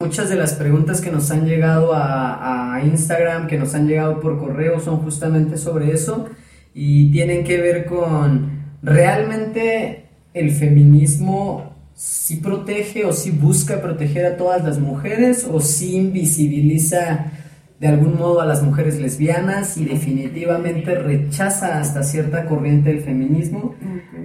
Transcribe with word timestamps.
Muchas 0.00 0.30
de 0.30 0.36
las 0.36 0.52
preguntas 0.54 1.00
que 1.00 1.10
nos 1.10 1.28
han 1.32 1.44
llegado 1.44 1.90
a, 1.92 2.80
Instagram, 2.84 3.48
que 3.48 3.58
nos 3.58 3.74
han 3.74 3.88
llegado 3.88 4.20
por 4.20 4.38
correo, 4.38 4.78
son 4.78 4.98
justamente 4.98 5.56
sobre 5.58 5.90
eso 5.90 6.28
y 6.72 7.10
tienen 7.10 7.42
que 7.42 7.60
ver 7.60 7.84
con 7.86 8.76
realmente 8.80 10.04
el 10.34 10.52
feminismo 10.52 11.74
si 11.94 12.36
protege 12.36 13.06
o 13.06 13.12
si 13.12 13.32
busca 13.32 13.82
proteger 13.82 14.24
a 14.24 14.36
todas 14.36 14.62
las 14.62 14.78
mujeres 14.78 15.44
o 15.50 15.58
si 15.60 15.96
invisibiliza 15.96 17.32
de 17.80 17.86
algún 17.86 18.16
modo 18.16 18.40
a 18.40 18.46
las 18.46 18.62
mujeres 18.62 18.98
lesbianas 18.98 19.76
y 19.76 19.84
definitivamente 19.84 20.96
rechaza 20.96 21.78
hasta 21.78 22.02
cierta 22.02 22.46
corriente 22.46 22.90
del 22.90 23.02
feminismo 23.02 23.76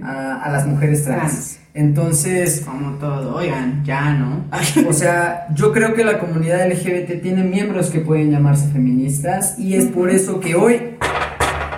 a, 0.02 0.50
las 0.52 0.66
mujeres 0.66 1.04
trans. 1.04 1.60
Entonces... 1.76 2.64
Como 2.66 2.98
todo, 2.98 3.36
oigan, 3.36 3.84
ya, 3.86 4.14
¿no? 4.14 4.46
o 4.90 4.94
sea, 4.94 5.48
yo 5.54 5.72
creo 5.72 5.94
que 5.94 6.04
la 6.04 6.18
comunidad 6.18 6.68
LGBT 6.68 7.22
tiene 7.22 7.44
miembros 7.44 7.90
que 7.92 8.00
pueden 8.00 8.32
llamarse 8.32 8.70
feministas 8.70 9.58
y 9.60 9.76
es 9.76 9.86
por 9.86 10.10
eso 10.10 10.40
que 10.40 10.56
hoy 10.56 10.98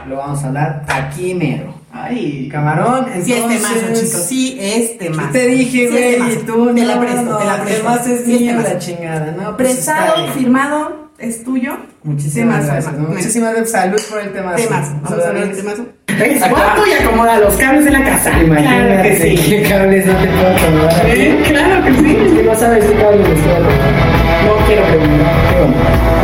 lo 0.07 0.18
vamos 0.18 0.44
a 0.44 0.48
hablar 0.48 0.85
aquí 0.88 1.34
mero. 1.34 1.76
Ay, 1.91 2.49
camarón, 2.49 3.07
entonces... 3.13 3.26
Sí, 3.26 3.34
este 3.34 3.60
mazo, 3.60 3.94
chicos, 3.94 4.26
sí, 4.27 4.57
este 4.60 5.10
mazo. 5.10 5.32
te 5.32 5.48
dije, 5.48 5.90
güey, 5.90 6.34
y 6.34 6.38
tú 6.46 6.73
te 6.73 6.85
la 6.85 6.99
presto, 6.99 7.38
te 7.38 7.46
la 7.46 7.63
presto. 7.63 7.88
Además 7.88 8.07
es 8.07 8.26
sí, 8.26 8.46
la 8.46 8.80
chingada, 8.80 9.32
¿no? 9.32 9.55
Pues 9.55 9.71
Prestado, 9.71 10.27
firmado 10.34 11.05
es 11.18 11.44
tuyo. 11.44 11.78
Muchísimas 12.04 12.66
gracias. 12.66 12.98
Muchísimas 12.98 13.54
gracias. 13.54 13.72
Salud 13.72 14.02
por 14.10 14.22
el 14.22 14.34
temazo. 14.34 14.64
Temazo. 14.64 15.00
Vamos 15.02 15.26
a 15.26 15.32
ver 15.32 15.44
el 15.44 15.55
temazo. 15.55 15.86
Es 16.08 16.50
guapo 16.50 16.82
y 16.88 17.04
acomoda 17.04 17.40
los 17.40 17.55
cables 17.55 17.86
de 17.86 17.91
la 17.91 18.04
casa. 18.04 18.32
Imagínate 18.41 18.88
claro 18.88 19.04
que 19.04 19.16
sí. 19.16 19.50
qué 19.50 19.64
cables 19.64 20.05
no 20.05 20.14
te 20.14 20.28
puedo 20.28 20.48
acomodar. 20.48 21.05
¿Eh? 21.08 21.44
Claro 21.48 21.84
que 21.86 21.94
sí. 21.94 22.18
Es 22.26 22.34
que 22.34 22.44
no 22.44 22.55
sabes 22.55 22.86
qué 22.86 22.94
cables 22.96 23.30
les 23.30 23.40
puedo 23.40 23.60
No 23.60 24.66
quiero 24.68 24.84
preguntar. 24.84 25.34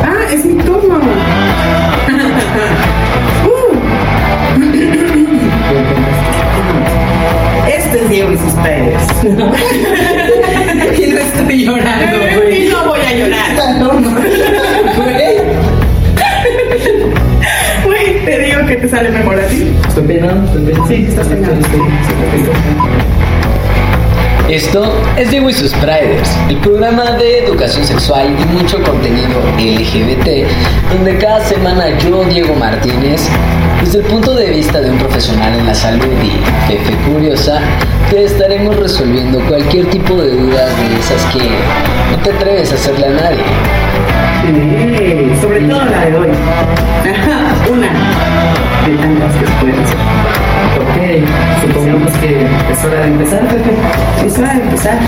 Ah, 0.04 0.34
es 0.34 0.46
mi 0.46 0.64
turno. 0.64 1.00
Este 7.68 8.04
es 8.04 8.10
Diego 8.10 8.32
y 8.32 8.38
sus 8.38 8.54
padres. 8.54 9.02
y 9.24 11.12
no 11.12 11.20
estoy 11.20 11.66
llorando, 11.66 12.18
güey. 12.36 12.68
Y 12.68 12.70
no 12.70 12.86
voy 12.86 13.00
a 13.00 13.14
llorar. 13.14 13.42
Güey, 17.86 18.26
te 18.26 18.40
digo 18.40 18.66
que 18.68 18.76
te 18.76 18.90
sale 18.90 19.10
mejor 19.10 19.40
así. 19.40 19.76
Estoy 19.88 20.04
peinando, 20.04 20.46
estoy 20.46 20.66
peinando. 20.66 20.88
Sí, 20.88 21.06
estás 21.08 21.28
peinando. 21.28 21.68
Esto 24.50 24.94
es 25.16 25.32
Diego 25.32 25.50
y 25.50 25.54
sus 25.54 25.74
Priders, 25.76 26.30
el 26.50 26.58
programa 26.58 27.12
de 27.12 27.46
educación 27.46 27.86
sexual 27.86 28.36
y 28.38 28.46
mucho 28.54 28.84
contenido 28.84 29.40
LGBT, 29.58 30.46
donde 30.92 31.18
cada 31.20 31.40
semana 31.46 31.98
yo, 32.00 32.26
Diego 32.26 32.54
Martínez, 32.56 33.30
desde 33.82 34.00
el 34.00 34.06
punto 34.06 34.36
de 34.36 34.48
vista 34.48 34.82
de 34.82 34.92
un 34.92 34.98
profesional 34.98 35.58
en 35.58 35.68
la 35.68 35.74
salud 35.74 36.12
y 36.22 36.70
jefe 36.70 36.94
curiosa, 37.10 37.62
te 38.10 38.26
estaremos 38.26 38.76
resolviendo 38.76 39.40
cualquier 39.48 39.86
tipo 39.86 40.16
de 40.16 40.32
dudas 40.32 40.70
de 40.78 41.00
esas 41.00 41.24
que 41.34 41.48
no 42.12 42.22
te 42.22 42.32
atreves 42.32 42.74
a 42.74 42.76
hacerle 42.76 43.08
a 43.08 43.12
nadie. 43.12 43.44
Sobre 44.42 45.62
todo 45.62 45.86
la 45.86 46.06
de 46.06 46.18
hoy. 46.18 46.28
Una 47.72 47.90
de 48.88 48.98
tantas 48.98 49.36
que 49.36 49.46
pueden 49.60 49.80
hacer. 49.84 49.98
Ok, 50.82 50.98
supongamos 51.62 52.12
que 52.14 52.48
es 52.72 52.84
hora 52.84 53.02
de 53.02 53.08
empezar, 53.08 53.42
Es 54.26 54.40
hora 54.40 54.54
de 54.56 54.62
empezar. 54.64 55.00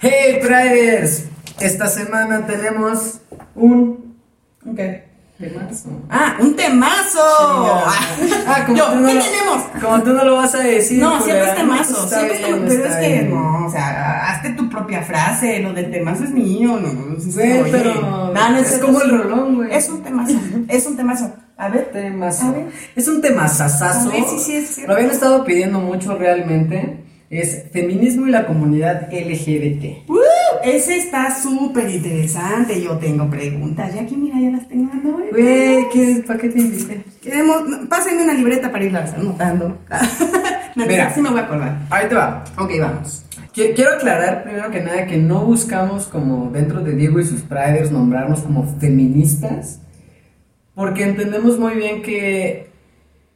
Hey 0.00 0.40
Priders, 0.42 1.31
esta 1.66 1.86
semana 1.88 2.46
tenemos 2.46 3.20
un... 3.54 4.16
Okay. 4.70 5.04
Temazo. 5.38 5.88
Ah, 6.08 6.36
un 6.38 6.54
temazo. 6.54 7.18
Ah, 8.46 8.62
como 8.64 8.78
Yo, 8.78 8.92
tú 8.92 9.00
no 9.00 9.08
¿qué 9.08 9.14
lo, 9.14 9.20
tenemos? 9.22 9.62
Como 9.82 10.02
tú 10.04 10.12
no 10.12 10.24
lo 10.24 10.36
vas 10.36 10.54
a 10.54 10.58
decir. 10.58 11.00
No, 11.00 11.20
siempre 11.20 11.48
es 11.48 11.54
temazo. 11.56 11.94
pues 11.96 12.10
Siempre 12.10 12.40
es 12.40 12.46
como- 12.46 12.66
pero 12.68 12.84
es 12.86 12.96
que 12.96 13.22
no, 13.22 13.66
o 13.66 13.70
sea, 13.70 14.30
hazte 14.30 14.50
tu 14.50 14.68
propia 14.68 15.02
frase. 15.02 15.58
Lo 15.58 15.72
del 15.72 15.90
temazo 15.90 16.24
es 16.24 16.30
mío, 16.30 16.78
no, 16.80 16.92
no, 16.92 17.16
pero 17.72 17.94
No, 18.00 18.32
no, 18.32 18.58
es 18.58 18.78
como 18.78 19.00
el 19.00 19.18
rolón, 19.18 19.56
güey. 19.56 19.74
Es 19.74 19.88
un 19.88 20.02
temazo, 20.04 20.38
es 20.68 20.86
un 20.86 20.96
temazo. 20.96 21.32
A 21.56 21.68
ver, 21.68 21.90
Temazo. 21.92 22.46
A 22.46 22.52
ver. 22.52 22.66
Es 22.94 23.08
un 23.08 23.20
temazazazo. 23.20 24.10
A 24.10 24.12
ver, 24.12 24.24
sí, 24.30 24.38
sí, 24.38 24.56
es 24.56 24.68
cierto. 24.74 24.92
Lo 24.92 24.98
habían 24.98 25.10
estado 25.12 25.44
pidiendo 25.44 25.80
mucho 25.80 26.16
realmente. 26.16 27.04
Es 27.30 27.64
feminismo 27.72 28.26
y 28.26 28.30
la 28.30 28.46
comunidad 28.46 29.08
LGBT. 29.12 30.08
¡Uh! 30.08 30.18
Ese 30.64 30.96
está 30.96 31.34
súper 31.34 31.90
interesante. 31.90 32.80
Yo 32.82 32.96
tengo 32.98 33.28
preguntas. 33.28 33.94
Ya 33.94 34.02
aquí, 34.02 34.16
mira, 34.16 34.38
ya 34.40 34.50
las 34.50 34.68
tengo. 34.68 34.90
¿eh? 35.20 35.28
Güey, 35.30 35.88
¿qué, 35.92 36.22
¿para 36.26 36.38
qué 36.38 36.48
te 36.48 36.60
invité? 36.60 37.04
Queremos, 37.20 37.62
pásenme 37.88 38.24
una 38.24 38.34
libreta 38.34 38.70
para 38.70 38.84
irlas 38.84 39.12
anotando. 39.14 39.78
no, 40.76 40.86
Mira. 40.86 41.12
sí 41.14 41.20
me 41.20 41.30
voy 41.30 41.38
a 41.40 41.42
acordar. 41.42 41.78
Ahí 41.90 42.08
te 42.08 42.14
va. 42.14 42.44
Ok, 42.58 42.70
vamos. 42.80 43.24
Qui- 43.54 43.74
Quiero 43.74 43.92
aclarar 43.94 44.42
primero 44.44 44.70
que 44.70 44.80
nada 44.80 45.06
que 45.06 45.18
no 45.18 45.44
buscamos 45.44 46.06
como 46.06 46.50
dentro 46.50 46.80
de 46.82 46.94
Diego 46.94 47.20
y 47.20 47.24
sus 47.24 47.42
Priders 47.42 47.90
nombrarnos 47.90 48.40
como 48.40 48.64
feministas, 48.78 49.80
porque 50.74 51.04
entendemos 51.04 51.58
muy 51.58 51.74
bien 51.74 52.02
que 52.02 52.71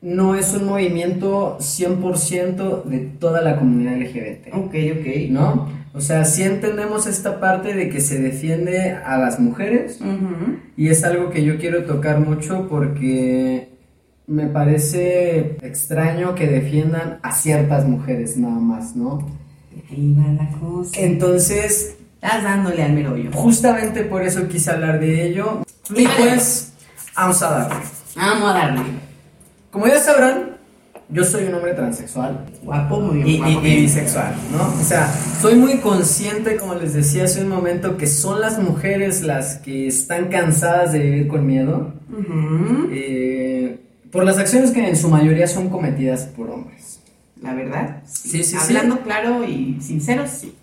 no 0.03 0.35
es 0.35 0.55
un 0.55 0.67
movimiento 0.67 1.59
100% 1.59 2.85
de 2.85 2.99
toda 2.99 3.41
la 3.43 3.57
comunidad 3.59 3.97
LGBT. 3.97 4.55
Ok, 4.55 4.75
ok. 5.01 5.31
¿no? 5.31 5.69
O 5.95 6.01
sea, 6.01 6.25
sí 6.27 6.43
entendemos 6.43 7.07
esta 7.07 7.41
parte 7.41 7.73
de 7.75 7.89
que 7.89 8.01
se 8.01 8.21
defiende 8.21 8.91
a 8.93 9.17
las 9.17 9.41
mujeres 9.41 9.99
y 10.77 10.89
es 10.89 11.05
algo 11.05 11.31
que 11.31 11.43
yo 11.43 11.57
quiero 11.59 11.85
tocar 11.85 12.21
mucho 12.21 12.69
porque 12.69 13.71
me 14.27 14.47
parece 14.47 15.57
extraño 15.63 16.35
que 16.35 16.47
defiendan 16.49 17.19
a 17.23 17.33
ciertas 17.33 17.87
mujeres 17.87 18.37
nada 18.37 18.59
más, 18.59 18.95
¿no? 18.95 19.27
Ahí 19.91 20.15
va 20.19 20.33
la 20.45 20.51
cosa. 20.59 21.01
Entonces, 21.01 21.97
Estás 22.17 22.43
dándole 22.43 22.83
al 22.83 22.93
merollo. 22.93 23.31
justamente 23.33 24.03
por 24.03 24.23
eso 24.23 24.49
quise 24.49 24.71
hablar 24.71 25.01
de 25.01 25.27
ello 25.27 25.63
y 25.95 26.07
pues 26.19 26.73
vamos 27.15 27.41
a 27.43 27.51
darle. 27.51 27.77
Vamos 28.17 28.51
a 28.51 28.53
darle. 28.53 28.83
Como 29.77 29.89
ya 29.89 29.99
sabrán, 30.01 30.57
yo 31.11 31.23
soy 31.23 31.45
un 31.49 31.55
hombre 31.57 31.75
transexual. 31.75 32.47
Guapo, 32.63 32.99
muy 32.99 33.17
bien. 33.17 33.29
y, 33.29 33.37
guapo. 33.37 33.61
y- 33.63 33.69
y 33.73 33.81
bisexual, 33.83 34.35
¿no? 34.51 34.69
O 34.81 34.83
sea, 34.83 35.13
soy 35.43 35.57
muy 35.57 35.81
consciente, 35.81 36.57
como 36.57 36.77
les 36.77 36.95
decía 36.95 37.25
hace 37.25 37.43
un 37.43 37.51
momento, 37.51 37.99
que 37.99 38.07
son 38.07 38.41
las 38.41 38.59
mujeres 38.59 39.21
las 39.21 39.57
que 39.59 39.87
están 39.87 40.29
cansadas 40.29 40.93
de 40.95 41.01
vivir 41.01 41.29
con 41.29 41.47
miedo 41.47 41.93
Ujú. 42.11 42.89
eh, 42.91 43.79
por 44.11 44.25
las 44.25 44.39
acciones 44.39 44.71
que 44.71 44.89
en 44.89 44.97
su 44.97 45.11
mayoría 45.11 45.47
son 45.47 45.69
cometidas 45.69 46.23
por 46.25 46.49
hombres. 46.49 47.01
La 47.43 47.53
verdad. 47.53 48.03
Sí, 48.07 48.43
sí, 48.43 48.45
sí. 48.45 48.57
Hablando 48.59 49.01
claro 49.03 49.45
y 49.45 49.77
sincero, 49.83 50.25
sí. 50.27 50.55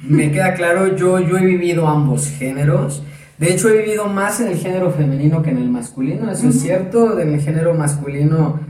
Me 0.00 0.32
queda 0.32 0.54
claro, 0.54 0.96
yo, 0.96 1.20
yo 1.20 1.38
he 1.38 1.44
vivido 1.46 1.86
ambos 1.86 2.26
géneros. 2.36 3.04
De 3.38 3.52
hecho, 3.52 3.68
he 3.68 3.78
vivido 3.82 4.06
más 4.06 4.40
en 4.40 4.48
el 4.48 4.56
género 4.56 4.90
femenino 4.90 5.42
que 5.42 5.50
en 5.50 5.58
el 5.58 5.68
masculino, 5.68 6.30
eso 6.30 6.48
es 6.48 6.60
cierto. 6.60 7.18
En 7.20 7.34
el 7.34 7.40
género 7.40 7.74
masculino 7.74 8.60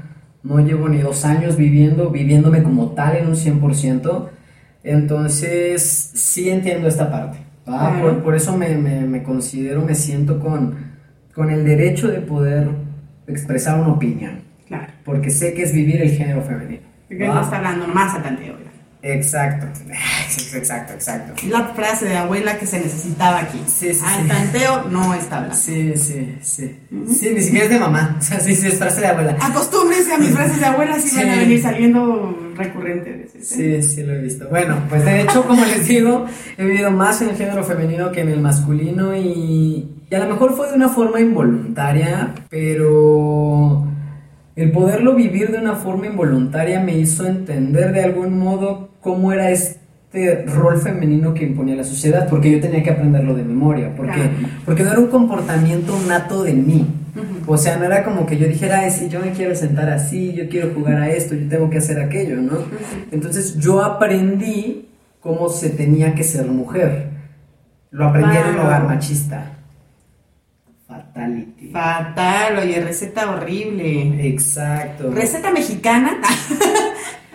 no 0.42 0.58
llevo 0.60 0.88
ni 0.88 0.98
dos 0.98 1.24
años 1.24 1.56
viviendo, 1.56 2.10
viviéndome 2.10 2.62
como 2.62 2.90
tal 2.92 3.16
en 3.16 3.28
un 3.28 3.34
100%. 3.36 4.28
Entonces, 4.82 5.82
sí 6.14 6.48
entiendo 6.50 6.88
esta 6.88 7.10
parte. 7.10 7.38
Por, 8.00 8.22
por 8.22 8.34
eso 8.36 8.56
me, 8.56 8.76
me- 8.76 9.00
me 9.06 9.22
considero, 9.22 9.82
me 9.82 9.94
siento 9.94 10.38
con, 10.38 10.76
con 11.34 11.50
el 11.50 11.64
derecho 11.64 12.08
de 12.08 12.20
poder 12.20 12.68
expresar 13.26 13.80
una 13.80 13.88
opinión. 13.92 14.40
Claro. 14.66 14.92
Porque 15.04 15.30
sé 15.30 15.54
que 15.54 15.62
es 15.64 15.72
vivir 15.72 16.00
el 16.00 16.10
género 16.10 16.42
femenino. 16.42 16.82
Porque 17.08 17.26
¿va? 17.28 17.34
no 17.34 17.40
está 17.42 17.56
hablando 17.58 17.86
más 17.88 18.14
al 18.14 18.22
tanteo. 18.22 18.54
Exacto. 19.12 19.66
Exacto, 20.54 20.92
exacto. 20.94 21.32
La 21.48 21.64
frase 21.68 22.06
de 22.06 22.16
abuela 22.16 22.58
que 22.58 22.66
se 22.66 22.80
necesitaba 22.80 23.40
aquí. 23.40 23.60
Sí, 23.66 23.94
sí, 23.94 24.00
al 24.04 24.22
sí. 24.22 24.28
tanteo 24.28 24.84
no 24.90 25.14
está 25.14 25.36
hablando. 25.36 25.56
Sí, 25.56 25.92
sí, 25.96 26.36
sí. 26.42 26.76
Sí, 27.08 27.30
ni 27.34 27.40
siquiera 27.40 27.64
es 27.66 27.70
de 27.70 27.78
mamá. 27.78 28.16
O 28.18 28.22
sea, 28.22 28.40
sí, 28.40 28.54
sí, 28.56 28.66
es 28.68 28.78
frase 28.78 29.00
de 29.00 29.06
abuela. 29.08 29.36
Acostúmbrense 29.40 30.12
a 30.12 30.18
mis 30.18 30.30
frases 30.30 30.58
de 30.58 30.66
abuela, 30.66 30.98
si 30.98 31.08
Sí. 31.08 31.16
van 31.16 31.30
a 31.30 31.36
venir 31.36 31.62
saliendo 31.62 32.36
recurrentes. 32.56 33.30
Sí, 33.42 33.82
sí, 33.82 34.02
lo 34.02 34.14
he 34.14 34.20
visto. 34.22 34.48
Bueno, 34.48 34.78
pues 34.88 35.04
de 35.04 35.22
hecho, 35.22 35.44
como 35.46 35.64
les 35.64 35.86
digo, 35.86 36.26
he 36.58 36.64
vivido 36.64 36.90
más 36.90 37.22
en 37.22 37.28
el 37.30 37.36
género 37.36 37.62
femenino 37.64 38.10
que 38.12 38.22
en 38.22 38.28
el 38.30 38.40
masculino 38.40 39.14
y, 39.16 39.88
y 40.10 40.14
a 40.14 40.18
lo 40.20 40.30
mejor 40.32 40.56
fue 40.56 40.68
de 40.68 40.74
una 40.74 40.88
forma 40.88 41.20
involuntaria, 41.20 42.34
pero 42.50 43.86
el 44.56 44.72
poderlo 44.72 45.14
vivir 45.14 45.50
de 45.52 45.58
una 45.58 45.74
forma 45.74 46.06
involuntaria 46.06 46.80
me 46.80 46.96
hizo 46.96 47.26
entender 47.26 47.92
de 47.92 48.04
algún 48.04 48.38
modo 48.38 48.88
cómo 49.06 49.30
era 49.32 49.50
este 49.52 50.44
rol 50.46 50.80
femenino 50.80 51.32
que 51.32 51.44
imponía 51.44 51.76
la 51.76 51.84
sociedad, 51.84 52.28
porque 52.28 52.50
yo 52.50 52.60
tenía 52.60 52.82
que 52.82 52.90
aprenderlo 52.90 53.36
de 53.36 53.44
memoria, 53.44 53.94
porque, 53.96 54.14
Claro. 54.14 54.32
porque 54.64 54.82
no 54.82 54.90
era 54.90 54.98
un 54.98 55.06
comportamiento 55.06 55.96
nato 56.08 56.42
de 56.42 56.54
mí. 56.54 56.84
O 57.46 57.56
sea, 57.56 57.76
no 57.76 57.84
era 57.84 58.02
como 58.02 58.26
que 58.26 58.36
yo 58.36 58.48
dijera, 58.48 58.80
ay, 58.80 58.90
sí, 58.90 59.08
yo 59.08 59.20
me 59.20 59.30
quiero 59.30 59.54
sentar 59.54 59.88
así, 59.90 60.32
yo 60.32 60.48
quiero 60.48 60.74
jugar 60.74 60.96
a 61.00 61.08
esto, 61.08 61.36
yo 61.36 61.48
tengo 61.48 61.70
que 61.70 61.78
hacer 61.78 62.00
aquello, 62.00 62.36
¿no? 62.42 62.58
Entonces 63.12 63.56
yo 63.58 63.80
aprendí 63.84 64.88
cómo 65.20 65.48
se 65.48 65.70
tenía 65.70 66.16
que 66.16 66.24
ser 66.24 66.46
mujer. 66.46 67.10
Lo 67.92 68.08
aprendí 68.08 68.36
en 68.36 68.54
un 68.54 68.58
hogar 68.58 68.84
machista. 68.88 69.52
Fatality. 70.88 71.70
Fatal, 71.70 72.58
oye, 72.58 72.80
receta 72.80 73.30
horrible. 73.30 74.26
Exacto. 74.28 75.12
Receta 75.12 75.52
mexicana. 75.52 76.16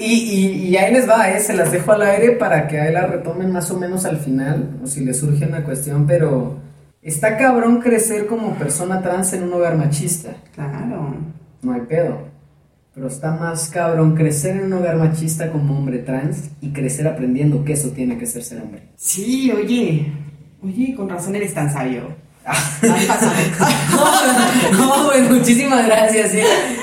Y, 0.00 0.14
y, 0.14 0.68
y 0.68 0.76
ahí 0.78 0.92
les 0.94 1.06
va, 1.08 1.30
¿eh? 1.30 1.40
se 1.40 1.52
las 1.52 1.70
dejo 1.72 1.92
al 1.92 2.00
aire 2.02 2.32
para 2.32 2.66
que 2.66 2.80
ahí 2.80 2.90
la 2.92 3.06
retomen 3.06 3.52
más 3.52 3.70
o 3.70 3.78
menos 3.78 4.06
al 4.06 4.16
final, 4.16 4.78
o 4.82 4.86
si 4.86 5.04
les 5.04 5.18
surge 5.18 5.44
una 5.46 5.62
cuestión, 5.62 6.06
pero 6.06 6.56
está 7.02 7.36
cabrón 7.36 7.80
crecer 7.80 8.26
como 8.26 8.54
persona 8.54 9.02
trans 9.02 9.34
en 9.34 9.42
un 9.42 9.52
hogar 9.52 9.76
machista, 9.76 10.30
Claro. 10.54 11.16
no 11.62 11.72
hay 11.72 11.82
pedo. 11.82 12.30
Pero 12.94 13.06
está 13.08 13.32
más 13.32 13.68
cabrón 13.68 14.16
crecer 14.16 14.56
en 14.56 14.64
un 14.64 14.72
hogar 14.72 14.96
machista 14.96 15.52
como 15.52 15.78
hombre 15.78 15.98
trans 15.98 16.50
y 16.62 16.70
crecer 16.72 17.06
aprendiendo 17.06 17.64
que 17.64 17.74
eso 17.74 17.90
tiene 17.90 18.16
que 18.18 18.26
ser 18.26 18.42
ser 18.42 18.62
hombre. 18.62 18.82
Sí, 18.96 19.52
oye. 19.52 20.12
Oye, 20.62 20.94
con 20.94 21.08
razón 21.08 21.36
eres 21.36 21.54
tan 21.54 21.70
sabio. 21.72 22.14
Pásame. 22.44 23.50
No, 24.72 25.04
güey, 25.06 25.22
muchísimas 25.22 25.84
gracias. 25.86 26.30
Sí, 26.30 26.38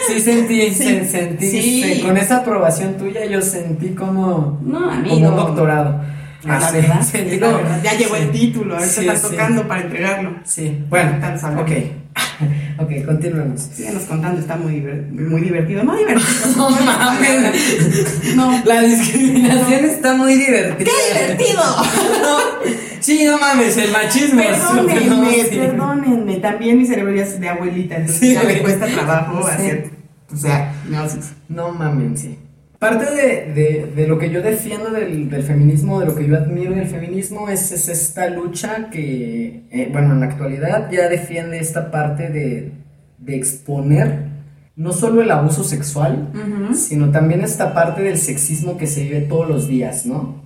sí 0.07 0.19
sentí, 0.21 0.69
Sí, 0.73 0.83
se- 0.83 1.07
sentí, 1.07 1.49
sí. 1.49 1.81
se- 1.83 2.01
con 2.03 2.17
esa 2.17 2.37
aprobación 2.37 2.95
tuya 2.97 3.25
yo 3.25 3.41
sentí 3.41 3.89
como, 3.89 4.59
No, 4.63 4.91
amigo. 4.91 5.15
como 5.15 5.29
un 5.29 5.35
doctorado. 5.35 6.01
La 6.47 6.55
Ah, 6.57 6.71
sí, 6.71 6.77
verdad, 6.77 7.05
la 7.39 7.39
como- 7.47 7.57
verdad, 7.57 7.81
Ya 7.83 7.93
llegó 7.97 8.15
el 8.15 8.31
título, 8.31 8.75
ahorita 8.75 8.91
Sí, 9.01 9.07
está 9.07 9.15
sí. 9.17 9.27
tocando 9.35 9.67
para 9.67 9.81
entregarlo. 9.81 10.35
Sí, 10.45 10.83
bueno, 10.89 11.17
Tan 11.19 11.57
ok. 11.59 11.71
Ok, 12.79 13.05
continuemos. 13.05 13.61
Síganos 13.73 14.03
contando, 14.03 14.39
está 14.39 14.55
muy, 14.55 14.79
muy 15.11 15.41
divertido. 15.41 15.83
No 15.83 15.95
divertido. 15.95 16.29
No 16.57 16.69
mames. 16.69 18.35
No. 18.35 18.61
La 18.65 18.81
discriminación 18.81 19.85
está 19.85 20.13
muy 20.13 20.35
divertida. 20.35 20.89
¡Qué 20.89 21.19
divertido! 21.19 21.61
Sí, 22.99 23.23
no 23.25 23.37
mames, 23.37 23.77
el 23.77 23.91
machismo. 23.91 24.41
Perdónenme, 24.41 25.31
sí. 25.49 25.55
perdónenme. 25.55 26.35
También 26.37 26.77
mi 26.79 26.85
cerebro 26.85 27.13
ya 27.15 27.23
es 27.23 27.39
de 27.39 27.47
abuelita, 27.47 27.95
entonces 27.95 28.19
Sí, 28.19 28.33
ya 28.33 28.43
me 28.43 28.57
cuesta 28.59 28.85
trabajo 28.87 29.43
Sí. 29.43 29.49
hacer. 29.53 29.89
O 30.33 30.35
sea, 30.35 30.73
no, 30.89 31.07
sí. 31.07 31.19
No 31.47 31.71
mames, 31.71 32.19
sí. 32.21 32.37
Parte 32.79 33.05
de, 33.09 33.53
de- 33.53 33.91
de 33.95 34.07
lo 34.07 34.19
que 34.19 34.29
yo 34.29 34.41
defiendo 34.41 34.91
del, 34.91 35.29
del 35.29 35.41
feminismo, 35.43 35.99
de 35.99 36.05
lo 36.05 36.15
que 36.15 36.27
yo 36.27 36.35
admiro 36.37 36.73
del 36.75 36.87
feminismo, 36.87 37.49
es, 37.49 37.71
es 37.71 37.89
esta 37.89 38.29
lucha 38.29 38.89
que, 38.91 39.63
eh, 39.71 39.89
bueno, 39.91 40.13
en 40.13 40.19
la 40.19 40.27
actualidad 40.27 40.91
ya 40.91 41.09
defiende 41.09 41.57
esta 41.59 41.89
parte 41.89 42.29
de, 42.29 42.71
de 43.17 43.35
exponer 43.35 44.27
no 44.75 44.93
solo 44.93 45.23
el 45.23 45.31
abuso 45.31 45.63
sexual, 45.63 46.29
sino 46.75 47.09
también 47.09 47.41
esta 47.41 47.73
parte 47.73 48.03
del 48.03 48.19
sexismo 48.19 48.77
que 48.77 48.85
se 48.85 49.01
vive 49.03 49.21
todos 49.21 49.47
los 49.49 49.67
días, 49.67 50.05
¿no? 50.05 50.43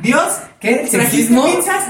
Dios, 0.00 0.38
¿Qué? 0.60 0.86
¿trajiste 0.90 0.98
¿Sexismo? 0.98 1.44
pizzas? 1.46 1.84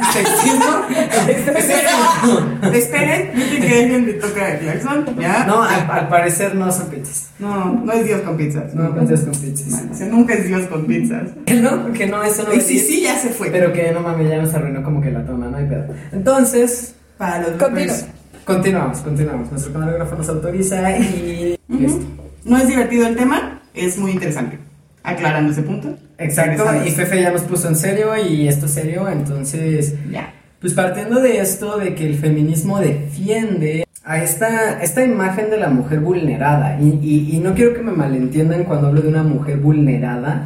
Esperen, 1.28 2.74
esperen, 2.74 3.30
dicen 3.34 3.60
que 3.62 3.68
dejen 3.68 4.06
de 4.06 4.12
tocar 4.14 4.50
el 4.50 4.58
claxon, 4.60 5.16
¿ya? 5.20 5.44
No, 5.44 5.62
al, 5.62 5.90
al 5.90 6.08
parecer 6.08 6.54
no 6.54 6.72
son 6.72 6.86
pizzas. 6.88 7.30
No, 7.38 7.72
no 7.74 7.92
es 7.92 8.04
Dios 8.06 8.22
con 8.22 8.36
pizzas. 8.36 8.74
No 8.74 8.94
pizzas 8.98 9.20
con 9.20 9.32
pizzas. 9.32 10.00
Nunca 10.10 10.34
es 10.34 10.46
Dios 10.46 10.66
con 10.66 10.86
pizzas. 10.86 11.28
No, 11.60 11.92
que 11.92 12.06
no, 12.06 12.22
eso 12.22 12.44
no 12.44 12.54
Y 12.54 12.58
es 12.58 12.66
sí, 12.66 12.78
sí, 12.78 13.02
ya 13.02 13.18
se 13.18 13.28
fue. 13.30 13.50
Pero 13.50 13.72
que 13.72 13.92
no 13.92 14.00
mames, 14.00 14.28
ya 14.30 14.40
nos 14.40 14.54
arruinó 14.54 14.82
como 14.82 15.00
que 15.00 15.10
la 15.10 15.24
toma, 15.24 15.46
no 15.48 15.56
hay 15.56 15.66
pedo. 15.66 15.86
Entonces, 16.12 16.94
Para 17.18 17.40
los 17.40 17.58
bloopers. 17.58 18.06
continuamos, 18.44 18.98
continuamos. 18.98 19.50
Nuestro 19.50 19.72
camarógrafo 19.72 20.16
nos 20.16 20.28
autoriza 20.28 20.96
y 20.98 21.58
Ujú. 21.68 21.78
listo. 21.80 22.00
No 22.44 22.56
es 22.58 22.66
divertido 22.68 23.06
el 23.06 23.16
tema, 23.16 23.60
es 23.74 23.98
muy 23.98 24.12
interesante. 24.12 24.58
Aclarando 25.04 25.52
ese 25.52 25.62
punto. 25.62 25.96
Exacto, 26.18 26.64
y 26.86 26.90
Fefe 26.90 27.20
ya 27.20 27.30
nos 27.32 27.42
puso 27.42 27.68
en 27.68 27.76
serio 27.76 28.10
y 28.16 28.46
esto 28.48 28.66
es 28.66 28.72
serio, 28.72 29.08
entonces, 29.08 29.94
Ya. 30.10 30.32
pues 30.60 30.74
partiendo 30.74 31.20
de 31.20 31.40
esto, 31.40 31.78
de 31.78 31.94
que 31.94 32.06
el 32.06 32.14
feminismo 32.16 32.78
defiende 32.78 33.84
a 34.04 34.22
esta, 34.22 34.82
esta 34.82 35.04
imagen 35.04 35.50
de 35.50 35.56
la 35.58 35.70
mujer 35.70 36.00
vulnerada, 36.00 36.80
y, 36.80 36.98
y- 37.02 37.36
y 37.36 37.40
no 37.40 37.54
quiero 37.54 37.74
que 37.74 37.82
me 37.82 37.92
malentiendan 37.92 38.64
cuando 38.64 38.88
hablo 38.88 39.00
de 39.02 39.08
una 39.08 39.22
mujer 39.24 39.58
vulnerada, 39.58 40.44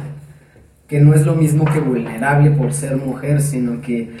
que 0.87 0.99
no 1.01 1.13
es 1.13 1.25
lo 1.25 1.35
mismo 1.35 1.65
que 1.65 1.79
vulnerable 1.79 2.51
por 2.51 2.73
ser 2.73 2.95
mujer, 2.97 3.41
sino 3.41 3.81
que 3.81 4.11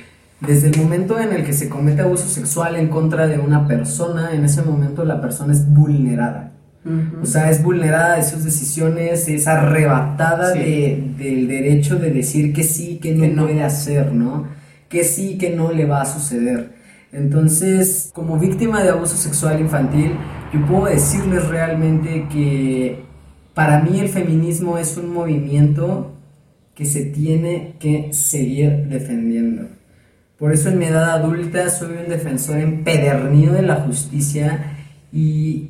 desde 0.41 0.67
el 0.69 0.77
momento 0.77 1.19
en 1.19 1.33
el 1.33 1.43
que 1.45 1.53
se 1.53 1.69
comete 1.69 2.01
abuso 2.01 2.27
sexual 2.27 2.75
en 2.75 2.89
contra 2.89 3.25
de 3.27 3.39
una 3.39 3.67
persona, 3.67 4.33
en 4.33 4.43
ese 4.45 4.61
momento 4.61 5.03
la 5.05 5.19
persona 5.21 5.53
es 5.53 5.67
vulnerada. 5.73 6.51
O 7.21 7.25
sea, 7.25 7.49
es 7.49 7.61
vulnerada 7.63 8.15
de 8.17 8.23
sus 8.23 8.43
decisiones, 8.43 9.27
es 9.27 9.47
arrebatada 9.47 10.53
Sí. 10.53 10.59
de- 10.59 11.03
del 11.17 11.47
derecho 11.47 11.97
de 11.97 12.11
decir 12.11 12.53
que 12.53 12.63
sí, 12.63 12.99
que 13.01 13.13
no, 13.13 13.21
Que 13.23 13.27
no. 13.29 13.43
puede 13.45 13.63
hacer, 13.63 14.11
¿no? 14.13 14.47
Que 14.89 15.03
sí, 15.03 15.37
que 15.37 15.49
no 15.49 15.71
le 15.71 15.85
va 15.85 16.01
a 16.01 16.05
suceder. 16.05 16.71
Entonces, 17.11 18.11
como 18.13 18.37
víctima 18.37 18.83
de 18.83 18.89
abuso 18.89 19.15
sexual 19.17 19.59
infantil, 19.59 20.11
yo 20.53 20.65
puedo 20.65 20.85
decirles 20.85 21.47
realmente 21.47 22.27
que 22.31 22.99
para 23.53 23.81
mí 23.81 23.99
el 23.99 24.09
feminismo 24.09 24.77
es 24.77 24.95
un 24.97 25.13
movimiento 25.13 26.13
que 26.75 26.85
se 26.85 27.05
tiene 27.05 27.73
que 27.79 28.09
seguir 28.13 28.87
defendiendo. 28.87 29.63
Por 30.37 30.53
eso 30.53 30.69
en 30.69 30.77
mi 30.77 30.85
edad 30.85 31.09
adulta 31.11 31.69
soy 31.69 31.95
un 32.03 32.09
defensor 32.09 32.59
empedernido 32.59 33.53
de 33.55 33.63
la 33.63 33.75
justicia 33.77 34.75
y, 35.11 35.69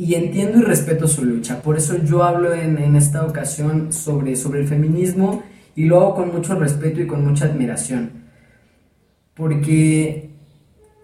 y 0.00 0.14
entiendo 0.14 0.60
y 0.60 0.62
respeto 0.62 1.06
su 1.06 1.26
lucha. 1.26 1.60
Por 1.60 1.76
eso 1.76 2.02
yo 2.02 2.22
hablo 2.24 2.54
en, 2.54 2.96
esta 2.96 3.26
ocasión 3.26 3.92
sobre, 3.92 4.34
sobre 4.34 4.60
el 4.60 4.66
feminismo 4.66 5.42
y 5.76 5.84
lo 5.84 6.00
hago 6.00 6.14
con 6.14 6.32
mucho 6.32 6.54
respeto 6.54 7.02
y 7.02 7.06
con 7.06 7.22
mucha 7.22 7.44
admiración. 7.44 8.10
Porque 9.34 10.30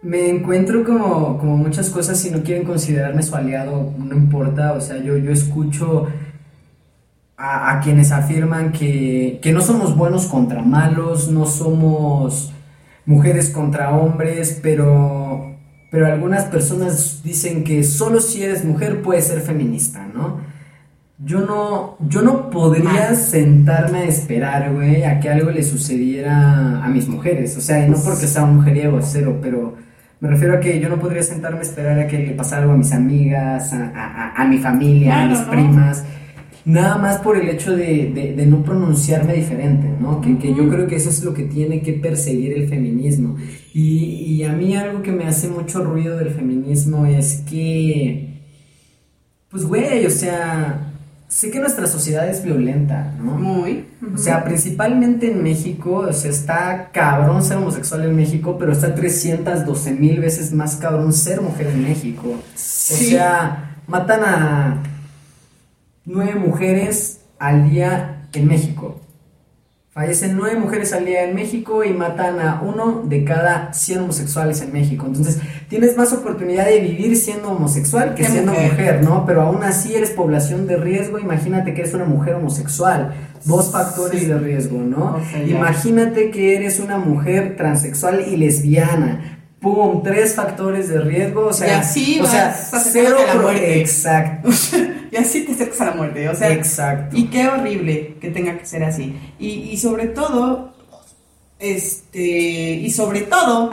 me 0.01 0.31
encuentro 0.31 0.83
como, 0.83 1.37
como 1.37 1.59
muchas 1.59 1.91
cosas 1.91 2.19
si 2.19 2.31
no 2.31 2.43
quieren 2.43 2.65
considerarme 2.65 3.23
su 3.23 3.37
aliado, 3.37 3.93
no 3.99 4.17
importa, 4.17 4.73
o 4.73 4.81
sea, 4.81 4.97
yo, 4.97 5.19
yo 5.19 5.31
escucho 5.31 6.07
a, 7.37 7.77
a 7.77 7.81
quienes 7.81 8.13
afirman 8.13 8.73
que, 8.73 9.41
que 9.43 9.53
no 9.53 9.61
somos 9.61 9.95
buenos 9.95 10.25
contra 10.25 10.63
malos, 10.63 11.31
no 11.31 11.45
somos 11.45 12.51
mujeres 13.05 13.51
contra 13.51 13.95
hombres, 13.95 14.59
pero, 14.63 15.56
pero 15.91 16.07
algunas 16.07 16.45
personas 16.45 17.21
dicen 17.25 17.65
que 17.65 17.83
solo 17.85 18.21
si 18.21 18.43
eres 18.43 18.65
mujer 18.65 19.03
puedes 19.03 19.27
ser 19.27 19.41
feminista, 19.41 20.07
¿no? 20.13 20.41
Yo 21.19 21.41
no, 21.41 21.97
yo 22.09 22.21
no 22.21 22.51
podría 22.51 23.15
sentarme 23.15 24.01
a 24.01 24.05
esperar, 24.05 24.75
güey, 24.75 25.05
a 25.05 25.19
que 25.19 25.31
algo 25.31 25.51
le 25.51 25.63
sucediera 25.63 26.85
a 26.85 26.89
mis 26.89 27.09
mujeres. 27.09 27.57
O 27.57 27.61
sea, 27.63 27.87
y 27.87 27.91
no 27.91 27.97
porque 28.05 28.27
sea 28.27 28.45
un 28.45 28.57
mujeriego, 28.57 29.01
cero, 29.01 29.39
pero 29.41 29.77
me 30.21 30.29
refiero 30.29 30.55
a 30.57 30.61
que 30.61 30.79
yo 30.79 30.91
no 30.91 30.97
podría 30.99 31.23
sentarme 31.23 31.61
a 31.61 31.63
esperar 31.63 31.99
a 31.99 32.07
que 32.07 32.19
le 32.19 32.33
pasara 32.33 32.63
algo 32.63 32.75
a 32.75 32.77
mis 32.77 32.93
amigas, 32.93 33.73
a, 33.73 33.87
a- 33.95 34.33
a- 34.35 34.43
a 34.43 34.45
mi 34.47 34.59
familia, 34.59 35.23
a 35.23 35.27
mis 35.27 35.41
¿no? 35.41 35.51
primas. 35.51 36.05
Nada 36.67 36.99
más 36.99 37.19
por 37.19 37.39
el 37.39 37.49
hecho 37.49 37.77
de, 37.77 38.11
de- 38.13 38.35
de 38.37 38.45
no 38.47 38.63
pronunciarme 38.65 39.35
diferente, 39.35 39.89
¿no? 40.01 40.21
Que, 40.21 40.37
que 40.37 40.53
yo 40.53 40.69
creo 40.69 40.87
que 40.89 40.97
eso 40.97 41.09
es 41.11 41.23
lo 41.23 41.33
que 41.33 41.45
tiene 41.45 41.81
que 41.81 41.93
perseguir 41.93 42.53
el 42.55 42.69
feminismo. 42.69 43.37
Y, 43.73 44.05
y 44.27 44.43
a 44.45 44.53
mí 44.53 44.77
algo 44.77 45.01
que 45.01 45.13
me 45.13 45.27
hace 45.27 45.49
mucho 45.49 45.85
ruido 45.85 46.17
del 46.17 46.31
feminismo 46.31 47.07
es 47.07 47.43
que, 47.49 48.41
pues, 49.49 49.65
güey, 49.65 50.05
o 50.07 50.11
sea, 50.11 50.93
sé 51.29 51.53
que 51.53 51.61
nuestra 51.61 51.87
sociedad 51.87 52.29
es 52.29 52.43
violenta, 52.43 53.15
¿no? 53.23 53.39
Muy. 53.39 53.85
O 54.13 54.19
sea, 54.19 54.43
principalmente 54.45 55.31
en 55.31 55.45
México, 55.45 56.07
o 56.09 56.13
sea, 56.13 56.31
está 56.33 56.91
cabrón 56.93 57.45
ser 57.45 57.59
homosexual 57.59 58.05
en 58.07 58.17
México, 58.17 58.57
pero 58.59 58.73
está 58.73 58.93
312 58.95 59.93
mil 59.93 60.19
veces 60.21 60.53
más 60.53 60.75
cabrón 60.77 61.13
ser 61.13 61.41
mujer 61.41 61.69
en 61.69 61.85
México. 61.85 62.29
O 62.29 62.39
Sí. 62.57 63.11
sea, 63.11 63.77
matan 63.87 64.21
a 64.25 64.83
nueve 66.07 66.37
mujeres 66.37 67.21
al 67.39 67.69
día 67.69 68.29
en 68.33 68.47
México. 68.49 69.01
Fallecen 69.91 70.37
nueve 70.37 70.59
mujeres 70.59 70.93
al 70.93 71.07
día 71.07 71.25
en 71.25 71.35
México 71.35 71.83
y 71.83 71.91
matan 71.95 72.39
a 72.39 72.61
uno 72.61 73.03
de 73.07 73.25
cada 73.25 73.73
100 73.73 74.01
homosexuales 74.01 74.61
en 74.61 74.71
México. 74.71 75.07
Entonces, 75.07 75.39
tienes 75.71 75.97
más 75.97 76.13
oportunidad 76.13 76.67
de 76.67 76.81
vivir 76.81 77.17
siendo 77.17 77.49
homosexual 77.53 78.15
que 78.15 78.23
siendo 78.25 78.53
mujer. 78.53 78.73
mujer, 78.73 79.03
¿no? 79.03 79.25
Pero 79.25 79.41
aún 79.41 79.63
así 79.63 79.95
eres 79.95 80.11
población 80.11 80.67
de 80.67 80.77
riesgo. 80.77 81.19
Imagínate 81.19 81.73
que 81.73 81.81
eres 81.81 81.95
una 81.95 82.05
mujer 82.05 82.35
homosexual. 82.35 83.15
Dos 83.47 83.73
factores 83.73 84.21
Sí. 84.21 84.27
de 84.27 84.39
riesgo, 84.39 84.81
¿no? 84.83 85.19
Imagínate 85.47 86.31
que 86.31 86.57
eres 86.57 86.79
una 86.79 86.99
mujer 86.99 87.57
transexual 87.57 88.21
y 88.29 88.37
lesbiana. 88.37 89.36
Pum, 89.61 90.03
tres 90.03 90.35
factores 90.35 90.89
de 90.89 91.01
riesgo, 91.01 91.47
o 91.47 91.53
sea, 91.53 91.69
Y 91.69 91.71
así 91.73 92.19
o 92.21 92.23
vas 92.25 92.31
sea, 92.33 92.81
cero 92.81 93.17
a 93.19 93.27
la 93.27 93.33
pro- 93.33 93.43
muerte. 93.43 93.81
Exacto, 93.81 94.49
y 95.11 95.17
así 95.17 95.45
te 95.45 95.53
acercas 95.53 95.81
a 95.81 95.85
la 95.87 95.93
muerte, 95.93 96.29
o 96.29 96.35
sea, 96.35 96.51
exacto. 96.51 97.17
y 97.17 97.25
qué 97.29 97.49
horrible 97.49 98.17
que 98.21 98.31
tenga 98.31 98.57
que 98.59 98.67
ser 98.67 98.85
así. 98.85 99.19
Y, 99.39 99.49
y 99.71 99.77
sobre 99.79 100.07
todo, 100.09 100.75
este, 101.59 102.21
y 102.21 102.91
sobre 102.91 103.23
todo, 103.23 103.71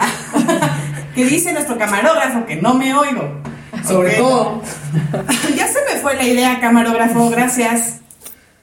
que 1.16 1.26
dice 1.26 1.52
nuestro 1.54 1.78
camarógrafo 1.78 2.46
que 2.46 2.56
no 2.56 2.74
me 2.74 2.94
oigo. 2.96 3.42
Sobre 3.86 4.12
todo, 4.14 4.62
ya 5.58 5.68
se 5.68 5.80
me 5.94 6.00
fue 6.02 6.16
la 6.16 6.24
idea, 6.24 6.60
camarógrafo, 6.62 7.30
gracias. 7.30 8.00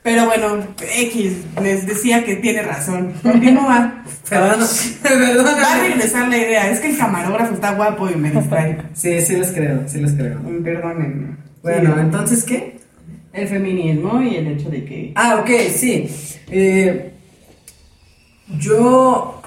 Pero 0.03 0.25
bueno, 0.25 0.65
X 0.99 1.33
les 1.63 1.87
decía 1.87 2.25
que 2.25 2.37
tiene 2.37 2.63
razón. 2.63 3.13
Continúa. 3.23 4.03
perdón, 4.31 4.61
Va 4.61 4.65
a 4.65 5.03
perdón. 5.03 5.81
regresar 5.91 6.29
la 6.29 6.39
idea. 6.39 6.71
Es 6.71 6.81
que 6.81 6.91
el 6.91 6.97
camarógrafo 6.97 7.55
está 7.55 7.75
guapo 7.75 8.09
y 8.09 8.17
me 8.17 8.31
distrae. 8.31 8.79
Sí, 8.95 9.21
sí 9.21 9.37
les 9.37 9.51
creo, 9.53 9.83
sí 9.87 10.01
les 10.01 10.13
creo. 10.13 10.39
Perdónenme. 10.65 11.37
Bueno, 11.63 11.95
Sí. 11.95 12.01
entonces, 12.01 12.45
¿qué? 12.45 12.81
El 13.35 13.47
feminismo 13.49 14.23
y 14.23 14.37
el 14.37 14.47
hecho 14.49 14.71
de 14.71 14.85
que. 14.85 15.13
Ah, 15.15 15.39
ok, 15.43 15.51
sí. 15.71 16.09
Eh, 16.49 17.13
yo, 18.59 19.41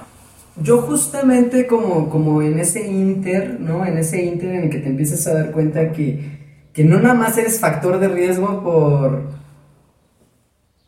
yo 0.62 0.82
justamente 0.84 1.68
como, 1.68 2.10
como 2.10 2.42
en 2.42 2.60
ese 2.60 2.88
inter, 2.88 3.58
¿no? 3.60 3.86
En 3.86 3.98
ese 3.98 4.24
inter 4.24 4.54
en 4.54 4.64
el 4.66 4.70
que 4.70 4.78
te 4.80 4.88
empiezas 4.90 5.26
a 5.28 5.34
dar 5.34 5.52
cuenta 5.52 5.92
que, 5.92 6.38
que 6.74 6.84
no 6.84 7.00
nada 7.00 7.16
más 7.16 7.38
eres 7.38 7.60
factor 7.60 8.00
de 8.00 8.08
riesgo 8.08 8.64
por, 8.64 9.32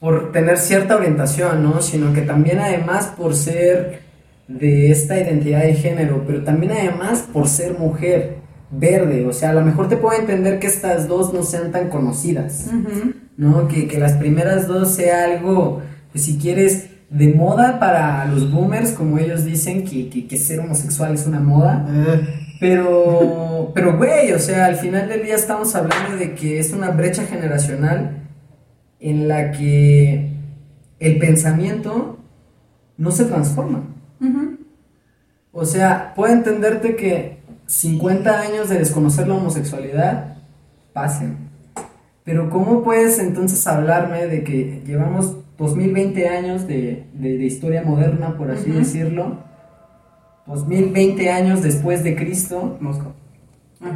por 0.05 0.31
tener 0.31 0.59
cierta 0.59 0.97
orientación, 0.97 1.63
¿no? 1.63 1.81
Sino 1.81 2.13
que 2.13 2.21
también 2.21 2.59
además 2.59 3.11
por 3.17 3.33
ser 3.33 4.01
de 4.47 4.91
esta 4.91 5.19
identidad 5.19 5.61
de 5.61 5.73
género, 5.73 6.23
pero 6.27 6.43
también 6.43 6.73
además 6.73 7.25
por 7.33 7.47
ser 7.47 7.79
mujer 7.79 8.35
verde, 8.69 9.25
o 9.25 9.33
sea, 9.33 9.49
a 9.49 9.53
lo 9.53 9.61
mejor 9.61 9.89
te 9.89 9.97
puedo 9.97 10.19
entender 10.19 10.59
que 10.59 10.67
estas 10.67 11.07
dos 11.07 11.33
no 11.33 11.41
sean 11.41 11.71
tan 11.71 11.89
conocidas. 11.89 12.69
¿no? 13.35 13.67
Que, 13.67 13.87
que 13.87 13.97
las 13.97 14.13
primeras 14.13 14.67
dos 14.67 14.93
sea 14.93 15.23
algo, 15.23 15.81
pues, 16.11 16.23
si 16.23 16.37
quieres, 16.37 16.85
de 17.09 17.29
moda 17.29 17.79
para 17.79 18.25
los 18.25 18.51
boomers, 18.51 18.91
como 18.91 19.17
ellos 19.17 19.43
dicen, 19.43 19.85
que, 19.85 20.07
que, 20.09 20.27
que 20.27 20.37
ser 20.37 20.59
homosexual 20.59 21.15
es 21.15 21.25
una 21.25 21.39
moda. 21.39 21.83
Pero, 22.59 23.71
pero, 23.73 23.97
güey, 23.97 24.33
o 24.33 24.39
sea, 24.39 24.67
al 24.67 24.75
final 24.75 25.09
del 25.09 25.23
día 25.23 25.33
estamos 25.33 25.73
hablando 25.73 26.15
de 26.15 26.35
que 26.35 26.59
es 26.59 26.73
una 26.73 26.91
brecha 26.91 27.23
generacional 27.23 28.24
en 29.09 29.27
la 29.27 29.51
que 29.51 30.31
el 30.99 31.19
pensamiento 31.19 32.17
no 32.97 33.11
se 33.11 33.25
transforma. 33.25 33.83
O 35.51 35.65
sea, 35.65 36.13
puedo 36.15 36.33
entenderte 36.33 36.95
que 36.95 37.39
50 37.67 38.39
años 38.41 38.69
de 38.69 38.77
desconocer 38.79 39.27
la 39.27 39.35
homosexualidad 39.35 40.37
pasen. 40.93 41.37
Pero 42.23 42.49
¿cómo 42.49 42.83
puedes 42.83 43.19
entonces 43.19 43.65
hablarme 43.67 44.25
de 44.27 44.43
que 44.43 44.81
llevamos 44.85 45.37
2020 45.57 46.27
años 46.27 46.67
de, 46.67 47.05
de- 47.13 47.37
de 47.37 47.45
historia 47.45 47.83
moderna, 47.83 48.35
por 48.37 48.51
así 48.51 48.71
decirlo? 48.71 49.37
2020 50.47 51.29
años 51.31 51.61
después 51.63 52.03
de 52.03 52.15
Cristo 52.15 52.77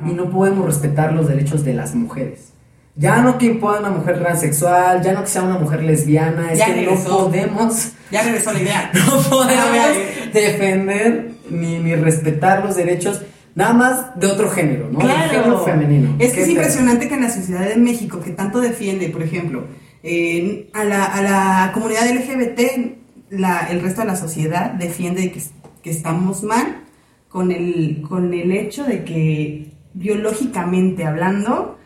y 0.10 0.14
no 0.14 0.30
podemos 0.30 0.66
respetar 0.66 1.14
los 1.14 1.28
derechos 1.28 1.64
de 1.66 1.74
las 1.74 1.96
mujeres. 1.96 2.54
Ya 3.00 3.22
no 3.22 3.38
que 3.38 3.52
pueda 3.52 3.80
una 3.80 3.92
mujer 3.92 4.20
transexual, 4.20 5.02
ya 5.02 5.14
no 5.14 5.22
que 5.22 5.28
sea 5.30 5.44
una 5.44 5.58
mujer 5.58 5.84
lesbiana, 5.84 6.52
es 6.52 6.60
Ya 6.60 6.66
que 6.66 6.74
regresó. 6.74 7.10
no 7.10 7.18
podemos 7.26 7.94
Ya 8.12 8.24
regresó 8.24 8.52
la 8.52 8.60
idea. 8.62 8.92
no 9.08 9.22
podemos 9.30 9.88
defender 10.34 11.32
ni, 11.50 11.80
ni 11.80 11.96
respetar 11.96 12.64
los 12.66 12.76
derechos 12.76 13.22
nada 13.56 13.74
más 13.74 14.20
de 14.20 14.28
otro 14.28 14.50
género, 14.50 14.90
¿no? 14.92 15.00
Claro. 15.00 15.30
género 15.32 15.64
femenino. 15.64 16.16
Es 16.20 16.30
que 16.32 16.36
¿Qué 16.38 16.42
es 16.44 16.50
impresionante 16.50 17.08
que 17.08 17.16
en 17.16 17.22
la 17.22 17.30
Sociedad 17.32 17.68
de 17.68 17.78
México, 17.78 18.20
que 18.22 18.32
tanto 18.32 18.60
defiende, 18.60 19.10
por 19.10 19.24
ejemplo, 19.24 19.66
eh, 20.04 20.70
a, 20.74 20.84
la, 20.84 21.06
a 21.06 21.22
la 21.22 21.72
comunidad 21.74 22.06
LGBT, 22.10 22.98
la- 23.32 23.68
el 23.70 23.82
resto 23.82 24.02
de 24.02 24.08
la 24.08 24.16
sociedad 24.16 24.72
defiende 24.72 25.32
que, 25.32 25.42
que 25.84 25.90
estamos 25.90 26.44
mal 26.44 26.84
con 27.30 27.52
el, 27.52 28.04
con 28.08 28.34
el 28.34 28.52
hecho 28.52 28.84
de 28.86 29.04
que 29.04 29.72
biológicamente 29.94 31.06
hablando, 31.06 31.79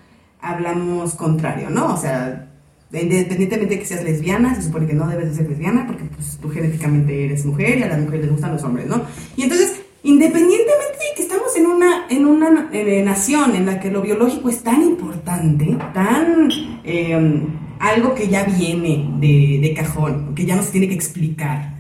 hablamos 0.43 1.15
contrario, 1.15 1.69
¿no? 1.69 1.93
O 1.93 1.97
sea, 1.97 2.49
independientemente 2.91 3.75
de 3.75 3.79
que 3.79 3.85
seas 3.85 4.03
lesbiana, 4.03 4.53
se 4.53 4.61
supone 4.61 4.85
que 4.85 4.93
no 4.93 5.07
debes 5.07 5.29
de 5.29 5.35
ser 5.35 5.49
lesbiana 5.49 5.87
porque 5.87 6.03
pues, 6.03 6.37
tú 6.41 6.49
genéticamente 6.49 7.25
eres 7.25 7.45
mujer 7.45 7.79
y 7.79 7.83
a 7.83 7.87
las 7.87 7.99
mujeres 7.99 8.21
les 8.21 8.31
gustan 8.31 8.53
los 8.53 8.63
hombres, 8.63 8.85
¿no? 8.87 9.01
Y 9.35 9.43
entonces, 9.43 9.81
independientemente 10.03 10.97
de 10.99 11.15
que 11.15 11.23
estamos 11.23 11.55
en 11.55 11.65
una, 11.65 12.05
en 12.09 12.25
una 12.25 12.69
nación 13.03 13.55
en 13.55 13.65
la 13.65 13.79
que 13.79 13.89
lo 13.89 14.01
biológico 14.01 14.49
es 14.49 14.61
tan 14.61 14.83
importante, 14.83 15.77
tan 15.93 16.49
eh, 16.83 17.47
algo 17.79 18.13
que 18.13 18.27
ya 18.27 18.43
viene 18.43 19.09
de, 19.19 19.59
de 19.61 19.73
cajón, 19.73 20.35
que 20.35 20.45
ya 20.45 20.55
no 20.55 20.61
se 20.61 20.71
tiene 20.71 20.87
que 20.87 20.95
explicar, 20.95 21.73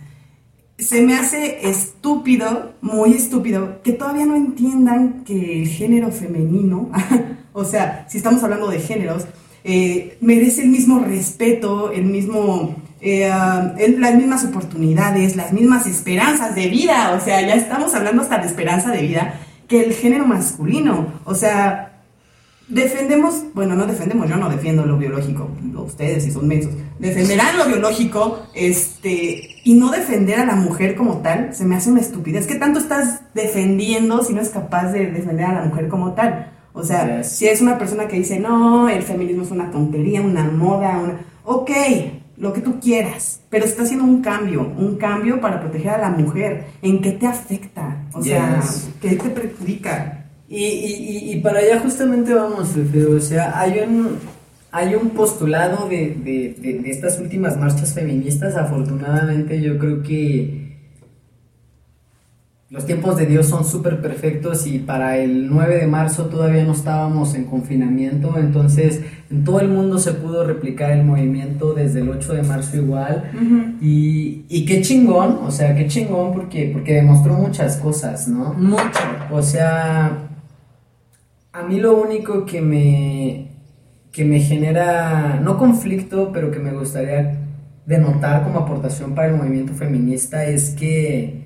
se 0.77 1.01
me 1.01 1.15
hace 1.15 1.69
estúpido, 1.69 2.73
muy 2.81 3.13
estúpido, 3.13 3.81
que 3.83 3.93
todavía 3.93 4.25
no 4.25 4.35
entiendan 4.35 5.23
que 5.23 5.61
el 5.61 5.67
género 5.67 6.11
femenino, 6.11 6.89
o 7.53 7.63
sea, 7.63 8.05
si 8.09 8.17
estamos 8.17 8.43
hablando 8.43 8.67
de 8.67 8.79
géneros, 8.79 9.25
eh, 9.63 10.17
merece 10.19 10.63
el 10.63 10.69
mismo 10.69 10.99
respeto, 10.99 11.91
el 11.91 12.05
mismo, 12.05 12.75
eh, 12.99 13.29
ah, 13.31 13.73
las 13.97 14.15
mismas 14.15 14.43
oportunidades, 14.43 15.35
las 15.35 15.53
mismas 15.53 15.87
esperanzas 15.87 16.55
de 16.55 16.67
vida, 16.67 17.17
o 17.19 17.23
sea, 17.23 17.41
ya 17.41 17.55
estamos 17.55 17.93
hablando 17.93 18.23
hasta 18.23 18.39
de 18.39 18.47
esperanza 18.47 18.91
de 18.91 19.03
vida, 19.03 19.39
que 19.67 19.83
el 19.85 19.93
género 19.93 20.25
masculino, 20.25 21.07
o 21.23 21.33
sea, 21.33 22.01
defendemos, 22.67 23.45
bueno, 23.53 23.75
no 23.75 23.85
defendemos, 23.85 24.29
yo 24.29 24.35
no 24.35 24.49
defiendo 24.49 24.85
lo 24.85 24.97
biológico, 24.97 25.49
ustedes 25.75 26.23
si 26.23 26.31
son 26.31 26.47
mensos, 26.47 26.73
defenderán 26.99 27.57
lo 27.57 27.65
biológico, 27.65 28.47
este, 28.53 29.61
y 29.63 29.75
no 29.75 29.91
defender 29.91 30.39
a 30.39 30.45
la 30.45 30.55
mujer 30.55 30.95
como 30.95 31.17
tal, 31.17 31.53
se 31.53 31.65
me 31.65 31.75
hace 31.75 31.89
una 31.89 32.01
estupidez. 32.01 32.47
¿Qué 32.47 32.55
tanto 32.55 32.79
estás 32.79 33.21
defendiendo 33.33 34.23
si 34.23 34.33
no 34.33 34.41
es 34.41 34.49
capaz 34.49 34.91
de 34.91 35.11
defender 35.11 35.45
a 35.45 35.53
la 35.53 35.65
mujer 35.65 35.87
como 35.87 36.13
tal? 36.13 36.51
O 36.73 36.83
sea, 36.83 37.17
Yes. 37.19 37.29
si 37.29 37.47
es 37.47 37.61
una 37.61 37.77
persona 37.77 38.07
que 38.07 38.17
dice, 38.17 38.39
no, 38.39 38.89
el 38.89 39.03
feminismo 39.03 39.43
es 39.43 39.51
una 39.51 39.69
tontería, 39.71 40.21
una 40.21 40.43
moda, 40.49 40.97
una... 40.97 41.19
Ok, 41.45 41.69
lo 42.37 42.51
que 42.51 42.61
tú 42.61 42.79
quieras, 42.79 43.41
pero 43.49 43.63
está 43.65 43.83
haciendo 43.83 44.05
un 44.05 44.21
cambio, 44.21 44.71
un 44.77 44.95
cambio 44.95 45.39
para 45.39 45.59
proteger 45.61 45.91
a 45.91 45.97
la 45.99 46.09
mujer. 46.09 46.65
¿En 46.81 46.99
qué 47.01 47.11
te 47.11 47.27
afecta? 47.27 48.03
O 48.13 48.23
sea. 48.23 48.61
¿qué 49.01 49.15
te 49.15 49.29
perjudica? 49.29 50.25
Y, 50.49 50.63
y, 50.65 51.31
y, 51.31 51.39
para 51.41 51.59
allá 51.59 51.79
justamente 51.79 52.33
vamos, 52.33 52.69
Fefe, 52.69 53.05
o 53.05 53.19
sea, 53.19 53.59
hay 53.59 53.79
un, 53.79 54.17
hay 54.71 54.93
un 54.93 55.09
postulado 55.11 55.87
de, 55.87 56.15
de, 56.23 56.55
de, 56.59 56.79
de 56.79 56.91
estas 56.91 57.19
últimas 57.19 57.57
marchas 57.57 57.93
feministas, 57.93 58.55
afortunadamente 58.55 59.59
yo 59.61 59.79
creo 59.79 60.03
que 60.03 60.62
los 62.73 62.87
tiempos 62.87 63.17
de 63.17 63.27
Dios 63.27 63.45
son 63.45 63.65
súper 63.65 64.01
perfectos 64.01 64.65
y 64.65 64.79
para 64.79 65.19
el 65.19 65.47
9 65.47 65.75
de 65.75 65.85
marzo 65.85 66.25
todavía 66.25 66.63
no 66.63 66.71
estábamos 66.71 67.35
en 67.35 67.45
confinamiento, 67.45 68.35
entonces 68.35 69.01
en 69.29 69.43
todo 69.43 69.59
el 69.59 69.67
mundo 69.67 69.99
se 69.99 70.13
pudo 70.13 70.43
replicar 70.43 70.89
el 70.89 71.05
movimiento 71.05 71.75
desde 71.75 71.99
el 71.99 72.09
8 72.09 72.33
de 72.33 72.41
marzo 72.41 72.77
igual. 72.77 73.29
Y, 73.79 74.45
y 74.49 74.65
qué 74.65 74.81
chingón, 74.81 75.37
o 75.43 75.51
sea, 75.51 75.75
qué 75.75 75.85
chingón 75.85 76.33
porque, 76.33 76.71
porque 76.73 76.95
demostró 76.95 77.35
muchas 77.35 77.77
cosas, 77.77 78.27
¿no? 78.27 78.55
Mucho. 78.55 78.99
O 79.29 79.43
sea, 79.43 80.29
a 81.51 81.61
mí 81.61 81.79
lo 81.79 81.95
único 81.95 82.43
que 82.43 82.59
me, 82.59 83.51
que 84.11 84.25
me 84.25 84.39
genera, 84.39 85.39
no 85.43 85.59
conflicto, 85.59 86.31
pero 86.33 86.49
que 86.49 86.57
me 86.57 86.73
gustaría 86.73 87.37
denotar 87.85 88.43
como 88.43 88.57
aportación 88.57 89.13
para 89.13 89.27
el 89.27 89.35
movimiento 89.35 89.73
feminista 89.73 90.45
es 90.45 90.71
que, 90.71 91.42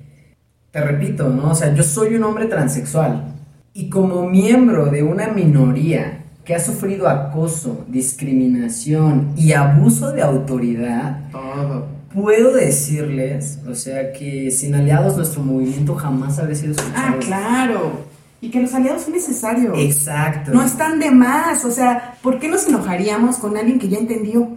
te 0.70 0.80
repito, 0.80 1.28
¿no? 1.28 1.50
O 1.50 1.54
sea, 1.54 1.74
yo 1.74 1.82
soy 1.82 2.14
un 2.14 2.24
hombre 2.24 2.46
transexual 2.46 3.34
y 3.72 3.88
como 3.88 4.28
miembro 4.28 4.86
de 4.86 5.02
una 5.02 5.28
minoría 5.28 6.24
que 6.44 6.54
ha 6.54 6.60
sufrido 6.60 7.08
acoso, 7.08 7.84
discriminación 7.88 9.32
y 9.36 9.52
abuso 9.52 10.12
de 10.12 10.22
autoridad, 10.22 11.20
Todo. 11.30 11.86
puedo 12.14 12.54
decirles, 12.54 13.58
o 13.68 13.74
sea, 13.74 14.12
que 14.12 14.50
sin 14.50 14.74
aliados 14.74 15.16
nuestro 15.16 15.42
movimiento 15.42 15.94
jamás 15.94 16.38
habría 16.38 16.56
sido 16.56 16.72
escuchado. 16.72 16.96
Ah, 16.96 17.16
claro. 17.20 17.92
Y 18.40 18.50
que 18.50 18.60
los 18.60 18.72
aliados 18.72 19.02
son 19.02 19.14
necesarios. 19.14 19.74
Exacto. 19.78 20.52
No 20.52 20.62
están 20.62 21.00
de 21.00 21.10
más. 21.10 21.64
O 21.64 21.70
sea, 21.70 22.14
¿por 22.22 22.38
qué 22.38 22.48
nos 22.48 22.68
enojaríamos 22.68 23.36
con 23.36 23.56
alguien 23.56 23.78
que 23.78 23.88
ya 23.88 23.98
entendió? 23.98 24.48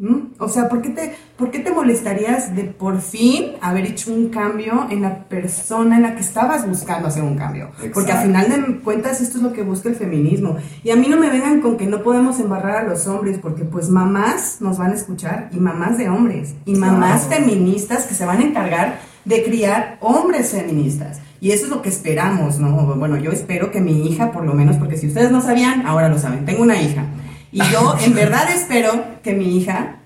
¿Mm? 0.00 0.34
O 0.38 0.48
sea, 0.48 0.68
¿por 0.68 0.80
qué, 0.80 0.90
te, 0.90 1.14
¿por 1.36 1.50
qué 1.50 1.58
te 1.58 1.72
molestarías 1.72 2.54
de 2.54 2.64
por 2.64 3.00
fin 3.00 3.52
haber 3.60 3.84
hecho 3.86 4.12
un 4.12 4.28
cambio 4.28 4.86
en 4.90 5.02
la 5.02 5.24
persona 5.24 5.96
en 5.96 6.02
la 6.02 6.14
que 6.14 6.20
estabas 6.20 6.68
buscando 6.68 7.08
hacer 7.08 7.22
un 7.24 7.36
cambio? 7.36 7.70
Porque 7.92 8.12
al 8.12 8.24
final 8.26 8.48
de 8.48 8.76
cuentas 8.80 9.20
esto 9.20 9.38
es 9.38 9.42
lo 9.42 9.52
que 9.52 9.62
busca 9.62 9.88
el 9.88 9.96
feminismo. 9.96 10.56
Y 10.84 10.90
a 10.90 10.96
mí 10.96 11.08
no 11.08 11.16
me 11.16 11.30
vengan 11.30 11.60
con 11.60 11.76
que 11.76 11.86
no 11.86 12.02
podemos 12.02 12.38
embarrar 12.38 12.76
a 12.76 12.88
los 12.88 13.06
hombres, 13.08 13.38
porque 13.42 13.64
pues 13.64 13.88
mamás 13.88 14.58
nos 14.60 14.78
van 14.78 14.92
a 14.92 14.94
escuchar 14.94 15.48
y 15.52 15.56
mamás 15.58 15.98
de 15.98 16.08
hombres 16.08 16.54
y 16.64 16.74
mamás 16.76 17.24
Claro. 17.26 17.42
feministas 17.44 18.04
que 18.06 18.14
se 18.14 18.24
van 18.24 18.38
a 18.38 18.44
encargar 18.44 19.00
de 19.24 19.42
criar 19.42 19.98
hombres 20.00 20.50
feministas. 20.52 21.20
Y 21.40 21.50
eso 21.52 21.64
es 21.66 21.70
lo 21.70 21.82
que 21.82 21.88
esperamos, 21.88 22.58
¿no? 22.58 22.70
Bueno, 22.96 23.16
yo 23.16 23.30
espero 23.30 23.70
que 23.70 23.80
mi 23.80 24.08
hija, 24.08 24.32
por 24.32 24.44
lo 24.44 24.54
menos, 24.54 24.76
porque 24.76 24.96
si 24.96 25.06
ustedes 25.08 25.30
no 25.30 25.40
sabían, 25.40 25.86
ahora 25.86 26.08
lo 26.08 26.18
saben, 26.18 26.44
tengo 26.44 26.62
una 26.62 26.80
hija. 26.80 27.04
Y 27.52 27.58
yo 27.58 27.96
en 28.00 28.14
verdad 28.14 28.50
espero 28.50 28.92
que 29.22 29.32
mi 29.32 29.56
hija 29.56 30.00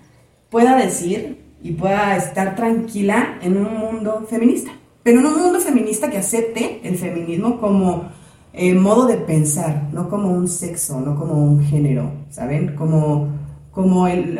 pueda 0.50 0.76
decir 0.76 1.42
y 1.62 1.72
pueda 1.72 2.16
estar 2.16 2.54
tranquila 2.56 3.38
en 3.42 3.56
un 3.56 3.76
mundo 3.76 4.26
feminista. 4.28 4.72
Pero 5.02 5.20
en 5.20 5.26
un 5.26 5.40
mundo 5.40 5.60
feminista 5.60 6.10
que 6.10 6.18
acepte 6.18 6.80
el 6.84 6.96
feminismo 6.96 7.60
como 7.60 8.10
eh, 8.52 8.74
modo 8.74 9.06
de 9.06 9.16
pensar, 9.16 9.88
no 9.92 10.08
como 10.08 10.30
un 10.30 10.46
sexo, 10.46 11.00
no 11.00 11.18
como 11.18 11.34
un 11.34 11.64
género, 11.64 12.12
¿saben? 12.30 12.76
Como, 12.76 13.28
como 13.70 14.06
el... 14.06 14.38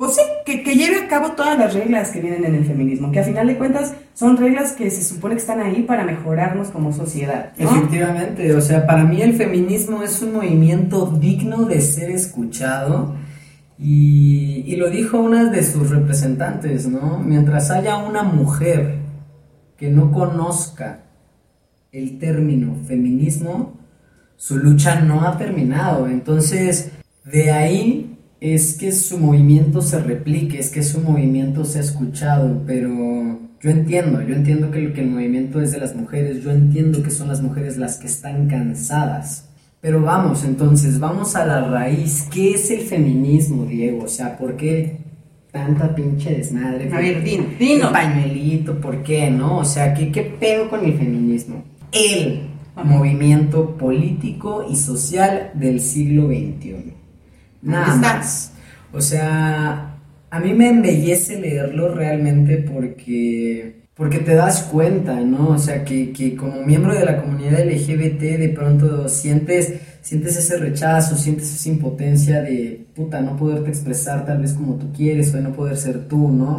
Pues 0.00 0.14
sí, 0.14 0.22
que, 0.46 0.62
que 0.62 0.76
lleve 0.76 0.96
a 0.96 1.08
cabo 1.08 1.32
todas 1.32 1.58
las 1.58 1.74
reglas 1.74 2.08
que 2.08 2.22
vienen 2.22 2.46
en 2.46 2.54
el 2.54 2.64
feminismo, 2.64 3.12
que 3.12 3.20
a 3.20 3.22
final 3.22 3.46
de 3.46 3.58
cuentas 3.58 3.92
son 4.14 4.38
reglas 4.38 4.72
que 4.72 4.90
se 4.90 5.02
supone 5.02 5.34
que 5.34 5.42
están 5.42 5.60
ahí 5.60 5.82
para 5.82 6.04
mejorarnos 6.04 6.68
como 6.68 6.90
sociedad. 6.94 7.52
¿no? 7.58 7.68
Efectivamente, 7.68 8.54
o 8.54 8.62
sea, 8.62 8.86
para 8.86 9.04
mí 9.04 9.20
el 9.20 9.34
feminismo 9.34 10.02
es 10.02 10.22
un 10.22 10.32
movimiento 10.32 11.04
digno 11.20 11.66
de 11.66 11.82
ser 11.82 12.10
escuchado 12.10 13.14
y, 13.78 14.64
y 14.66 14.76
lo 14.76 14.88
dijo 14.88 15.20
una 15.20 15.50
de 15.50 15.62
sus 15.62 15.90
representantes, 15.90 16.88
¿no? 16.88 17.18
Mientras 17.18 17.70
haya 17.70 17.98
una 17.98 18.22
mujer 18.22 19.00
que 19.76 19.90
no 19.90 20.12
conozca 20.12 21.00
el 21.92 22.18
término 22.18 22.74
feminismo, 22.86 23.74
su 24.36 24.56
lucha 24.56 25.02
no 25.02 25.28
ha 25.28 25.36
terminado. 25.36 26.06
Entonces, 26.06 26.90
de 27.22 27.50
ahí 27.50 28.16
es 28.40 28.74
que 28.74 28.92
su 28.92 29.18
movimiento 29.18 29.82
se 29.82 30.00
replique, 30.00 30.58
es 30.58 30.70
que 30.70 30.82
su 30.82 31.00
movimiento 31.00 31.64
sea 31.64 31.82
escuchado, 31.82 32.62
pero 32.66 32.88
yo 33.62 33.70
entiendo, 33.70 34.22
yo 34.22 34.34
entiendo 34.34 34.70
que, 34.70 34.92
que 34.92 35.02
el 35.02 35.10
movimiento 35.10 35.60
es 35.60 35.72
de 35.72 35.78
las 35.78 35.94
mujeres, 35.94 36.42
yo 36.42 36.50
entiendo 36.50 37.02
que 37.02 37.10
son 37.10 37.28
las 37.28 37.42
mujeres 37.42 37.76
las 37.76 37.96
que 37.98 38.06
están 38.06 38.48
cansadas. 38.48 39.46
Pero 39.82 40.02
vamos, 40.02 40.44
entonces, 40.44 40.98
vamos 41.00 41.36
a 41.36 41.46
la 41.46 41.62
raíz. 41.68 42.26
¿Qué 42.30 42.52
es 42.52 42.70
el 42.70 42.80
feminismo, 42.80 43.64
Diego? 43.64 44.04
O 44.04 44.08
sea, 44.08 44.36
¿por 44.36 44.56
qué 44.56 44.98
tanta 45.52 45.94
pinche 45.94 46.34
desmadre? 46.34 46.90
A 46.92 46.98
ver, 46.98 47.24
din- 47.24 47.56
dino. 47.58 47.86
El 47.86 47.92
pañuelito, 47.92 48.78
¿por 48.80 49.02
qué, 49.02 49.30
no? 49.30 49.56
O 49.58 49.64
sea, 49.64 49.94
¿qué, 49.94 50.12
qué 50.12 50.22
pedo 50.22 50.68
con 50.68 50.84
el 50.84 50.94
feminismo? 50.98 51.64
El 51.92 52.42
Ajá. 52.76 52.84
movimiento 52.88 53.76
político 53.78 54.66
y 54.70 54.76
social 54.76 55.50
del 55.54 55.80
siglo 55.80 56.26
XXI. 56.26 56.94
Nada 57.62 57.96
más. 57.96 58.52
O 58.92 59.00
sea, 59.00 59.96
a 60.30 60.40
mí 60.40 60.54
me 60.54 60.68
embellece 60.70 61.38
leerlo 61.40 61.94
realmente 61.94 62.56
porque, 62.58 63.82
porque 63.94 64.18
te 64.18 64.34
das 64.34 64.62
cuenta, 64.62 65.14
¿no? 65.20 65.48
O 65.50 65.58
sea, 65.58 65.84
que, 65.84 66.12
que 66.12 66.34
como 66.36 66.62
miembro 66.62 66.94
de 66.94 67.04
la 67.04 67.20
comunidad 67.22 67.60
LGBT 67.64 68.20
de 68.38 68.48
pronto 68.54 69.08
sientes, 69.08 69.74
sientes 70.02 70.36
ese 70.36 70.56
rechazo, 70.56 71.16
sientes 71.16 71.54
esa 71.54 71.68
impotencia 71.68 72.40
de, 72.42 72.86
puta, 72.94 73.20
no 73.20 73.36
poderte 73.36 73.68
expresar 73.68 74.24
tal 74.24 74.38
vez 74.42 74.54
como 74.54 74.74
tú 74.74 74.92
quieres 74.92 75.32
o 75.32 75.36
de 75.36 75.42
no 75.42 75.52
poder 75.52 75.76
ser 75.76 76.08
tú, 76.08 76.28
¿no? 76.28 76.58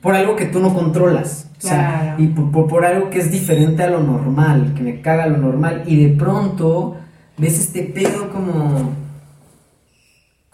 Por 0.00 0.14
algo 0.14 0.34
que 0.36 0.46
tú 0.46 0.60
no 0.60 0.72
controlas. 0.74 1.50
O 1.58 1.60
sea, 1.60 2.14
Claro. 2.16 2.22
y 2.22 2.26
por, 2.28 2.50
por- 2.52 2.66
por 2.68 2.84
algo 2.84 3.10
que 3.10 3.18
es 3.18 3.30
diferente 3.32 3.82
a 3.82 3.90
lo 3.90 4.00
normal, 4.02 4.72
que 4.76 4.82
me 4.82 5.00
caga 5.00 5.26
lo 5.26 5.36
normal. 5.38 5.82
Y 5.86 6.04
de 6.04 6.16
pronto 6.16 6.96
ves 7.36 7.58
este 7.58 7.82
pedo 7.82 8.30
como 8.30 8.92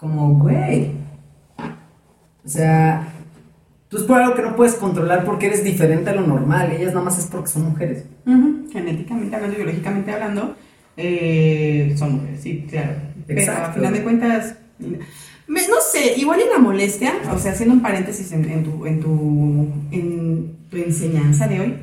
como, 0.05 0.35
güey. 0.39 0.91
O 2.45 2.47
sea, 2.47 3.07
tú 3.89 3.97
es 3.97 4.03
por 4.03 4.21
algo 4.21 4.35
que 4.35 4.43
no 4.43 4.55
puedes 4.55 4.75
controlar 4.75 5.25
porque 5.25 5.47
eres 5.47 5.63
diferente 5.63 6.11
a 6.11 6.15
lo 6.15 6.27
normal. 6.27 6.71
Ellas 6.71 6.93
nada 6.93 7.05
más 7.05 7.17
es 7.17 7.25
porque 7.25 7.47
son 7.49 7.63
mujeres. 7.71 8.05
Genéticamente 8.71 9.35
hablando, 9.35 9.57
biológicamente 9.57 10.11
hablando, 10.11 10.55
eh, 10.97 11.95
son 11.97 12.13
mujeres, 12.15 12.41
sí, 12.41 12.65
claro. 12.69 12.91
Pero 13.25 13.39
a 13.39 13.43
Exacto. 13.43 13.73
final 13.79 13.93
de 13.93 14.03
cuentas, 14.03 14.55
me- 15.47 15.67
no 15.67 15.75
sé, 15.91 16.13
igual 16.17 16.41
en 16.41 16.49
la 16.49 16.59
molestia, 16.59 17.13
o 17.33 17.39
sea, 17.39 17.53
haciendo 17.53 17.73
un 17.73 17.81
paréntesis 17.81 18.31
en, 18.31 18.45
en 18.49 18.63
tu, 18.63 18.85
en, 18.85 18.99
tu, 18.99 19.67
en 19.91 20.51
tu 20.69 20.77
enseñanza 20.77 21.47
de 21.47 21.59
hoy, 21.61 21.75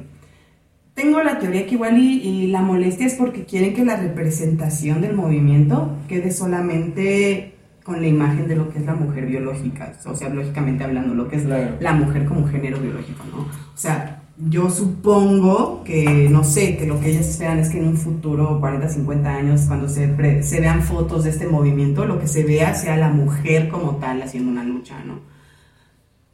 tengo 0.94 1.22
la 1.22 1.38
teoría 1.38 1.66
que 1.66 1.74
igual 1.74 1.98
y, 1.98 2.20
y 2.20 2.46
la 2.48 2.60
molestia 2.60 3.06
es 3.06 3.14
porque 3.14 3.44
quieren 3.46 3.74
que 3.74 3.84
la 3.84 3.96
representación 3.96 5.00
del 5.00 5.14
movimiento 5.16 5.96
quede 6.06 6.30
solamente 6.30 7.54
con 7.84 8.00
la 8.00 8.06
imagen 8.06 8.46
de 8.48 8.56
lo 8.56 8.70
que 8.70 8.78
es 8.78 8.86
la 8.86 8.94
mujer 8.94 9.26
biológica, 9.26 9.92
o 10.06 10.14
sea, 10.14 10.28
lógicamente 10.28 10.84
hablando, 10.84 11.14
lo 11.14 11.28
que 11.28 11.36
es 11.36 11.42
Claro. 11.44 11.76
la 11.80 11.92
mujer 11.92 12.24
como 12.26 12.46
género 12.46 12.78
biológico, 12.78 13.24
¿no? 13.30 13.42
O 13.42 13.76
sea, 13.76 14.22
yo 14.48 14.70
supongo 14.70 15.82
que, 15.84 16.28
no 16.30 16.42
sé, 16.44 16.76
que 16.76 16.86
lo 16.86 16.98
que 17.00 17.10
ellas 17.10 17.26
esperan 17.28 17.58
es 17.58 17.68
que 17.68 17.78
en 17.78 17.88
un 17.88 17.96
futuro, 17.96 18.58
40, 18.60 18.88
50 18.88 19.28
años, 19.28 19.62
cuando 19.68 19.88
se, 19.88 20.08
pre- 20.08 20.42
se 20.42 20.60
vean 20.60 20.82
fotos 20.82 21.24
de 21.24 21.30
este 21.30 21.46
movimiento, 21.46 22.06
lo 22.06 22.18
que 22.20 22.26
se 22.26 22.42
vea 22.44 22.74
sea 22.74 22.96
la 22.96 23.08
mujer 23.08 23.68
como 23.68 23.96
tal 23.96 24.22
haciendo 24.22 24.50
una 24.50 24.64
lucha, 24.64 24.94
¿no? 25.06 25.20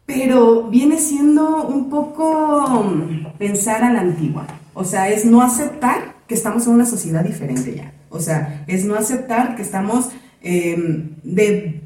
Pero 0.06 0.68
viene 0.70 0.98
siendo 0.98 1.66
un 1.66 1.90
poco 1.90 2.82
mm, 2.84 3.36
pensar 3.38 3.84
a 3.84 3.92
la 3.92 4.00
antigua. 4.00 4.46
O 4.74 4.84
sea, 4.84 5.08
es 5.10 5.24
no 5.26 5.42
aceptar 5.42 6.14
que 6.26 6.34
estamos 6.34 6.66
en 6.66 6.74
una 6.74 6.86
sociedad 6.86 7.24
diferente 7.24 7.74
ya. 7.74 7.92
O 8.10 8.20
sea, 8.20 8.64
es 8.68 8.84
no 8.86 8.94
aceptar 8.94 9.54
que 9.56 9.62
estamos 9.62 10.08
eh, 10.48 11.04
de... 11.22 11.80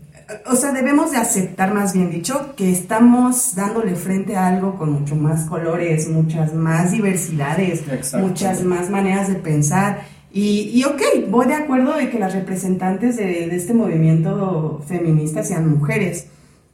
O 0.46 0.54
sea, 0.54 0.72
debemos 0.72 1.10
de 1.10 1.18
aceptar, 1.18 1.74
más 1.74 1.92
bien 1.92 2.10
dicho, 2.10 2.54
que 2.56 2.70
estamos 2.70 3.54
dándole 3.54 3.96
frente 3.96 4.36
a 4.36 4.46
algo 4.46 4.78
con 4.78 4.92
mucho 4.92 5.16
más 5.16 5.46
colores, 5.46 6.08
muchas 6.08 6.54
más 6.54 6.92
diversidades, 6.92 7.82
Exacto. 7.88 8.26
muchas 8.26 8.62
más 8.62 8.88
maneras 8.88 9.28
de 9.28 9.34
pensar. 9.34 10.02
Y, 10.32 10.70
y 10.72 10.84
ok, 10.84 11.02
voy 11.28 11.46
de 11.48 11.54
acuerdo 11.54 11.96
de 11.96 12.08
que 12.08 12.18
las 12.18 12.32
representantes 12.34 13.16
de, 13.16 13.48
de 13.48 13.56
este 13.56 13.74
movimiento 13.74 14.82
feminista 14.86 15.42
sean 15.42 15.68
mujeres, 15.68 16.28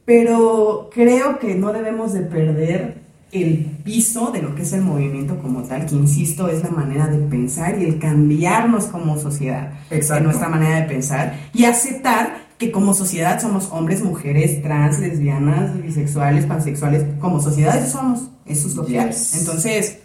pero 0.05 0.89
creo 0.93 1.39
que 1.39 1.55
no 1.55 1.73
debemos 1.73 2.13
de 2.13 2.21
perder 2.21 3.08
el 3.31 3.57
piso 3.83 4.31
de 4.31 4.41
lo 4.41 4.55
que 4.55 4.63
es 4.63 4.73
el 4.73 4.81
movimiento 4.81 5.37
como 5.39 5.61
tal, 5.63 5.85
que 5.85 5.95
insisto 5.95 6.47
es 6.47 6.63
la 6.63 6.69
manera 6.71 7.07
de 7.07 7.19
pensar 7.19 7.79
y 7.79 7.85
el 7.85 7.99
cambiarnos 7.99 8.85
como 8.85 9.17
sociedad, 9.19 9.71
Exacto. 9.91 10.17
en 10.17 10.23
nuestra 10.25 10.49
manera 10.49 10.77
de 10.81 10.87
pensar 10.87 11.35
y 11.53 11.65
aceptar 11.65 12.47
que 12.57 12.71
como 12.71 12.93
sociedad 12.93 13.39
somos 13.39 13.69
hombres, 13.71 14.03
mujeres, 14.03 14.61
trans, 14.61 14.99
lesbianas, 14.99 15.81
bisexuales, 15.81 16.45
pansexuales, 16.45 17.05
como 17.19 17.39
sociedad 17.41 17.77
eso 17.77 17.97
somos, 17.99 18.29
eso 18.45 18.67
es 18.67 18.75
lo 18.75 18.85
que 18.85 18.99
hay. 18.99 19.07
Yes. 19.07 19.39
Entonces, 19.39 19.99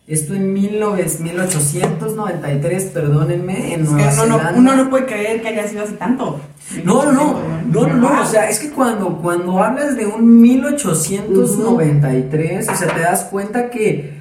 Esto 0.09 0.35
en 0.35 0.55
19 0.55 1.07
1893, 1.21 2.85
perdónenme, 2.87 3.75
en 3.75 3.85
Nueva 3.85 4.07
no, 4.07 4.11
Zelanda. 4.11 4.55
uno 4.57 4.75
no 4.75 4.91
puede 4.91 5.07
creer 5.07 5.41
que 5.41 5.47
haya 5.49 5.69
sido 5.69 5.85
hace 5.85 5.93
tanto. 5.93 6.41
No, 6.83 7.13
no, 7.13 7.39
no, 7.71 7.87
no, 7.87 7.95
no, 7.95 8.23
o 8.23 8.27
sea, 8.27 8.51
es 8.51 8.59
que 8.59 8.71
cuando, 8.71 9.19
cuando 9.19 9.63
hablas 9.63 9.97
de 9.97 10.07
un 10.07 10.41
1893, 10.41 12.69
o 12.69 12.75
sea, 12.75 12.89
te 12.89 13.01
das 13.01 13.23
cuenta 13.25 13.71
que, 13.71 14.18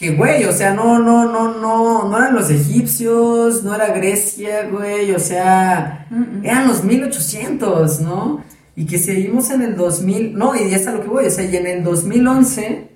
que, 0.00 0.12
güey, 0.12 0.46
o 0.46 0.52
sea, 0.52 0.72
no, 0.72 0.98
no, 0.98 1.30
no, 1.30 1.58
no, 1.58 2.08
no 2.08 2.16
eran 2.16 2.34
los 2.34 2.48
egipcios, 2.48 3.62
no 3.62 3.74
era 3.74 3.88
Grecia, 3.88 4.66
güey, 4.72 5.12
o 5.12 5.18
sea, 5.18 6.06
eran 6.42 6.68
los 6.68 6.84
1800, 6.84 8.00
¿no? 8.00 8.42
Y 8.74 8.86
que 8.86 8.98
seguimos 8.98 9.50
en 9.50 9.60
el 9.60 9.76
2000, 9.76 10.38
no, 10.38 10.56
y 10.56 10.70
ya 10.70 10.78
está 10.78 10.92
lo 10.92 11.02
que 11.02 11.08
voy, 11.08 11.26
o 11.26 11.30
sea, 11.30 11.44
y 11.44 11.54
en 11.54 11.66
el 11.66 11.84
2011 11.84 12.88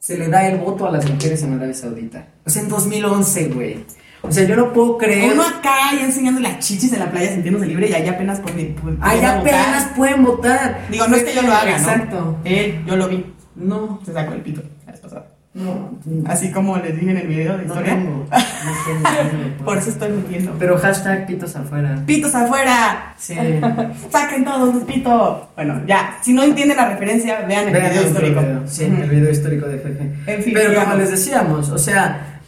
se 0.00 0.18
le 0.18 0.26
da 0.26 0.48
el 0.48 0.58
voto 0.58 0.88
a 0.88 0.90
las 0.90 1.08
mujeres 1.08 1.44
en 1.44 1.52
Arabia 1.52 1.74
Saudita. 1.74 2.26
O 2.44 2.50
sea, 2.50 2.62
en 2.62 2.70
2011, 2.70 3.48
güey. 3.50 3.84
O 4.22 4.32
sea, 4.32 4.42
yo 4.42 4.56
no 4.56 4.72
puedo 4.72 4.98
creer... 4.98 5.32
Uno 5.32 5.44
acá 5.44 5.92
ya 5.96 6.06
enseñando 6.06 6.40
las 6.40 6.58
chichis 6.58 6.92
en 6.92 6.98
la 6.98 7.10
playa 7.12 7.30
sintiéndose 7.30 7.66
libre 7.66 7.88
y 7.88 7.94
allá 7.94 8.10
apenas 8.12 8.40
Ahí 8.40 8.52
pudiendo 8.52 8.82
votar. 8.82 9.38
apenas 9.38 9.88
pueden 9.96 10.24
votar. 10.24 10.86
Digo, 10.90 11.06
no 11.06 11.14
es 11.14 11.22
que 11.22 11.34
yo 11.34 11.42
lo 11.42 11.52
haga, 11.52 11.70
¿no? 11.70 11.76
Exacto. 11.76 12.38
Él, 12.42 12.82
yo 12.84 12.96
lo 12.96 13.08
vi. 13.08 13.32
No, 13.54 14.00
Se 14.04 14.12
sacó 14.12 14.32
el 14.32 14.40
pito 14.42 14.62
la 14.84 14.90
vez 14.90 15.00
pasada. 15.00 15.35
No. 15.56 15.90
Así 16.26 16.52
como 16.52 16.76
les 16.76 16.94
dije 16.94 17.10
en 17.12 17.16
el 17.16 17.26
video 17.28 17.56
de 17.56 17.64
historia. 17.64 17.94
No 17.94 18.02
tengo, 18.02 18.26
no 18.28 19.30
tengo. 19.32 19.56
Por 19.64 19.78
eso 19.78 19.88
estoy 19.88 20.10
mintiendo. 20.10 20.54
Pero 20.58 20.76
hashtag 20.78 21.26
pitos 21.26 21.56
afuera. 21.56 22.02
¡Pitos 22.04 22.34
afuera! 22.34 23.14
Sí. 23.16 23.34
¡Saquen 24.12 24.44
todos 24.44 24.74
los 24.74 24.84
pitos! 24.84 25.48
Bueno, 25.54 25.80
ya, 25.86 26.18
si 26.22 26.34
no 26.34 26.42
entienden 26.42 26.76
la 26.76 26.90
referencia, 26.90 27.40
vean 27.48 27.68
el 27.68 27.72
Vean 27.72 27.90
video 27.90 28.06
histórico. 28.06 28.40
video, 28.42 28.62
Sí, 28.66 28.84
el 28.84 29.08
video 29.08 29.30
histórico 29.30 29.66
de 29.66 29.78
Fefe. 29.78 30.12
En 30.26 30.42
fin, 30.42 30.52
Pero 30.54 30.78
como 30.78 30.94
les 30.96 31.10
decíamos, 31.10 31.70
o 31.70 31.78
sea, 31.78 32.40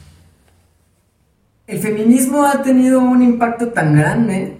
el 1.66 1.78
feminismo 1.78 2.44
ha 2.44 2.62
tenido 2.62 3.00
un 3.00 3.22
impacto 3.22 3.68
tan 3.68 3.96
grande 3.96 4.58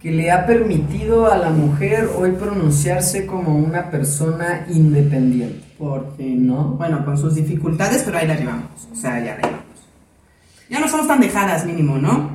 que 0.00 0.10
le 0.10 0.30
ha 0.30 0.46
permitido 0.46 1.30
a 1.30 1.36
la 1.36 1.50
mujer 1.50 2.08
hoy 2.16 2.30
pronunciarse 2.32 3.26
como 3.26 3.58
una 3.58 3.90
persona 3.90 4.64
independiente. 4.70 5.67
Por 5.78 6.16
fin, 6.16 6.46
¿no? 6.46 6.72
Bueno, 6.72 7.04
con 7.04 7.16
sus 7.16 7.34
dificultades, 7.36 8.02
pero 8.04 8.18
ahí 8.18 8.26
la 8.26 8.34
llevamos. 8.34 8.88
O 8.92 8.96
sea, 8.96 9.18
ya 9.20 9.36
la 9.36 9.42
llevamos. 9.42 9.64
Ya 10.68 10.80
no 10.80 10.88
somos 10.88 11.06
tan 11.06 11.20
dejadas, 11.20 11.64
mínimo, 11.64 11.98
¿no? 11.98 12.30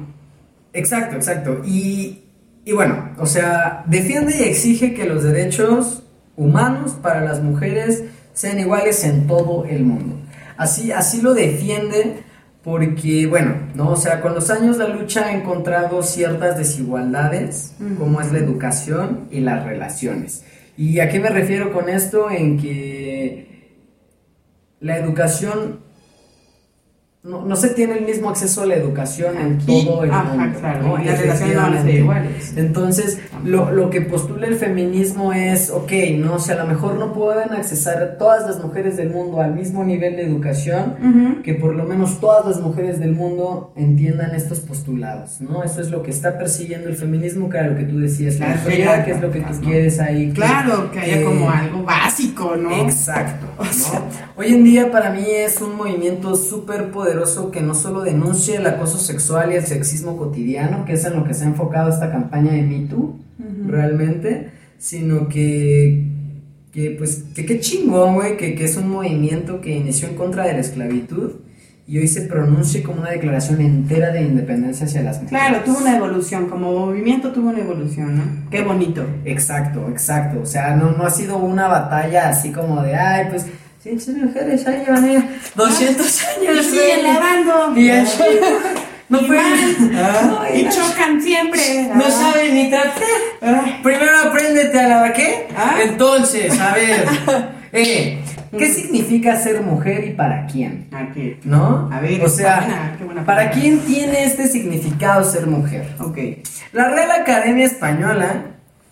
Exacto, 0.72 1.16
exacto. 1.16 1.62
Y, 1.66 2.24
y 2.66 2.72
bueno, 2.72 3.10
o 3.20 3.26
sea, 3.26 3.84
defiende 3.86 4.36
y 4.38 4.44
exige 4.44 4.94
que 4.94 5.06
los 5.06 5.24
derechos 5.24 6.04
humanos 6.36 6.94
para 7.02 7.22
las 7.22 7.44
mujeres 7.44 8.04
sean 8.34 8.60
iguales 8.60 9.04
en 9.04 9.28
todo 9.28 9.66
el 9.66 9.84
mundo. 9.84 10.16
Así, 10.58 10.92
así 10.92 11.22
lo 11.22 11.34
defiende 11.34 12.24
porque, 12.64 13.28
bueno, 13.28 13.56
¿no? 13.76 13.92
O 13.92 13.96
sea, 13.98 14.22
con 14.22 14.34
los 14.34 14.50
años 14.50 14.78
la 14.78 14.88
lucha 14.88 15.28
ha 15.28 15.34
encontrado 15.34 16.02
ciertas 16.02 16.58
desigualdades, 16.58 17.74
como 18.00 18.22
es 18.22 18.32
la 18.32 18.40
educación 18.40 19.28
y 19.30 19.42
las 19.42 19.66
relaciones. 19.66 20.44
¿Y 20.78 21.00
a 21.00 21.10
qué 21.10 21.20
me 21.20 21.30
refiero 21.30 21.72
con 21.72 21.90
esto? 21.90 22.32
En 22.32 22.58
que 22.58 23.03
la 24.80 24.98
educación 24.98 25.80
no, 27.24 27.46
no 27.46 27.56
se 27.56 27.70
tiene 27.70 27.98
el 28.00 28.06
mismo 28.06 28.30
acceso 28.30 28.64
a 28.64 28.66
la 28.66 28.76
educación 28.76 29.38
en 29.38 29.56
Aquí, 29.56 29.86
todo 29.86 30.04
el 30.04 30.12
ajá, 30.12 30.24
mundo. 30.34 30.60
claro, 30.60 30.82
¿no? 30.90 31.02
y 31.02 31.06
las 31.06 31.20
relaciones 31.22 31.96
iguales. 31.96 32.54
Entonces, 32.58 33.18
lo, 33.46 33.72
lo 33.72 33.90
que 33.90 34.02
postula 34.02 34.46
el 34.46 34.56
feminismo 34.56 35.32
es, 35.32 35.70
ok, 35.70 35.90
no, 36.18 36.34
o 36.34 36.40
sea, 36.40 36.56
a 36.56 36.66
lo 36.66 36.68
mejor 36.70 36.96
no 36.96 37.14
pueden 37.14 37.54
accesar 37.54 38.18
todas 38.20 38.46
las 38.46 38.62
mujeres 38.62 38.98
del 38.98 39.10
mundo 39.10 39.40
al 39.40 39.56
mismo 39.56 39.86
nivel 39.86 40.18
de 40.18 40.24
educación, 40.24 41.42
que 41.44 41.54
por 41.54 41.74
lo 41.76 41.86
menos 41.86 42.20
todas 42.20 42.46
las 42.46 42.60
mujeres 42.60 43.00
del 43.00 43.14
mundo 43.14 43.72
entiendan 43.78 44.36
estos 44.36 44.60
postulados, 44.60 45.40
¿no? 45.40 45.64
Eso 45.64 45.80
es 45.80 45.92
lo 45.92 46.04
que 46.04 46.12
está 46.12 46.38
persiguiendo 46.38 46.90
el 46.90 46.96
feminismo, 46.98 47.48
que 47.50 47.58
era 47.58 47.68
lo 47.68 47.78
que 47.78 47.84
tú 47.86 48.00
decías, 48.00 48.38
la 48.40 48.52
autoridad, 48.56 48.98
reglas, 48.98 49.06
que 49.06 49.12
es 49.12 49.22
lo 49.22 49.32
que 49.32 49.40
tú 49.40 49.54
¿no? 49.54 49.62
quieres 49.62 50.00
ahí. 50.02 50.28
que- 50.28 50.34
Claro, 50.34 50.92
que 50.92 51.00
haya 51.00 51.24
como 51.24 51.50
algo 51.50 51.84
básico, 51.84 52.58
¿no? 52.58 52.70
Exacto. 52.84 53.46
O 53.64 53.66
sea- 53.66 54.02
Hoy 54.36 54.48
en 54.48 54.64
día 54.64 54.92
para 54.92 55.12
mí 55.12 55.26
es 55.28 55.62
un 55.62 55.76
movimiento 55.76 56.36
súper 56.36 56.90
poderoso 56.90 57.52
que 57.52 57.62
no 57.62 57.76
solo 57.76 58.02
denuncia 58.02 58.58
el 58.58 58.66
acoso 58.66 58.98
sexual 58.98 59.52
y 59.52 59.58
el 59.58 59.64
sexismo 59.64 60.18
cotidiano, 60.18 60.86
que 60.86 60.94
es 60.94 61.06
en 61.06 61.16
lo 61.16 61.24
que 61.24 61.36
se 61.36 61.44
ha 61.44 61.48
enfocado 61.48 61.92
esta 61.92 62.12
campaña 62.12 62.52
de 62.52 62.64
Me 62.64 62.88
Too, 62.88 63.16
realmente, 63.68 64.50
sino 64.80 65.30
que, 65.30 66.08
que 66.72 66.96
pues, 66.98 67.26
que 67.36 67.46
qué 67.46 67.60
chingón, 67.60 68.16
güey, 68.16 68.36
que, 68.36 68.56
que 68.56 68.66
es 68.66 68.76
un 68.76 68.90
movimiento 68.90 69.62
que 69.62 69.76
inició 69.76 70.08
en 70.08 70.16
contra 70.16 70.48
de 70.48 70.54
la 70.54 70.60
esclavitud 70.62 71.34
y 71.86 72.00
hoy 72.00 72.08
se 72.08 72.22
pronuncia 72.22 72.82
como 72.82 73.02
una 73.02 73.12
declaración 73.12 73.62
entera 73.62 74.12
de 74.12 74.24
independencia 74.24 74.88
hacia 74.88 75.04
las 75.04 75.22
mujeres. 75.22 75.48
Claro, 75.48 75.64
tuvo 75.64 75.78
una 75.78 75.96
evolución, 75.96 76.48
como 76.48 76.72
movimiento 76.72 77.32
tuvo 77.32 77.50
una 77.50 77.60
evolución, 77.60 78.18
¿no? 78.18 78.50
Qué 78.50 78.64
bonito. 78.64 79.06
Exacto, 79.26 79.88
exacto. 79.92 80.40
O 80.42 80.46
sea, 80.48 80.76
no, 80.76 80.94
no 80.94 81.06
ha 81.06 81.12
sido 81.12 81.38
una 81.38 81.68
batalla 81.68 82.30
así 82.30 82.52
como 82.52 82.82
de, 82.82 82.96
ay, 82.96 83.28
pues, 83.30 83.46
sí, 84.00 84.12
mujeres, 84.12 84.64
ya 84.64 84.72
llevan 84.72 85.12
ya 85.12 85.30
200 85.56 86.24
años. 86.38 86.58
Y 86.60 86.64
siguen 86.70 87.00
güey". 87.02 87.04
lavando. 87.14 87.80
Y 87.80 87.90
así, 87.90 88.24
no 89.10 89.22
Y 89.22 89.26
fue. 89.26 89.38
van, 89.38 90.38
Ay, 90.42 90.62
y 90.62 90.70
chocan 90.70 91.22
siempre. 91.22 91.90
No 91.94 92.04
Ah. 92.06 92.12
saben 92.12 92.54
ni 92.54 92.70
tratar. 92.70 93.04
Ah. 93.42 93.66
Primero 93.84 94.12
apréndete 94.26 94.80
a 94.80 94.88
lavar, 94.88 95.14
¿qué? 95.14 95.48
Ah. 95.56 95.76
Entonces, 95.84 96.60
a 96.60 96.74
ver, 96.74 97.06
eh, 97.74 98.20
¿qué 98.58 98.74
significa 98.74 99.36
ser 99.36 99.62
mujer 99.62 100.08
y 100.08 100.12
para 100.14 100.46
quién? 100.48 100.88
Ah, 100.92 101.10
¿qué? 101.14 101.40
¿No? 101.44 101.90
A 101.92 102.00
ver, 102.00 102.24
o 102.24 102.30
sea, 102.30 102.60
buena, 102.62 102.96
qué 102.98 103.04
buena 103.04 103.26
¿para 103.26 103.52
quién 103.52 103.80
tiene 103.80 104.24
este 104.24 104.48
significado 104.48 105.24
ser 105.24 105.48
mujer? 105.48 105.88
Ok. 106.00 106.18
La 106.72 106.90
Real 106.90 107.12
Academia 107.12 107.66
Española 107.66 108.46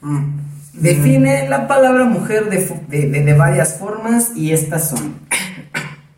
Mm. 0.03 0.50
Define 0.73 1.49
la 1.49 1.67
palabra 1.67 2.05
mujer 2.05 2.49
de, 2.49 2.65
de- 2.87 3.07
de- 3.09 3.23
de 3.23 3.33
varias 3.33 3.77
formas 3.77 4.31
y 4.35 4.51
estas 4.53 4.89
son. 4.89 5.15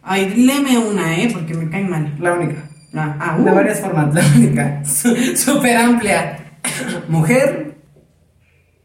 Ay, 0.02 0.30
léeme 0.36 0.78
una, 0.78 1.18
¿eh? 1.18 1.30
Porque 1.34 1.54
me 1.54 1.70
cae 1.70 1.84
mal. 1.84 2.14
La 2.20 2.34
única. 2.34 2.70
Ah, 2.94 3.16
ah, 3.20 3.38
De 3.40 3.52
uh. 3.52 3.56
varias 3.56 3.80
formas, 3.80 4.14
la 4.14 4.22
única. 4.36 4.84
Súper 4.86 5.78
amplia. 5.78 6.40
Mujer, 7.08 7.76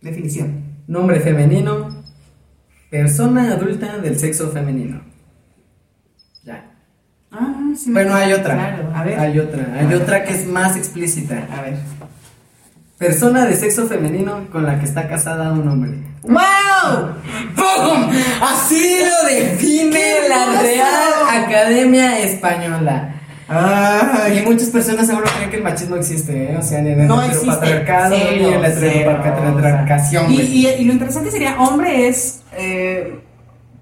Definición. 0.01 0.63
nombre 0.87 1.21
femenino, 1.21 2.03
persona 2.91 3.53
adulta 3.53 3.99
del 3.99 4.19
sexo 4.19 4.51
femenino. 4.51 5.03
Ya. 6.45 6.71
Ah, 7.31 7.73
sí 7.77 7.91
me- 7.91 8.03
Bueno, 8.05 8.15
hay 8.17 8.33
otra. 8.33 8.55
Claro, 8.55 8.91
a 8.95 9.05
ver. 9.05 9.19
Hay 9.21 9.39
otra. 9.39 9.75
Hay 9.79 9.93
otra 9.95 10.25
que 10.25 10.33
es 10.33 10.47
más 10.47 10.77
explícita. 10.77 11.47
A 11.53 11.61
ver. 11.63 11.77
Persona 12.99 13.47
de 13.47 13.55
sexo 13.55 13.87
femenino 13.87 14.49
con 14.51 14.65
la 14.67 14.79
que 14.81 14.85
está 14.87 15.07
casada 15.09 15.53
un 15.53 15.69
hombre. 15.69 15.93
¡Wow! 16.23 17.11
¡Pum! 17.55 18.11
Así 18.43 18.99
lo 19.05 19.29
define 19.29 19.91
¡Qué 19.91 20.29
la! 20.29 20.61
Real 20.61 21.45
Academia 21.45 22.19
Española. 22.19 23.15
Y 23.49 23.51
Ay, 23.51 24.43
muchas 24.45 24.69
personas 24.69 25.07
seguro 25.07 25.27
creen 25.37 25.49
que 25.49 25.57
el 25.59 25.63
machismo 25.63 25.95
existe, 25.97 26.53
¿eh? 26.53 26.57
O 26.59 26.63
sea, 26.63 26.83
ni 26.83 26.91
en 26.91 27.03
el 27.03 27.07
no 27.09 27.23
existe. 27.23 27.47
heteropatriarcado 27.49 28.17
ni 28.17 28.45
en 28.45 28.61
la 28.63 28.69
heteropatriarcación, 28.69 30.25
o 30.27 30.29
sea. 30.29 30.37
y, 30.45 30.67
y, 30.67 30.67
y 30.67 30.85
lo 30.85 30.93
interesante 30.93 31.31
sería, 31.31 31.59
hombre 31.61 32.09
es 32.09 32.43
eh, 32.59 33.21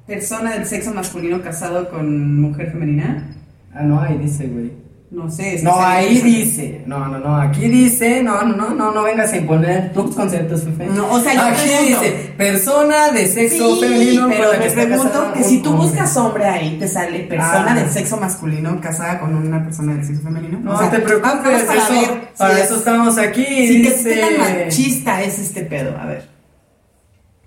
persona 0.06 0.52
del 0.52 0.66
sexo 0.66 0.92
masculino 0.94 1.42
casado 1.42 1.88
con 1.88 2.40
mujer 2.40 2.70
femenina. 2.70 3.26
Ah, 3.74 3.82
no, 3.82 4.00
ahí 4.00 4.18
dice, 4.18 4.46
güey. 4.46 4.72
No 5.08 5.30
sé. 5.30 5.56
que 5.56 5.62
No, 5.62 5.76
ahí 5.78 6.20
dice. 6.20 6.82
No, 6.84 7.06
no, 7.06 7.18
no, 7.18 7.36
aquí 7.36 7.68
dice. 7.68 8.22
No, 8.24 8.42
no, 8.42 8.56
no, 8.56 8.70
no, 8.74 8.90
no 8.90 9.02
vengas 9.04 9.32
a 9.32 9.36
imponer 9.36 9.92
tus 9.92 10.14
conceptos, 10.16 10.64
Fefe. 10.64 10.86
No, 10.86 11.08
o 11.10 11.20
sea, 11.20 11.32
yo 11.34 11.42
Aquí 11.42 11.60
pregunto. 11.68 12.00
dice, 12.00 12.34
persona 12.36 13.10
de 13.12 13.26
sexo 13.28 13.74
Sí, 13.76 13.80
femenino 13.82 14.28
pero 14.28 14.50
me 14.52 14.58
que 14.66 14.70
pregunto 14.72 15.32
que 15.32 15.44
si 15.44 15.58
tú 15.62 15.70
hombre. 15.70 15.86
buscas 15.86 16.16
hombre 16.16 16.44
ahí, 16.46 16.76
te 16.78 16.88
sale 16.88 17.20
persona 17.20 17.66
Ah. 17.72 17.74
del 17.74 17.88
sexo 17.88 18.16
masculino 18.16 18.80
casada 18.80 19.20
con 19.20 19.34
una 19.34 19.62
persona 19.62 19.94
del 19.94 20.04
sexo 20.04 20.22
femenino. 20.22 20.58
No 20.60 20.74
O 20.74 20.78
sea, 20.78 20.90
te 20.90 20.98
preocupes, 20.98 21.32
para 21.40 21.56
eso- 21.82 21.92
ver 21.92 22.28
para 22.36 22.52
eso 22.60 22.72
es- 22.74 22.78
estamos 22.80 23.16
aquí. 23.18 23.44
Sí, 23.44 23.82
¿qué, 23.82 23.90
dice... 23.90 24.14
qué 24.14 24.20
tan 24.20 24.38
machista 24.64 25.22
es 25.22 25.38
este 25.38 25.62
pedo? 25.62 25.96
A 25.98 26.06
ver. 26.06 26.35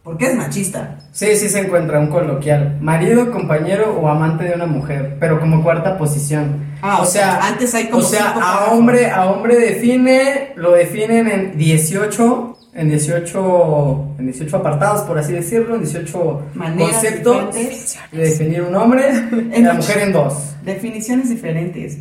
¿Por 0.09 0.17
qué 0.17 0.25
es 0.25 0.35
machista? 0.35 0.97
Sí, 1.11 1.35
sí 1.35 1.49
se 1.49 1.59
encuentra 1.59 1.99
un 1.99 2.07
coloquial. 2.07 2.79
Marido, 2.81 3.31
compañero 3.31 3.95
o 4.01 4.09
amante 4.09 4.45
de 4.45 4.55
una 4.55 4.65
mujer, 4.65 5.17
pero 5.19 5.39
como 5.39 5.61
cuarta 5.61 5.99
posición. 5.99 6.65
Ah, 6.81 7.01
o 7.03 7.05
sea, 7.05 7.45
antes 7.45 7.75
hay 7.75 7.89
como 7.89 7.99
O 7.99 8.01
sea, 8.01 8.31
a 8.31 8.71
hombre, 8.71 9.11
a 9.11 9.29
hombre 9.29 9.55
define, 9.59 10.53
lo 10.55 10.71
definen 10.71 11.27
en 11.27 11.57
18, 11.59 12.57
en 12.73 12.89
18, 12.89 14.15
en 14.17 14.25
18 14.25 14.57
apartados, 14.57 15.01
por 15.03 15.19
así 15.19 15.31
decirlo, 15.31 15.75
en 15.75 15.83
18 15.83 16.41
Maneras 16.55 16.91
conceptos 16.91 17.53
diferentes. 17.53 17.99
de 18.11 18.17
definir 18.17 18.63
un 18.63 18.75
hombre 18.75 19.11
y 19.55 19.61
la 19.61 19.73
mujer 19.75 19.99
en 19.99 20.11
dos. 20.11 20.55
Definiciones 20.65 21.29
diferentes. 21.29 21.99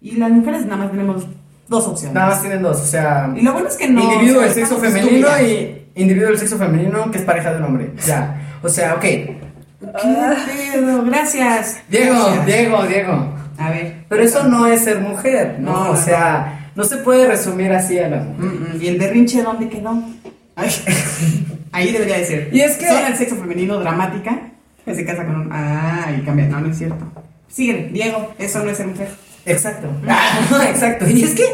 Y 0.00 0.12
las 0.12 0.30
mujeres 0.30 0.64
nada 0.64 0.78
más 0.78 0.90
tenemos 0.90 1.26
dos 1.70 1.86
opciones. 1.86 2.12
Nada 2.14 2.26
más 2.26 2.40
tienen 2.42 2.60
dos, 2.62 2.78
o 2.78 2.84
sea, 2.84 3.32
Y 3.34 3.40
lo 3.40 3.52
bueno 3.54 3.68
es 3.68 3.76
que 3.78 3.88
no. 3.88 4.02
individuo 4.02 4.42
del 4.42 4.52
sexo 4.52 4.76
femenino 4.76 5.28
y 5.40 5.86
individuo 5.94 6.28
del 6.28 6.38
sexo 6.38 6.58
femenino 6.58 7.10
que 7.10 7.16
es 7.18 7.24
pareja 7.24 7.52
de 7.52 7.58
un 7.58 7.64
hombre. 7.64 7.92
Ya. 8.06 8.58
O 8.62 8.68
sea, 8.68 8.94
ok. 8.96 9.00
¿Qué 9.00 9.38
pedo? 10.74 11.02
Gracias. 11.04 11.80
Diego, 11.88 12.14
Gracias. 12.26 12.46
Diego, 12.46 12.82
Diego. 12.86 13.34
A 13.56 13.70
ver. 13.70 14.04
Pero 14.08 14.22
eso 14.22 14.42
no 14.48 14.66
es 14.66 14.82
ser 14.84 15.00
mujer, 15.00 15.56
¿no? 15.60 15.72
No, 15.72 15.80
o 15.90 15.94
no, 15.94 15.96
sea, 15.96 16.70
no 16.74 16.84
se 16.84 16.98
puede 16.98 17.26
resumir 17.26 17.72
así 17.72 17.98
a 17.98 18.08
la 18.08 18.16
mujer. 18.18 18.44
Mm, 18.44 18.76
mm, 18.78 18.82
¿Y 18.82 18.88
el 18.88 18.98
berrinche 18.98 19.42
dónde 19.42 19.68
quedó? 19.68 20.02
Ay, 20.56 20.70
ahí 21.72 21.92
debería 21.92 22.18
de 22.18 22.24
ser. 22.26 22.48
Y 22.52 22.60
es 22.60 22.76
que- 22.76 22.88
Son 22.88 23.04
el 23.06 23.16
sexo 23.16 23.36
femenino 23.36 23.78
dramática. 23.78 24.38
que 24.84 24.94
Se 24.94 25.04
casa 25.04 25.24
con 25.24 25.36
un. 25.36 25.48
Ah, 25.52 26.06
y 26.18 26.22
cambia. 26.22 26.46
No, 26.46 26.60
no 26.60 26.70
es 26.70 26.78
cierto. 26.78 27.04
Sigue, 27.48 27.88
Diego, 27.92 28.32
eso 28.38 28.62
no 28.64 28.70
es 28.70 28.76
ser 28.76 28.86
mujer. 28.86 29.08
Exacto. 29.46 29.88
Exacto. 30.68 31.08
Y 31.08 31.22
es 31.22 31.34
que, 31.34 31.44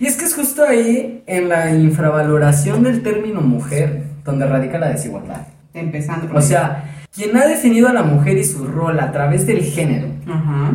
y 0.00 0.06
es 0.06 0.16
que 0.16 0.24
es 0.24 0.34
justo 0.34 0.64
ahí 0.64 1.22
en 1.26 1.48
la 1.48 1.70
infravaloración 1.74 2.82
del 2.82 3.02
término 3.02 3.40
mujer 3.40 4.04
donde 4.24 4.46
radica 4.46 4.78
la 4.78 4.88
desigualdad. 4.88 5.46
Empezando 5.74 6.28
con 6.28 6.36
O 6.36 6.42
sea, 6.42 7.06
quien 7.14 7.36
ha 7.36 7.46
definido 7.46 7.88
a 7.88 7.92
la 7.92 8.02
mujer 8.02 8.36
y 8.38 8.44
su 8.44 8.66
rol 8.66 9.00
a 9.00 9.10
través 9.12 9.46
del 9.46 9.62
género 9.62 10.08
Ajá. 10.28 10.72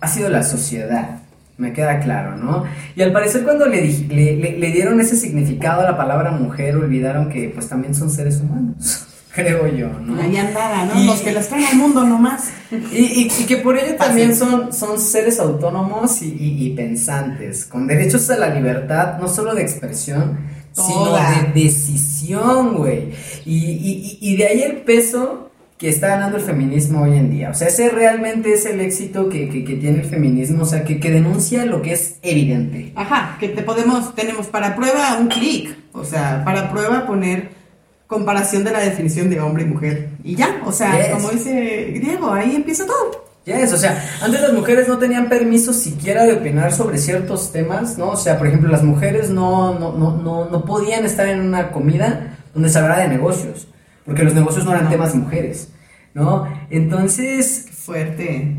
ha 0.00 0.08
sido 0.08 0.28
la 0.28 0.42
sociedad. 0.42 1.18
Me 1.58 1.72
queda 1.74 2.00
claro, 2.00 2.36
¿no? 2.36 2.64
Y 2.96 3.02
al 3.02 3.12
parecer 3.12 3.42
cuando 3.44 3.66
le, 3.66 3.82
le, 4.08 4.36
le- 4.36 4.58
le 4.58 4.72
dieron 4.72 4.98
ese 5.00 5.16
significado 5.16 5.82
a 5.82 5.84
la 5.84 5.96
palabra 5.96 6.30
mujer, 6.32 6.76
olvidaron 6.76 7.28
que 7.28 7.50
pues 7.54 7.68
también 7.68 7.94
son 7.94 8.10
seres 8.10 8.40
humanos, 8.40 9.06
creo 9.34 9.66
yo, 9.66 9.88
¿no? 9.88 10.20
Ahí 10.20 10.36
andaba, 10.36 10.84
¿no? 10.84 11.00
Y- 11.00 11.06
Los 11.06 11.20
que 11.22 11.32
las 11.32 11.48
traen 11.48 11.64
al 11.66 11.76
mundo 11.76 12.04
nomás. 12.04 12.50
Y, 12.92 12.96
y- 12.96 13.32
y 13.38 13.44
que 13.46 13.56
por 13.58 13.78
ello 13.78 13.96
también 13.96 14.34
son, 14.36 14.72
son 14.72 14.98
seres 15.00 15.38
autónomos 15.40 16.20
y, 16.22 16.72
pensantes, 16.76 17.64
con 17.64 17.86
derechos 17.86 18.28
a 18.30 18.36
la 18.36 18.48
libertad, 18.54 19.18
no 19.18 19.28
solo 19.28 19.54
de 19.54 19.62
expresión, 19.62 20.38
sino 20.72 21.14
de 21.14 21.60
decisión, 21.62 22.74
güey. 22.76 23.10
Y, 23.44 23.56
y- 23.56 24.18
y- 24.20 24.32
y 24.32 24.36
de 24.36 24.46
ahí 24.46 24.62
el 24.62 24.76
peso 24.82 25.50
que 25.78 25.88
está 25.88 26.08
ganando 26.08 26.36
el 26.36 26.42
feminismo 26.44 27.02
hoy 27.02 27.16
en 27.18 27.30
día. 27.30 27.50
O 27.50 27.54
sea, 27.54 27.66
ese 27.68 27.88
realmente 27.88 28.52
es 28.52 28.66
el 28.66 28.80
éxito 28.80 29.28
que, 29.28 29.48
que- 29.48 29.64
que 29.64 29.74
tiene 29.76 29.98
el 30.00 30.04
feminismo, 30.04 30.62
o 30.62 30.66
sea, 30.66 30.84
que, 30.84 31.00
que 31.00 31.10
denuncia 31.10 31.64
lo 31.66 31.82
que 31.82 31.92
es 31.94 32.16
evidente. 32.22 32.92
Ajá, 32.94 33.36
que 33.40 33.48
te 33.48 33.62
podemos, 33.62 34.14
tenemos 34.14 34.46
para 34.46 34.76
prueba 34.76 35.16
un 35.18 35.26
clic. 35.28 35.76
O 35.92 36.04
sea, 36.04 36.42
para 36.44 36.70
prueba 36.70 37.04
poner 37.06 37.50
comparación 38.12 38.62
de 38.64 38.70
la 38.72 38.80
definición 38.80 39.28
de 39.30 39.40
hombre 39.40 39.62
y 39.64 39.66
mujer. 39.66 40.10
Y 40.22 40.36
ya, 40.36 40.60
o 40.64 40.70
sea, 40.72 40.96
Yes. 40.98 41.08
como 41.14 41.30
dice 41.30 41.98
Diego, 42.00 42.30
ahí 42.32 42.54
empieza 42.56 42.84
todo. 42.86 43.24
Ya 43.44 43.58
es, 43.58 43.72
o 43.72 43.76
sea, 43.76 44.00
antes 44.22 44.40
las 44.40 44.52
mujeres 44.52 44.86
no 44.86 44.98
tenían 44.98 45.28
permiso 45.28 45.72
siquiera 45.72 46.22
de 46.24 46.34
opinar 46.34 46.72
sobre 46.72 46.98
ciertos 46.98 47.50
temas, 47.50 47.98
¿no? 47.98 48.10
O 48.10 48.16
sea, 48.16 48.38
por 48.38 48.46
ejemplo, 48.46 48.70
las 48.70 48.84
mujeres 48.84 49.30
no, 49.30 49.76
no, 49.80 49.92
no, 49.98 50.16
no, 50.16 50.44
no 50.48 50.64
podían 50.64 51.04
estar 51.04 51.26
en 51.26 51.40
una 51.40 51.72
comida 51.72 52.38
donde 52.54 52.68
se 52.68 52.78
hablara 52.78 53.00
de 53.02 53.08
negocios, 53.08 53.66
porque 54.06 54.22
los 54.22 54.34
negocios 54.34 54.64
no 54.64 54.70
eran 54.70 54.84
No. 54.84 54.90
temas 54.90 55.12
de 55.12 55.18
mujeres, 55.18 55.70
¿no? 56.14 56.46
Entonces, 56.70 57.66
Fuerte. 57.84 58.54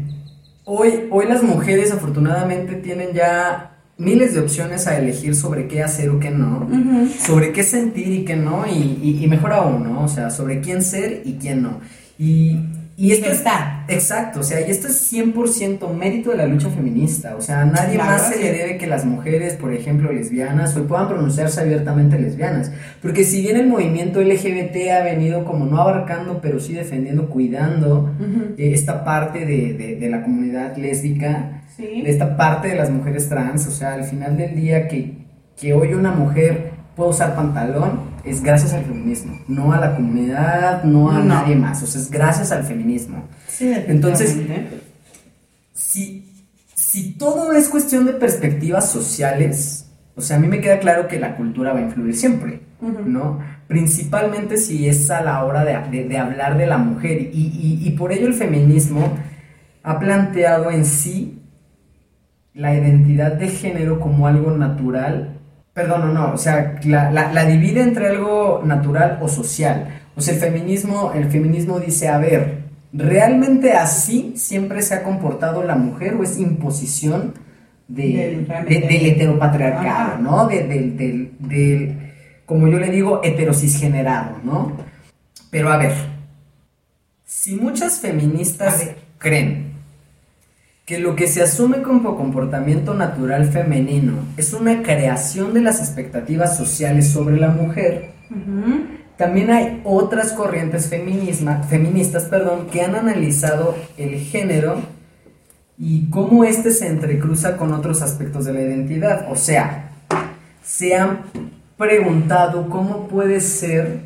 hoy, 0.66 1.08
hoy 1.12 1.28
las 1.28 1.44
mujeres 1.44 1.92
afortunadamente 1.94 2.76
tienen 2.76 3.14
ya 3.14 3.73
miles 3.98 4.34
de 4.34 4.40
opciones 4.40 4.88
a 4.88 4.98
elegir 4.98 5.36
sobre 5.36 5.68
qué 5.68 5.84
hacer 5.84 6.10
o 6.10 6.20
qué 6.20 6.32
no, 6.32 6.68
sobre 7.20 7.52
qué 7.52 7.64
sentir 7.64 8.08
y 8.10 8.26
qué 8.26 8.36
no, 8.36 8.66
y, 8.68 9.00
y- 9.02 9.24
y 9.24 9.28
mejor 9.28 9.54
aún, 9.54 9.84
¿no? 9.84 10.04
O 10.04 10.08
sea, 10.08 10.30
sobre 10.30 10.62
quién 10.62 10.82
ser 10.82 11.22
y 11.26 11.34
quién 11.34 11.62
no. 11.62 11.80
Y, 12.18 12.60
y 12.98 13.12
esto 13.12 13.26
es... 13.28 13.40
Libertad. 13.40 13.70
Exacto, 13.90 14.40
o 14.40 14.44
sea, 14.44 14.66
y 14.66 14.72
esto 14.72 14.88
es 14.88 15.12
100% 15.12 15.94
mérito 15.94 16.30
de 16.32 16.38
la 16.38 16.46
lucha 16.46 16.70
feminista, 16.70 17.36
o 17.36 17.42
sea, 17.42 17.62
a 17.62 17.66
nadie 17.66 17.98
más 17.98 18.30
se 18.30 18.36
sí. 18.36 18.44
le 18.44 18.52
debe 18.54 18.78
que 18.78 18.88
las 18.88 19.04
mujeres, 19.04 19.56
por 19.56 19.74
ejemplo, 19.74 20.12
lesbianas, 20.12 20.76
hoy 20.78 20.84
puedan 20.84 21.10
pronunciarse 21.10 21.60
abiertamente 21.60 22.18
lesbianas, 22.18 22.72
porque 23.02 23.26
si 23.26 23.42
bien 23.42 23.58
el 23.58 23.68
movimiento 23.68 24.22
LGBT 24.22 24.90
ha 24.92 25.04
venido 25.04 25.44
como 25.44 25.66
no 25.66 25.82
abarcando, 25.82 26.40
pero 26.42 26.60
sí 26.62 26.74
defendiendo, 26.74 27.28
cuidando 27.30 28.10
eh, 28.58 28.72
esta 28.74 29.04
parte 29.04 29.40
de, 29.46 29.74
de- 29.74 29.96
de 29.98 30.10
la 30.10 30.22
comunidad 30.24 30.78
lésbica, 30.78 31.63
Sí. 31.76 32.02
de 32.04 32.10
esta 32.10 32.38
parte 32.38 32.68
de 32.70 32.76
las 32.76 32.90
mujeres 32.92 33.28
trans, 33.30 33.66
o 33.68 33.72
sea, 33.72 33.94
al 33.94 34.04
final 34.04 34.38
del 34.38 34.56
día 34.56 34.88
que, 34.88 35.26
que 35.60 35.74
hoy 35.74 35.94
una 35.94 36.12
mujer 36.12 36.72
puede 36.96 37.10
usar 37.10 37.36
pantalón 37.36 38.14
es 38.24 38.44
gracias 38.44 38.74
al 38.74 38.84
feminismo, 38.86 39.40
no 39.48 39.74
a 39.74 39.80
la 39.80 39.96
comunidad, 39.96 40.84
no 40.84 41.10
a 41.12 41.18
No. 41.20 41.26
nadie 41.26 41.56
más, 41.56 41.82
o 41.82 41.88
sea, 41.88 42.00
es 42.00 42.12
gracias 42.12 42.52
al 42.52 42.64
feminismo. 42.64 43.24
Sí, 43.48 43.74
Entonces-. 43.88 44.38
Si, 45.74 46.26
si 46.76 47.14
todo 47.18 47.54
es 47.54 47.70
cuestión 47.70 48.06
de 48.06 48.14
perspectivas 48.14 48.90
sociales, 48.90 49.88
o 50.16 50.22
sea, 50.22 50.38
a 50.38 50.40
mí 50.40 50.48
me 50.48 50.62
queda 50.62 50.80
claro 50.80 51.08
que 51.08 51.20
la 51.20 51.36
cultura 51.36 51.74
va 51.74 51.80
a 51.80 51.84
influir 51.84 52.16
siempre, 52.16 52.62
¿no? 53.06 53.40
Principalmente 53.68 54.58
si 54.58 54.88
es 54.88 55.10
a 55.10 55.22
la 55.22 55.44
hora 55.44 55.66
de, 55.66 55.78
de- 55.90 56.08
de 56.08 56.18
hablar 56.18 56.58
de 56.58 56.68
la 56.68 56.78
mujer. 56.78 57.20
Y, 57.22 57.28
y- 57.82 57.88
y 57.88 57.92
por 57.92 58.12
ello 58.12 58.28
el 58.28 58.34
feminismo 58.36 59.18
ha 59.82 60.00
planteado 60.00 60.70
en 60.70 60.86
sí 60.86 61.40
la 62.54 62.74
identidad 62.74 63.34
de 63.34 63.48
género 63.50 64.00
como 64.00 64.28
algo 64.28 64.52
natural. 64.52 65.40
Perdón, 65.74 66.02
no, 66.02 66.14
no, 66.14 66.34
o 66.34 66.38
sea, 66.38 66.80
la, 66.84 67.10
la- 67.12 67.34
la 67.34 67.46
divide 67.46 67.82
entre 67.82 68.08
algo 68.08 68.62
natural 68.64 69.18
o 69.22 69.28
social. 69.28 70.02
O 70.16 70.22
sea, 70.22 70.36
el 70.36 70.40
feminismo, 70.40 71.12
el 71.16 71.26
feminismo 71.32 71.80
dice, 71.80 72.10
a 72.10 72.20
ver, 72.20 72.60
¿realmente 72.94 73.74
así 73.74 74.34
siempre 74.36 74.84
se 74.84 74.94
ha 74.94 75.04
comportado 75.04 75.64
la 75.64 75.76
mujer 75.76 76.14
o 76.14 76.24
es 76.24 76.38
imposición 76.40 77.34
de, 77.88 78.04
Del- 78.48 78.48
de- 78.48 78.88
del 78.88 79.06
heteropatriarcado, 79.08 79.88
Ajá. 80.14 80.18
¿no? 80.22 80.48
De- 80.48 80.64
del, 80.68 80.96
del- 80.96 81.32
del, 81.40 82.12
como 82.46 82.68
yo 82.68 82.78
le 82.78 82.90
digo, 82.92 83.22
heterocisgenerado, 83.24 84.38
¿no? 84.44 84.74
Pero 85.50 85.72
a 85.72 85.78
ver, 85.78 85.94
si 87.26 87.56
muchas 87.56 88.00
feministas 88.00 88.80
ver. 88.86 88.96
creen 89.18 89.73
que 90.86 91.00
lo 91.00 91.16
que 91.16 91.28
se 91.28 91.42
asume 91.42 91.82
como 91.82 92.18
comportamiento 92.18 92.94
natural 92.94 93.46
femenino 93.46 94.14
es 94.36 94.54
una 94.54 94.84
creación 94.84 95.54
de 95.54 95.62
las 95.62 95.80
expectativas 95.80 96.58
sociales 96.58 97.08
sobre 97.10 97.38
la 97.38 97.50
mujer, 97.50 98.12
también 99.18 99.52
hay 99.52 99.82
otras 99.86 100.34
corrientes 100.34 100.92
feminisma- 100.92 101.64
feministas 101.64 102.26
perdón, 102.26 102.68
que 102.72 102.82
han 102.82 102.96
analizado 102.96 103.76
el 103.98 104.16
género 104.20 104.82
y 105.78 106.10
cómo 106.10 106.44
éste 106.44 106.72
se 106.72 106.88
entrecruza 106.88 107.56
con 107.58 107.74
otros 107.74 108.02
aspectos 108.02 108.46
de 108.46 108.54
la 108.54 108.62
identidad. 108.62 109.28
O 109.32 109.36
sea, 109.36 109.92
se 110.64 110.96
han 110.96 111.22
preguntado 111.78 112.70
cómo 112.70 113.08
puede 113.08 113.40
ser 113.40 114.00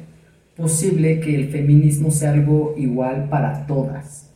posible 0.55 1.19
que 1.19 1.35
el 1.35 1.49
feminismo 1.51 2.11
sea 2.11 2.31
algo 2.31 2.73
igual 2.77 3.27
para 3.29 3.65
todas. 3.65 4.26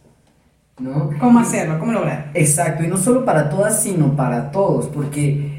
¿No? 0.82 1.12
¿Cómo 1.20 1.39
hacerlo? 1.39 1.78
¿Cómo 1.80 1.91
lograr? 1.91 2.32
Exacto, 2.34 2.84
y 2.84 2.88
no 2.88 2.98
solo 2.98 3.24
para 3.24 3.50
todas, 3.50 3.84
sino 3.84 4.15
para 4.15 4.52
todos, 4.52 4.88
porque 4.88 5.52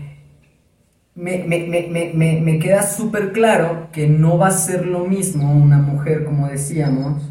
me, 1.14 1.44
me- 1.44 1.66
me- 1.68 1.88
me- 1.88 2.12
me- 2.14 2.40
me 2.40 2.58
queda 2.58 2.82
súper 2.82 3.32
claro 3.32 3.88
que 3.92 4.08
no 4.08 4.38
va 4.38 4.48
a 4.48 4.52
ser 4.52 4.86
lo 4.86 5.04
mismo 5.06 5.52
una 5.52 5.78
mujer, 5.78 6.24
como 6.24 6.48
decíamos, 6.48 7.22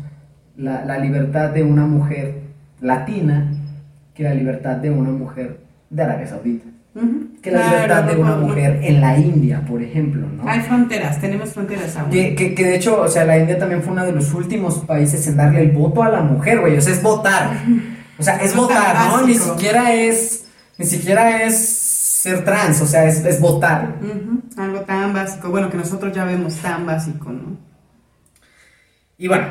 la, 0.55 0.85
la 0.85 0.99
libertad 0.99 1.49
de 1.49 1.63
una 1.63 1.85
mujer 1.85 2.41
latina 2.79 3.51
que 4.13 4.23
la 4.23 4.33
libertad 4.33 4.77
de 4.77 4.91
una 4.91 5.09
mujer 5.11 5.59
de 5.89 6.03
Arabia 6.03 6.27
Saudita, 6.27 6.65
Que 7.41 7.51
la 7.51 7.59
Claro, 7.61 7.75
libertad 7.75 8.03
de 8.03 8.21
una 8.21 8.35
mujer 8.35 8.79
en 8.83 8.99
la 9.01 9.17
India, 9.17 9.63
por 9.65 9.81
ejemplo, 9.81 10.27
¿no? 10.27 10.47
Hay 10.47 10.59
fronteras, 10.61 11.19
tenemos 11.21 11.49
fronteras 11.53 11.95
aún. 11.97 12.09
Que, 12.11 12.35
que- 12.35 12.53
que 12.53 12.65
de 12.65 12.75
hecho, 12.75 13.01
o 13.01 13.07
sea, 13.07 13.23
la 13.25 13.37
India 13.37 13.57
también 13.57 13.81
fue 13.81 13.93
uno 13.93 14.05
de 14.05 14.11
los 14.11 14.33
últimos 14.33 14.79
países 14.79 15.25
en 15.27 15.37
darle 15.37 15.61
el 15.61 15.71
voto 15.71 16.03
a 16.03 16.09
la 16.09 16.21
mujer, 16.21 16.59
güey. 16.59 16.77
O 16.77 16.81
sea, 16.81 16.93
es 16.93 17.01
votar. 17.01 17.51
O 18.19 18.23
sea, 18.23 18.35
es 18.35 18.55
votar, 18.55 18.95
¿no? 19.09 19.25
Ni 19.25 19.33
siquiera 19.33 19.95
es. 19.95 20.45
Ni 20.77 20.85
siquiera 20.85 21.41
es 21.43 21.57
ser 21.57 22.43
trans, 22.45 22.79
o 22.81 22.85
sea, 22.85 23.05
es, 23.05 23.25
es 23.25 23.41
votar. 23.41 23.95
Algo 24.57 24.81
tan 24.81 25.11
básico, 25.11 25.49
bueno, 25.49 25.71
que 25.71 25.77
nosotros 25.77 26.13
ya 26.13 26.23
vemos 26.25 26.53
tan 26.57 26.85
básico, 26.85 27.31
¿no? 27.31 27.57
Y 29.17 29.27
bueno, 29.27 29.45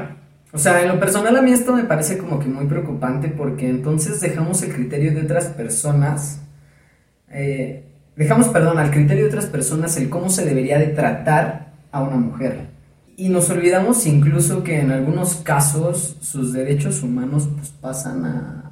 o 0.53 0.59
sea, 0.59 0.83
en 0.83 0.89
lo 0.89 1.01
personal 1.01 1.37
a 1.37 1.43
mí 1.43 1.51
esto 1.51 1.73
me 1.75 1.83
parece 1.83 2.17
como 2.19 2.39
que 2.39 2.47
muy 2.47 2.67
preocupante 2.67 3.27
porque 3.29 3.69
entonces 3.69 4.21
dejamos 4.21 4.63
el 4.63 4.73
criterio 4.73 5.13
de 5.15 5.23
otras 5.23 5.47
personas. 5.47 6.41
Eh, 7.31 7.85
dejamos, 8.17 8.49
perdón, 8.49 8.79
al 8.79 8.91
criterio 8.91 9.25
de 9.25 9.29
otras 9.31 9.47
personas 9.47 9.97
el 9.97 10.09
cómo 10.09 10.31
se 10.31 10.45
debería 10.45 10.79
de 10.79 10.89
tratar 10.89 11.73
a 11.93 12.03
una 12.03 12.17
mujer. 12.17 12.69
Y 13.17 13.29
nos 13.29 13.51
olvidamos 13.51 14.07
incluso 14.07 14.63
que 14.65 14.81
en 14.81 14.91
algunos 14.93 15.37
casos 15.37 16.17
sus 16.21 16.53
derechos 16.53 17.03
humanos 17.03 17.49
pues 17.55 17.69
pasan 17.69 18.25
a, 18.25 18.71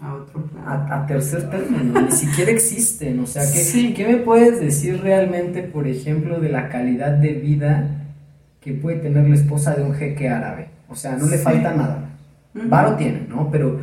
A 0.00 0.14
otro 0.14 0.42
plano. 0.46 0.66
a, 0.68 1.02
a 1.02 1.06
tercer 1.06 1.48
término, 1.48 2.00
ni 2.02 2.10
siquiera 2.12 2.50
existen. 2.50 3.20
O 3.20 3.26
sea, 3.26 3.42
¿qué, 3.42 3.60
Sí. 3.60 3.94
¿qué 3.94 4.06
me 4.06 4.16
puedes 4.16 4.60
decir 4.60 5.00
realmente, 5.00 5.62
por 5.62 5.86
ejemplo, 5.86 6.40
de 6.40 6.48
la 6.48 6.68
calidad 6.70 7.12
de 7.12 7.34
vida 7.34 7.88
que 8.60 8.72
puede 8.72 8.96
tener 8.98 9.28
la 9.28 9.34
esposa 9.36 9.74
de 9.76 9.82
un 9.82 9.94
jeque 9.94 10.28
árabe? 10.28 10.68
O 10.88 10.96
sea, 10.96 11.16
no 11.16 11.26
le 11.26 11.36
Sí. 11.38 11.44
falta 11.44 11.72
nada. 11.74 12.08
Varo 12.54 12.96
tiene, 12.96 13.26
¿no? 13.28 13.48
Pero 13.50 13.80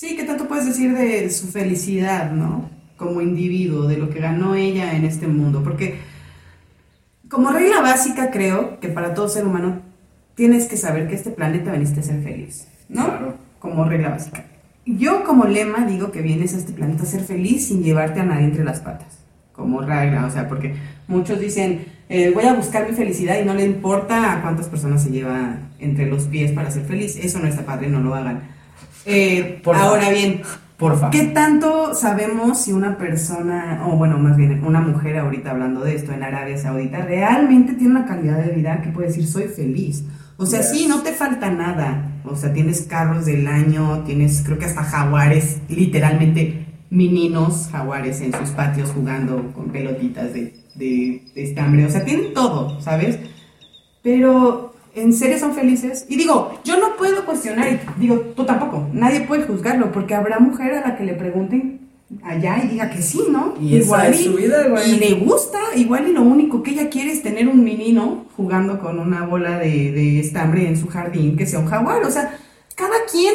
Sí, 0.00 0.16
¿qué 0.16 0.24
tanto 0.24 0.48
puedes 0.48 0.64
decir 0.64 0.96
de 0.96 1.28
su 1.28 1.48
felicidad, 1.48 2.32
no? 2.32 2.70
Como 2.96 3.20
individuo, 3.20 3.86
de 3.86 3.98
lo 3.98 4.08
que 4.08 4.18
ganó 4.18 4.54
ella 4.54 4.96
en 4.96 5.04
este 5.04 5.26
mundo. 5.26 5.62
Porque, 5.62 5.98
como 7.28 7.50
regla 7.50 7.82
básica, 7.82 8.30
creo 8.30 8.80
que 8.80 8.88
para 8.88 9.12
todo 9.12 9.28
ser 9.28 9.44
humano 9.44 9.82
tienes 10.34 10.68
que 10.68 10.78
saber 10.78 11.06
que 11.06 11.16
este 11.16 11.28
planeta 11.28 11.70
veniste 11.70 12.00
a 12.00 12.02
ser 12.02 12.22
feliz, 12.22 12.66
¿no? 12.88 13.08
Claro. 13.08 13.34
Como 13.58 13.84
regla 13.84 14.08
básica. 14.08 14.42
Yo 14.86 15.22
como 15.22 15.44
lema 15.44 15.84
digo 15.84 16.10
que 16.10 16.22
vienes 16.22 16.54
a 16.54 16.56
este 16.56 16.72
planeta 16.72 17.02
a 17.02 17.06
ser 17.06 17.20
feliz 17.20 17.68
sin 17.68 17.82
llevarte 17.82 18.20
a 18.20 18.24
nadie 18.24 18.46
entre 18.46 18.64
las 18.64 18.80
patas, 18.80 19.18
como 19.52 19.82
regla, 19.82 20.24
o 20.24 20.30
sea, 20.30 20.48
porque 20.48 20.76
muchos 21.08 21.38
dicen, 21.38 21.84
eh, 22.08 22.30
voy 22.34 22.44
a 22.46 22.54
buscar 22.54 22.88
mi 22.88 22.96
felicidad 22.96 23.38
y 23.38 23.44
no 23.44 23.52
le 23.52 23.66
importa 23.66 24.32
a 24.32 24.40
cuántas 24.40 24.66
personas 24.66 25.02
se 25.02 25.10
lleva 25.10 25.58
entre 25.78 26.06
los 26.06 26.24
pies 26.24 26.52
para 26.52 26.70
ser 26.70 26.84
feliz, 26.84 27.16
eso 27.22 27.38
no 27.38 27.46
está 27.46 27.66
padre, 27.66 27.90
no 27.90 28.00
lo 28.00 28.14
hagan. 28.14 28.59
Eh, 29.06 29.60
Por 29.64 29.76
ahora 29.76 30.02
favor. 30.02 30.14
bien, 30.16 30.42
Porfa. 30.76 31.10
¿Qué 31.10 31.24
tanto 31.24 31.94
sabemos 31.94 32.62
si 32.62 32.72
una 32.72 32.96
persona, 32.96 33.84
o 33.86 33.96
bueno, 33.96 34.18
más 34.18 34.36
bien 34.36 34.64
una 34.64 34.80
mujer 34.80 35.18
ahorita 35.18 35.50
hablando 35.50 35.80
de 35.82 35.94
esto 35.94 36.12
en 36.12 36.22
Arabia 36.22 36.56
Saudita, 36.56 36.98
realmente 37.02 37.74
tiene 37.74 37.90
una 37.96 38.06
calidad 38.06 38.38
de 38.42 38.52
vida 38.52 38.80
que 38.82 38.88
puede 38.90 39.08
decir 39.08 39.26
soy 39.26 39.44
feliz? 39.44 40.04
O 40.38 40.46
sea, 40.46 40.60
Yes. 40.60 40.70
sí, 40.70 40.86
no 40.88 41.02
te 41.02 41.12
falta 41.12 41.50
nada. 41.50 42.06
O 42.24 42.34
sea, 42.34 42.52
tienes 42.52 42.82
carros 42.82 43.26
del 43.26 43.46
año, 43.46 44.04
tienes 44.06 44.42
creo 44.44 44.58
que 44.58 44.64
hasta 44.64 44.82
jaguares, 44.82 45.58
literalmente 45.68 46.66
meninos 46.88 47.68
jaguares 47.70 48.20
en 48.22 48.32
sus 48.32 48.48
patios 48.50 48.90
jugando 48.90 49.52
con 49.54 49.68
pelotitas 49.70 50.32
de, 50.32 50.54
de, 50.74 51.22
de 51.34 51.42
estambre. 51.44 51.84
O 51.84 51.90
sea, 51.90 52.04
tienen 52.04 52.32
todo, 52.32 52.80
¿sabes? 52.80 53.18
Pero, 54.02 54.69
¿en 54.94 55.12
serio 55.12 55.38
son 55.38 55.54
felices? 55.54 56.06
Y 56.08 56.16
digo, 56.16 56.58
yo 56.64 56.78
no 56.78 56.96
puedo 56.96 57.24
cuestionar, 57.24 57.68
y 57.68 58.00
digo, 58.00 58.16
tú 58.36 58.44
tampoco, 58.44 58.88
nadie 58.92 59.20
puede 59.22 59.44
juzgarlo, 59.44 59.92
porque 59.92 60.14
habrá 60.14 60.38
mujer 60.38 60.74
a 60.74 60.88
la 60.88 60.96
que 60.96 61.04
le 61.04 61.14
pregunten 61.14 61.80
allá 62.22 62.62
y 62.64 62.68
diga 62.68 62.90
que 62.90 63.02
sí, 63.02 63.20
¿no? 63.30 63.54
Y 63.60 63.76
esa 63.76 64.08
es 64.08 64.24
su 64.24 64.34
vida, 64.34 64.66
güey. 64.68 64.94
Y 64.94 64.98
le 64.98 65.14
gusta, 65.14 65.58
igual 65.76 66.08
y 66.08 66.12
lo 66.12 66.22
único 66.22 66.62
que 66.62 66.72
ella 66.72 66.90
quiere 66.90 67.12
es 67.12 67.22
tener 67.22 67.48
un 67.48 67.62
menino 67.62 68.26
jugando 68.36 68.80
con 68.80 68.98
una 68.98 69.24
bola 69.26 69.58
de, 69.58 69.92
de 69.92 70.20
estambre 70.20 70.66
en 70.66 70.76
su 70.76 70.88
jardín 70.88 71.36
que 71.36 71.46
sea 71.46 71.60
un 71.60 71.66
jaguar. 71.66 72.02
O 72.04 72.10
sea, 72.10 72.36
cada 72.74 72.96
quien 73.10 73.34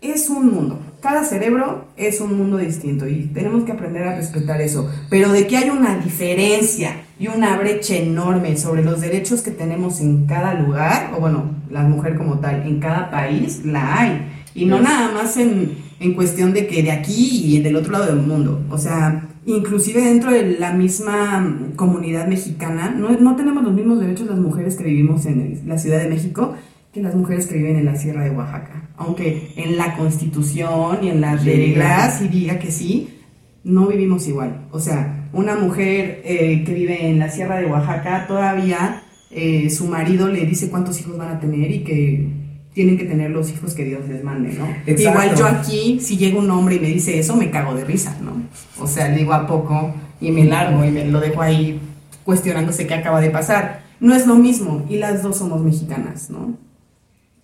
es 0.00 0.30
un 0.30 0.50
mundo. 0.52 0.78
Cada 1.00 1.22
cerebro 1.22 1.84
es 1.96 2.20
un 2.20 2.36
mundo 2.36 2.56
distinto 2.56 3.06
y 3.06 3.30
tenemos 3.32 3.62
que 3.64 3.70
aprender 3.72 4.02
a 4.02 4.16
respetar 4.16 4.60
eso. 4.60 4.90
Pero 5.08 5.30
de 5.32 5.46
que 5.46 5.56
hay 5.56 5.70
una 5.70 5.96
diferencia 5.98 7.02
y 7.20 7.28
una 7.28 7.56
brecha 7.56 7.94
enorme 7.96 8.56
sobre 8.56 8.82
los 8.84 9.00
derechos 9.00 9.40
que 9.42 9.52
tenemos 9.52 10.00
en 10.00 10.26
cada 10.26 10.54
lugar, 10.54 11.12
o 11.16 11.20
bueno, 11.20 11.44
la 11.70 11.82
mujer 11.82 12.16
como 12.16 12.38
tal, 12.40 12.66
en 12.66 12.80
cada 12.80 13.10
país, 13.12 13.64
la 13.64 14.00
hay. 14.00 14.22
Y 14.54 14.64
no 14.66 14.80
nada 14.80 15.12
más 15.12 15.36
en, 15.36 15.78
en 16.00 16.14
cuestión 16.14 16.52
de 16.52 16.66
que 16.66 16.82
de 16.82 16.90
aquí 16.90 17.42
y 17.56 17.60
del 17.62 17.76
otro 17.76 17.92
lado 17.92 18.06
del 18.06 18.16
mundo. 18.26 18.60
O 18.70 18.78
sea, 18.78 19.28
inclusive 19.46 20.02
dentro 20.02 20.32
de 20.32 20.58
la 20.58 20.72
misma 20.72 21.58
comunidad 21.76 22.26
mexicana, 22.26 22.90
no, 22.96 23.10
no 23.10 23.36
tenemos 23.36 23.62
los 23.62 23.72
mismos 23.72 24.00
derechos 24.00 24.26
las 24.26 24.38
mujeres 24.38 24.74
que 24.74 24.82
vivimos 24.84 25.26
en 25.26 25.40
el- 25.40 25.60
la 25.68 25.78
Ciudad 25.78 25.98
de 26.00 26.08
México 26.08 26.54
que 26.92 27.02
las 27.02 27.14
mujeres 27.14 27.46
que 27.46 27.56
viven 27.56 27.76
en 27.76 27.84
la 27.84 27.96
Sierra 27.96 28.24
de 28.24 28.30
Oaxaca. 28.30 28.88
Aunque 28.96 29.52
en 29.56 29.76
la 29.76 29.96
constitución 29.96 30.98
y 31.02 31.10
en 31.10 31.20
las 31.20 31.44
reglas 31.44 32.22
y 32.22 32.28
diga 32.28 32.58
que 32.58 32.70
sí, 32.70 33.18
no 33.64 33.86
vivimos 33.86 34.26
igual. 34.26 34.66
O 34.70 34.80
sea, 34.80 35.28
una 35.32 35.56
mujer 35.56 36.22
eh, 36.24 36.64
que 36.64 36.74
vive 36.74 37.08
en 37.08 37.18
la 37.18 37.30
Sierra 37.30 37.58
de 37.58 37.66
Oaxaca 37.66 38.26
todavía 38.26 39.02
eh, 39.30 39.68
su 39.70 39.86
marido 39.86 40.28
le 40.28 40.46
dice 40.46 40.70
cuántos 40.70 40.98
hijos 41.00 41.18
van 41.18 41.28
a 41.28 41.40
tener 41.40 41.70
y 41.70 41.84
que 41.84 42.28
tienen 42.72 42.96
que 42.96 43.04
tener 43.04 43.30
los 43.30 43.50
hijos 43.50 43.74
que 43.74 43.84
Dios 43.84 44.08
les 44.08 44.24
mande, 44.24 44.54
¿no? 44.54 44.66
Exacto. 44.86 45.02
Igual 45.02 45.36
yo 45.36 45.46
aquí, 45.46 45.98
si 46.00 46.16
llega 46.16 46.38
un 46.38 46.50
hombre 46.50 46.76
y 46.76 46.80
me 46.80 46.88
dice 46.88 47.18
eso, 47.18 47.36
me 47.36 47.50
cago 47.50 47.74
de 47.74 47.84
risa, 47.84 48.16
¿no? 48.22 48.40
O 48.82 48.86
sea, 48.86 49.08
le 49.08 49.18
digo 49.18 49.32
a 49.34 49.46
poco 49.46 49.92
y 50.20 50.30
me 50.30 50.44
largo 50.44 50.84
y 50.84 50.90
me 50.90 51.04
lo 51.04 51.20
dejo 51.20 51.42
ahí 51.42 51.80
cuestionándose 52.24 52.86
qué 52.86 52.94
acaba 52.94 53.20
de 53.20 53.30
pasar. 53.30 53.82
No 54.00 54.14
es 54.14 54.26
lo 54.26 54.36
mismo 54.36 54.86
y 54.88 54.96
las 54.96 55.22
dos 55.22 55.38
somos 55.38 55.60
mexicanas, 55.60 56.30
¿no? 56.30 56.56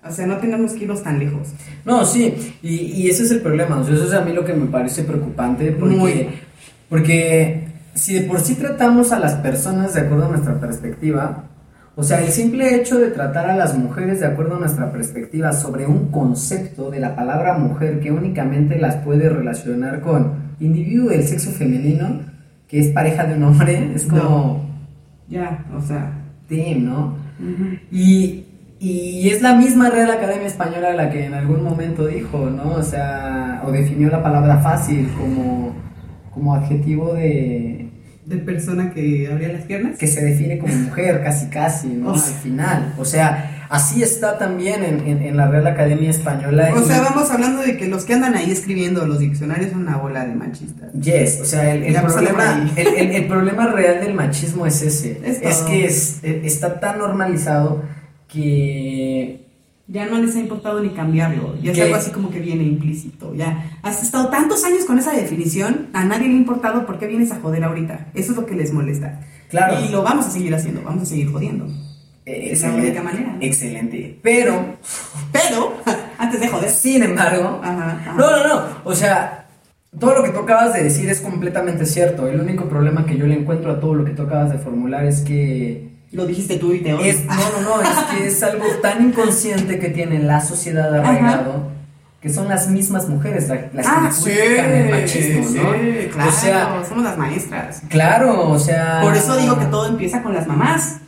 O 0.07 0.13
sea, 0.13 0.27
no 0.27 0.37
tenemos 0.37 0.73
que 0.73 0.85
irnos 0.85 1.03
tan 1.03 1.19
lejos. 1.19 1.49
No, 1.85 2.05
sí, 2.05 2.35
y, 2.63 2.75
y 2.75 3.09
ese 3.09 3.23
es 3.23 3.31
el 3.31 3.41
problema. 3.41 3.79
O 3.79 3.85
sea, 3.85 3.95
eso 3.95 4.05
es 4.05 4.13
a 4.13 4.21
mí 4.23 4.33
lo 4.33 4.45
que 4.45 4.53
me 4.53 4.67
parece 4.67 5.03
preocupante 5.05 5.73
porque, 5.73 5.97
Muy. 5.97 6.29
porque 6.89 7.69
si 7.95 8.15
de 8.15 8.23
por 8.23 8.41
sí 8.41 8.55
tratamos 8.57 9.13
a 9.13 9.19
las 9.19 9.35
personas 9.35 9.95
de 9.95 10.03
acuerdo 10.03 10.27
a 10.27 10.29
nuestra 10.29 10.61
perspectiva, 10.61 11.45
o 11.97 12.03
sea, 12.03 12.21
el 12.25 12.33
simple 12.33 12.75
hecho 12.75 12.99
de 12.99 13.09
tratar 13.09 13.49
a 13.49 13.57
las 13.57 13.79
mujeres 13.79 14.19
de 14.21 14.27
acuerdo 14.27 14.57
a 14.57 14.59
nuestra 14.59 14.91
perspectiva 14.91 15.53
sobre 15.53 15.87
un 15.87 16.09
concepto 16.11 16.91
de 16.91 16.99
la 17.01 17.15
palabra 17.15 17.57
mujer 17.57 18.01
que 18.01 18.11
únicamente 18.11 18.79
las 18.79 18.97
puede 18.97 19.29
relacionar 19.29 20.01
con 20.01 20.33
individuo 20.61 21.11
del 21.11 21.23
sexo 21.23 21.51
femenino, 21.53 22.21
que 22.69 22.81
es 22.81 22.89
pareja 22.89 23.25
de 23.25 23.35
un 23.37 23.45
hombre, 23.45 23.93
es 23.95 24.05
como, 24.07 24.69
Ya, 25.29 25.65
o 25.77 25.81
sea. 25.81 26.13
damn, 26.51 26.85
¿no? 26.85 27.15
Y, 27.93 28.44
y 28.85 29.29
es 29.31 29.41
la 29.43 29.55
misma 29.55 29.91
Real 29.91 30.11
Academia 30.11 30.47
Española 30.47 30.93
la 30.93 31.11
que 31.11 31.25
en 31.25 31.35
algún 31.35 31.63
momento 31.63 32.07
dijo, 32.07 32.51
¿no? 32.51 32.73
O 32.75 32.83
sea, 32.83 33.63
o 33.65 33.73
definió 33.73 34.09
la 34.11 34.23
palabra 34.23 34.59
fácil 34.59 35.09
como, 35.19 35.75
como 36.33 36.55
adjetivo 36.55 37.15
de 37.15 37.89
De 38.27 38.37
persona 38.39 38.91
que 38.91 39.29
abría 39.31 39.49
las 39.49 39.63
piernas. 39.63 39.99
que 39.99 40.07
se 40.07 40.25
define 40.25 40.59
como 40.59 40.75
mujer, 40.75 41.23
casi 41.23 41.47
casi, 41.49 41.89
¿no? 41.89 42.11
O 42.11 42.15
Al 42.15 42.19
sea. 42.21 42.37
final. 42.39 42.95
O 42.99 43.05
sea, 43.05 43.67
así 43.71 44.03
está 44.03 44.39
también 44.39 44.83
en, 44.85 45.07
en- 45.07 45.23
en 45.23 45.37
la 45.37 45.47
Real 45.49 45.67
Academia 45.67 46.11
Española. 46.11 46.71
O 46.75 46.83
sea, 46.83 47.01
vamos 47.03 47.31
hablando 47.31 47.63
de 47.63 47.77
que 47.77 47.87
los 47.87 48.05
que 48.05 48.15
andan 48.15 48.35
ahí 48.35 48.51
escribiendo 48.51 49.07
los 49.07 49.19
diccionarios 49.19 49.71
son 49.73 49.83
una 49.83 49.97
bola 49.99 50.25
de 50.27 50.35
machistas. 50.35 50.93
Yes, 50.95 51.41
o 51.43 51.45
sea, 51.45 51.75
el, 51.75 51.83
el 51.85 52.03
problema, 52.03 52.71
el, 52.77 52.87
el- 53.13 53.27
problema 53.27 53.67
real 53.69 54.01
del 54.05 54.15
machismo 54.15 54.67
es 54.67 54.83
ese. 54.83 55.21
Es 55.25 55.41
Es, 55.43 55.59
que 55.63 55.85
es- 55.87 56.19
eh, 56.23 56.43
está 56.45 56.81
tan 56.81 56.99
normalizado 56.99 57.83
que 58.35 59.41
Ya 59.87 60.07
no 60.07 60.19
les 60.19 60.35
ha 60.37 60.41
importado 60.41 60.81
ni 60.81 60.91
cambiarlo. 60.91 61.55
Ya 61.63 61.73
es 61.73 61.81
algo 61.81 61.95
así 61.97 62.11
como 62.11 62.31
que 62.31 62.41
viene 62.41 62.63
implícito. 62.65 63.35
Ya 63.35 63.79
has 63.83 64.03
estado 64.03 64.29
tantos 64.29 64.65
años 64.65 64.85
con 64.87 64.99
esa 64.99 65.13
definición, 65.13 65.89
a 65.93 66.05
nadie 66.05 66.29
le 66.29 66.35
ha 66.35 66.39
importado 66.39 66.87
por 66.87 66.99
qué 66.99 67.07
vienes 67.07 67.31
a 67.33 67.41
joder 67.41 67.65
ahorita. 67.65 68.09
Eso 68.15 68.33
es 68.33 68.39
lo 68.39 68.47
que 68.47 68.55
les 68.55 68.73
molesta. 68.73 69.21
Claro. 69.51 69.77
Y 69.87 69.93
lo 69.93 70.03
vamos 70.03 70.27
a 70.27 70.31
seguir 70.31 70.55
haciendo, 70.55 70.83
vamos 70.83 71.03
a 71.03 71.07
seguir 71.07 71.31
jodiendo. 71.31 71.67
eh, 72.27 72.57
la 72.61 72.71
única 72.73 73.03
manera. 73.03 73.37
Excelente. 73.41 74.19
Pero, 74.23 74.77
Pero, 75.31 75.75
antes 76.19 76.41
de 76.41 76.49
joder. 76.49 76.71
sin 76.71 77.03
embargo, 77.03 77.61
Ajá, 77.63 77.91
ajá. 78.01 78.15
no, 78.15 78.31
no, 78.31 78.49
no. 78.49 78.63
O 78.85 78.95
sea, 78.95 79.47
todo 80.01 80.15
lo 80.17 80.25
que 80.25 80.31
tú 80.31 80.39
acabas 80.39 80.73
de 80.73 80.83
decir 80.83 81.09
es 81.11 81.21
completamente 81.21 81.85
cierto. 81.85 82.27
El 82.27 82.41
único 82.41 82.65
problema 82.71 83.05
que 83.05 83.19
yo 83.19 83.27
le 83.27 83.35
encuentro 83.39 83.71
a 83.71 83.79
todo 83.81 83.95
lo 83.95 84.05
que 84.07 84.13
tú 84.13 84.23
acabas 84.23 84.51
de 84.51 84.59
formular 84.59 85.05
es 85.05 85.21
que 85.21 85.93
Lo 86.15 86.27
dijiste 86.27 86.57
tú 86.59 86.73
y 86.73 86.81
te 86.81 86.95
odio. 86.95 87.05
Es, 87.05 87.25
no, 87.27 87.35
no, 87.35 87.77
no, 87.77 87.83
es 87.83 87.89
que 88.11 88.27
es 88.29 88.43
algo 88.43 88.65
tan 88.83 89.05
inconsciente 89.09 89.79
que 89.79 89.89
tiene 89.89 90.21
la 90.21 90.41
sociedad 90.41 90.95
arraigado 90.95 91.75
que 92.21 92.31
son 92.33 92.49
las 92.49 92.69
mismas 92.71 93.07
mujeres 93.07 93.51
la- 93.51 93.69
las 93.75 93.87
que 93.87 93.93
Ah, 93.95 94.11
justifican 94.11 94.73
el 94.73 94.91
machismo, 94.91 95.41
¿no? 95.43 95.73
sí, 95.75 96.09
claro, 96.11 96.29
O 96.29 96.33
sea, 96.33 96.83
somos 96.89 97.05
las 97.05 97.19
maestras. 97.19 97.83
claro, 97.91 98.49
o 98.51 98.59
sea. 98.59 99.01
Por 99.03 99.15
eso 99.15 99.37
digo 99.37 99.59
que 99.59 99.67
todo 99.67 99.87
empieza 99.89 100.23
con 100.23 100.33
las 100.33 100.47
mamás. 100.47 101.01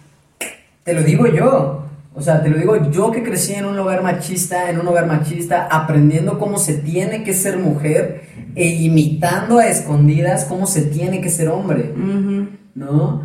Te 0.85 0.93
lo 0.93 1.03
digo 1.03 1.27
yo. 1.27 1.85
O 2.15 2.21
sea, 2.23 2.43
te 2.43 2.49
lo 2.51 2.59
digo 2.59 2.91
yo 2.91 3.11
que 3.13 3.23
crecí 3.23 3.55
en 3.55 3.65
un 3.67 3.79
hogar 3.79 4.03
machista, 4.03 4.69
en 4.71 4.79
un 4.81 4.89
hogar 4.89 5.07
machista, 5.07 5.67
aprendiendo 5.71 6.39
cómo 6.39 6.59
se 6.59 6.75
tiene 6.75 7.25
que 7.25 7.33
ser 7.33 7.57
mujer 7.59 8.23
e 8.55 8.67
imitando 8.67 9.59
a 9.59 9.67
escondidas 9.69 10.45
cómo 10.45 10.67
se 10.67 10.83
tiene 10.83 11.21
que 11.23 11.29
ser 11.31 11.49
hombre. 11.49 11.93
¿no? 12.75 13.23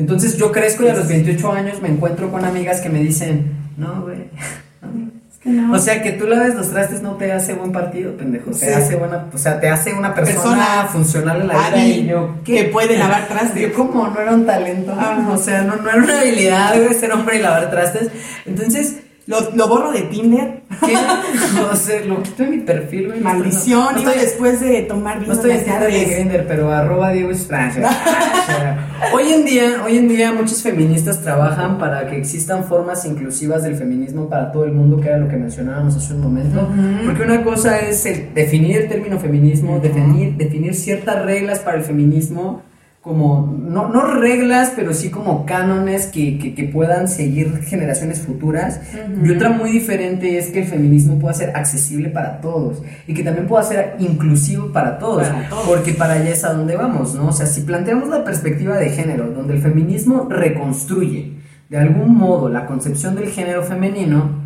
Entonces 0.00 0.36
yo 0.38 0.50
crezco 0.50 0.84
y 0.84 0.88
a 0.88 0.94
los 0.94 1.06
28 1.08 1.52
años 1.52 1.82
me 1.82 1.88
encuentro 1.88 2.30
con 2.32 2.44
amigas 2.44 2.80
que 2.80 2.88
me 2.88 3.00
dicen, 3.00 3.52
no, 3.76 4.00
güey. 4.02 4.16
no". 4.82 5.10
que 5.42 5.50
no. 5.50 5.72
O 5.74 5.78
sea, 5.78 6.02
que 6.02 6.12
tú 6.12 6.26
laves 6.26 6.54
los 6.54 6.70
trastes 6.70 7.02
no 7.02 7.16
te 7.16 7.30
hace 7.32 7.52
buen 7.54 7.70
partido, 7.70 8.16
pendejo. 8.16 8.50
Te 8.50 8.74
hace 8.74 8.96
buena, 8.96 9.26
o 9.32 9.36
sea, 9.38 9.60
te 9.60 9.68
hace 9.68 9.92
una 9.92 10.14
persona, 10.14 10.40
Persona 10.42 10.88
funcional 10.90 11.40
en 11.42 11.48
la 11.48 11.54
vida. 11.68 11.84
Y 11.84 12.06
yo, 12.06 12.36
que 12.44 12.64
puede 12.64 12.96
lavar 12.98 13.28
trastes. 13.28 13.60
Yo 13.60 13.72
como 13.74 14.08
no 14.08 14.20
era 14.20 14.32
un 14.32 14.46
talento, 14.46 14.94
Ah. 14.98 15.28
o 15.30 15.36
sea, 15.36 15.62
no, 15.62 15.76
no 15.76 15.88
era 15.90 15.98
una 16.02 16.20
habilidad, 16.20 16.82
güey, 16.82 16.94
ser 16.94 17.12
hombre 17.12 17.36
y 17.36 17.42
lavar 17.42 17.70
trastes. 17.70 18.08
Entonces, 18.46 18.96
Lo, 19.30 19.50
lo 19.54 19.68
borro 19.68 19.92
de 19.92 20.02
Tinder. 20.02 20.62
¿qué? 20.84 20.94
No 21.54 21.74
sé, 21.76 22.04
lo 22.04 22.22
quito 22.22 22.42
de 22.42 22.48
mi 22.50 22.58
perfil, 22.58 23.06
güey. 23.08 23.20
no 23.20 23.28
estoy- 23.30 23.38
Maldición, 23.40 23.94
no 23.94 24.00
iba 24.00 24.10
estoy- 24.12 24.24
después 24.24 24.60
de 24.60 24.82
tomar 24.82 25.16
no 25.16 25.22
vino 25.22 25.32
estoy 25.34 25.50
Tinder 25.52 25.66
ni 25.66 25.74
en 25.74 25.80
tardes. 25.80 26.10
Grindr, 26.16 26.46
pero 26.48 26.70
arroba 26.72 27.10
Diego 27.12 27.30
hoy 29.14 29.32
en 29.32 29.44
día, 29.44 29.82
hoy 29.84 29.96
en 29.98 30.08
día 30.08 30.32
muchos 30.32 30.62
feministas 30.62 31.20
trabajan 31.22 31.78
para 31.78 32.06
que 32.06 32.16
existan 32.16 32.64
formas 32.64 33.04
inclusivas 33.04 33.62
del 33.62 33.76
feminismo 33.76 34.28
para 34.28 34.50
todo 34.52 34.64
el 34.64 34.72
mundo, 34.72 35.00
que 35.00 35.08
era 35.08 35.18
lo 35.18 35.28
que 35.28 35.36
mencionábamos 35.36 35.96
hace 35.96 36.14
un 36.14 36.20
momento. 36.22 36.68
Porque 37.04 37.22
una 37.22 37.42
cosa 37.42 37.78
es 37.78 38.04
el 38.06 38.34
definir 38.34 38.76
el 38.78 38.88
término 38.88 39.18
feminismo, 39.18 39.78
definir, 39.80 40.34
definir 40.36 40.74
ciertas 40.74 41.24
reglas 41.24 41.60
para 41.60 41.78
el 41.78 41.84
feminismo, 41.84 42.62
como, 43.00 43.56
no, 43.58 43.88
no 43.88 44.02
reglas, 44.02 44.72
pero 44.76 44.92
sí 44.92 45.08
como 45.08 45.46
cánones 45.46 46.06
que, 46.06 46.38
que- 46.38 46.54
que 46.54 46.64
puedan 46.64 47.08
seguir 47.08 47.62
generaciones 47.62 48.20
futuras. 48.20 48.80
Y 49.24 49.30
otra 49.30 49.48
muy 49.50 49.70
diferente 49.72 50.36
es 50.36 50.48
que 50.48 50.60
el 50.60 50.66
feminismo 50.66 51.18
pueda 51.18 51.32
ser 51.32 51.56
accesible 51.56 52.10
para 52.10 52.42
todos 52.42 52.82
y 53.06 53.14
que 53.14 53.22
también 53.22 53.46
pueda 53.46 53.62
ser 53.62 53.96
inclusivo 54.00 54.70
para 54.70 54.98
todos. 54.98 55.26
Para 55.26 55.48
todos. 55.48 55.66
Porque 55.66 55.94
para 55.94 56.14
allá 56.14 56.28
es 56.30 56.44
a 56.44 56.52
donde 56.52 56.76
vamos, 56.76 57.14
¿no? 57.14 57.28
O 57.28 57.32
sea, 57.32 57.46
si 57.46 57.62
planteamos 57.62 58.10
la 58.10 58.22
perspectiva 58.22 58.76
de 58.76 58.90
género, 58.90 59.30
donde 59.30 59.54
el 59.54 59.62
feminismo 59.62 60.26
reconstruye, 60.28 61.38
de 61.70 61.78
algún 61.78 62.16
modo 62.16 62.48
la 62.50 62.66
concepción 62.66 63.14
del 63.14 63.30
género 63.30 63.62
femenino, 63.62 64.40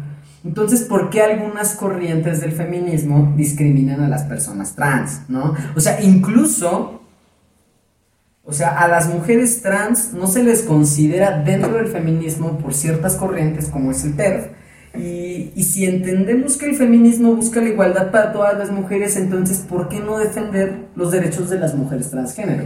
entonces, 0.44 0.82
¿por 0.82 1.08
qué 1.10 1.22
algunas 1.22 1.74
corrientes 1.74 2.40
del 2.42 2.52
feminismo 2.52 3.32
discriminan 3.36 4.00
a 4.02 4.08
las 4.08 4.24
personas 4.24 4.74
trans, 4.76 5.22
no? 5.28 5.54
O 5.74 5.80
sea, 5.80 6.02
incluso, 6.02 7.00
o 8.46 8.52
sea, 8.52 8.78
a 8.78 8.88
las 8.88 9.08
mujeres 9.08 9.62
trans 9.62 10.12
no 10.12 10.26
se 10.26 10.42
les 10.42 10.62
considera 10.62 11.42
dentro 11.42 11.72
del 11.72 11.86
feminismo 11.86 12.58
por 12.58 12.74
ciertas 12.74 13.14
corrientes 13.14 13.68
como 13.68 13.90
es 13.90 14.04
el 14.04 14.16
TERF. 14.16 14.48
Y, 14.96 15.50
y 15.56 15.64
si 15.64 15.86
entendemos 15.86 16.56
que 16.56 16.66
el 16.66 16.76
feminismo 16.76 17.34
busca 17.34 17.60
la 17.60 17.70
igualdad 17.70 18.10
para 18.10 18.32
todas 18.32 18.56
las 18.56 18.70
mujeres, 18.70 19.16
entonces, 19.16 19.58
¿por 19.58 19.88
qué 19.88 19.98
no 19.98 20.18
defender 20.18 20.86
los 20.94 21.10
derechos 21.10 21.50
de 21.50 21.58
las 21.58 21.74
mujeres 21.74 22.10
transgénero? 22.10 22.64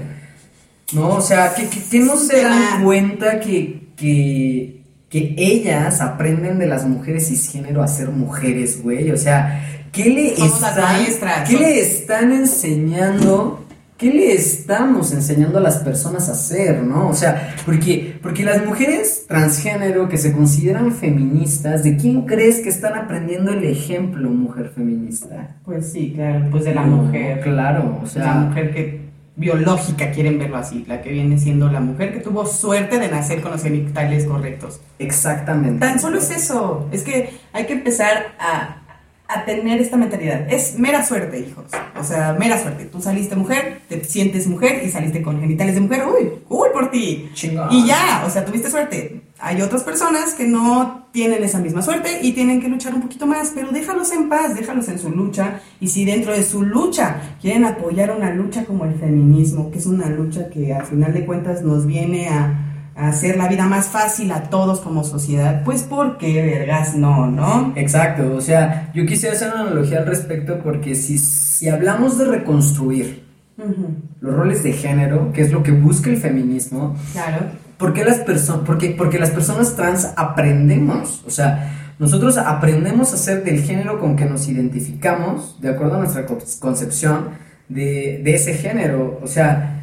¿No? 0.92 1.10
O 1.10 1.20
sea, 1.20 1.54
que, 1.54 1.68
que, 1.68 1.80
que 1.82 2.00
no 2.00 2.16
se 2.16 2.42
dan 2.42 2.82
cuenta 2.84 3.40
que, 3.40 3.88
que, 3.96 4.82
que 5.08 5.34
ellas 5.38 6.00
aprenden 6.00 6.58
de 6.58 6.66
las 6.66 6.84
mujeres 6.86 7.28
cisgénero 7.28 7.82
a 7.82 7.88
ser 7.88 8.08
mujeres, 8.08 8.82
güey. 8.82 9.10
O 9.10 9.16
sea, 9.16 9.86
¿qué 9.92 10.10
le, 10.10 10.36
Somos 10.36 10.60
las 10.60 10.70
están, 10.70 10.92
maestras. 10.92 11.48
¿qué 11.48 11.56
le 11.56 11.80
están 11.80 12.32
enseñando? 12.32 13.64
¿Qué 13.98 14.12
le 14.12 14.32
estamos 14.32 15.12
enseñando 15.12 15.58
a 15.58 15.60
las 15.60 15.78
personas 15.78 16.28
a 16.28 16.32
hacer, 16.32 16.82
no? 16.84 17.08
O 17.08 17.14
sea, 17.14 17.56
porque, 17.66 18.16
porque 18.22 18.44
las 18.44 18.64
mujeres 18.64 19.24
transgénero 19.26 20.08
que 20.08 20.16
se 20.16 20.32
consideran 20.32 20.92
feministas, 20.92 21.82
¿de 21.82 21.96
quién 21.96 22.22
crees 22.24 22.60
que 22.60 22.68
están 22.68 22.94
aprendiendo 22.94 23.52
el 23.52 23.64
ejemplo, 23.64 24.30
mujer 24.30 24.70
feminista? 24.74 25.56
Pues 25.64 25.92
sí, 25.92 26.12
claro, 26.14 26.46
pues 26.50 26.64
de 26.64 26.74
la 26.74 26.86
No, 26.86 26.86
mujer. 26.86 27.40
Claro, 27.40 27.98
o 28.00 28.02
la 28.04 28.08
sea, 28.08 28.34
mujer 28.34 28.72
que 28.72 29.08
biológica 29.36 30.10
quieren 30.12 30.38
verlo 30.38 30.56
así, 30.56 30.84
la 30.88 31.00
que 31.02 31.10
viene 31.12 31.38
siendo 31.38 31.70
la 31.70 31.80
mujer 31.80 32.12
que 32.12 32.20
tuvo 32.20 32.46
suerte 32.46 32.98
de 32.98 33.08
nacer 33.08 33.40
con 33.40 33.52
los 33.52 33.62
genitales 33.62 34.24
correctos. 34.26 34.80
exactamente. 34.98 35.78
Tan 35.80 36.00
solo 36.00 36.18
es 36.18 36.30
eso, 36.30 36.88
es 36.92 37.02
que 37.04 37.30
hay 37.52 37.66
que 37.66 37.74
empezar 37.74 38.34
a, 38.38 38.77
a 39.28 39.44
tener 39.44 39.78
esta 39.78 39.98
mentalidad. 39.98 40.50
Es 40.50 40.78
mera 40.78 41.04
suerte, 41.04 41.38
hijos. 41.38 41.66
O 42.00 42.02
sea, 42.02 42.32
mera 42.32 42.58
suerte. 42.60 42.86
Tú 42.86 43.02
saliste 43.02 43.36
mujer, 43.36 43.82
te 43.86 44.02
sientes 44.02 44.46
mujer 44.46 44.82
y 44.84 44.88
saliste 44.88 45.20
con 45.20 45.38
genitales 45.38 45.74
de 45.74 45.82
mujer. 45.82 46.04
Uy, 46.06 46.30
uy 46.48 46.68
por 46.72 46.90
ti. 46.90 47.30
Y 47.70 47.86
ya, 47.86 48.24
o 48.26 48.30
sea, 48.30 48.46
tuviste 48.46 48.70
suerte. 48.70 49.20
Hay 49.38 49.60
otras 49.60 49.84
personas 49.84 50.32
que 50.32 50.46
no 50.46 51.06
tienen 51.12 51.44
esa 51.44 51.58
misma 51.58 51.82
suerte 51.82 52.20
y 52.22 52.32
tienen 52.32 52.60
que 52.60 52.68
luchar 52.68 52.94
un 52.94 53.02
poquito 53.02 53.26
más, 53.26 53.52
pero 53.54 53.70
déjalos 53.70 54.10
en 54.12 54.30
paz, 54.30 54.56
déjalos 54.56 54.88
en 54.88 54.98
su 54.98 55.10
lucha. 55.10 55.60
Y 55.78 55.88
si 55.88 56.06
dentro 56.06 56.32
de 56.32 56.42
su 56.42 56.62
lucha 56.62 57.36
quieren 57.40 57.66
apoyar 57.66 58.16
una 58.16 58.32
lucha 58.32 58.64
como 58.64 58.86
el 58.86 58.94
feminismo, 58.94 59.70
que 59.70 59.78
es 59.78 59.86
una 59.86 60.08
lucha 60.08 60.48
que 60.48 60.72
al 60.72 60.86
final 60.86 61.12
de 61.12 61.26
cuentas 61.26 61.62
nos 61.62 61.86
viene 61.86 62.28
a, 62.28 62.44
a 62.44 62.67
hacer 62.98 63.36
la 63.36 63.48
vida 63.48 63.64
más 63.66 63.86
fácil 63.86 64.32
a 64.32 64.44
todos 64.44 64.80
como 64.80 65.04
sociedad, 65.04 65.62
pues 65.64 65.82
¿por 65.82 66.18
qué, 66.18 66.42
vergas? 66.42 66.94
No, 66.96 67.26
¿no? 67.28 67.72
Exacto, 67.76 68.34
o 68.34 68.40
sea, 68.40 68.90
yo 68.94 69.06
quisiera 69.06 69.34
hacer 69.36 69.52
una 69.52 69.62
analogía 69.62 69.98
al 69.98 70.06
respecto 70.06 70.58
porque 70.62 70.94
si, 70.94 71.16
si 71.18 71.68
hablamos 71.68 72.18
de 72.18 72.24
reconstruir 72.26 73.24
los 74.20 74.34
roles 74.34 74.62
de 74.62 74.72
género, 74.72 75.32
que 75.32 75.42
es 75.42 75.52
lo 75.52 75.62
que 75.62 75.72
busca 75.72 76.10
el 76.10 76.16
feminismo, 76.16 76.96
Claro. 77.12 77.38
¿por 77.76 77.92
qué 77.92 78.04
las 78.04 78.18
personas, 78.18 78.62
porque, 78.66 78.90
porque 78.96 79.18
las 79.18 79.30
personas 79.30 79.74
trans 79.76 80.08
aprendemos, 80.16 81.22
o 81.26 81.30
sea, 81.30 81.94
nosotros 81.98 82.36
aprendemos 82.38 83.12
a 83.12 83.16
ser 83.16 83.42
del 83.42 83.60
género 83.62 83.98
con 83.98 84.14
que 84.16 84.24
nos 84.24 84.48
identificamos, 84.48 85.60
de 85.60 85.70
acuerdo 85.70 85.96
a 85.96 85.98
nuestra 85.98 86.26
co- 86.26 86.38
concepción 86.60 87.30
de, 87.68 88.20
de 88.24 88.34
ese 88.36 88.54
género, 88.54 89.18
o 89.22 89.26
sea, 89.26 89.77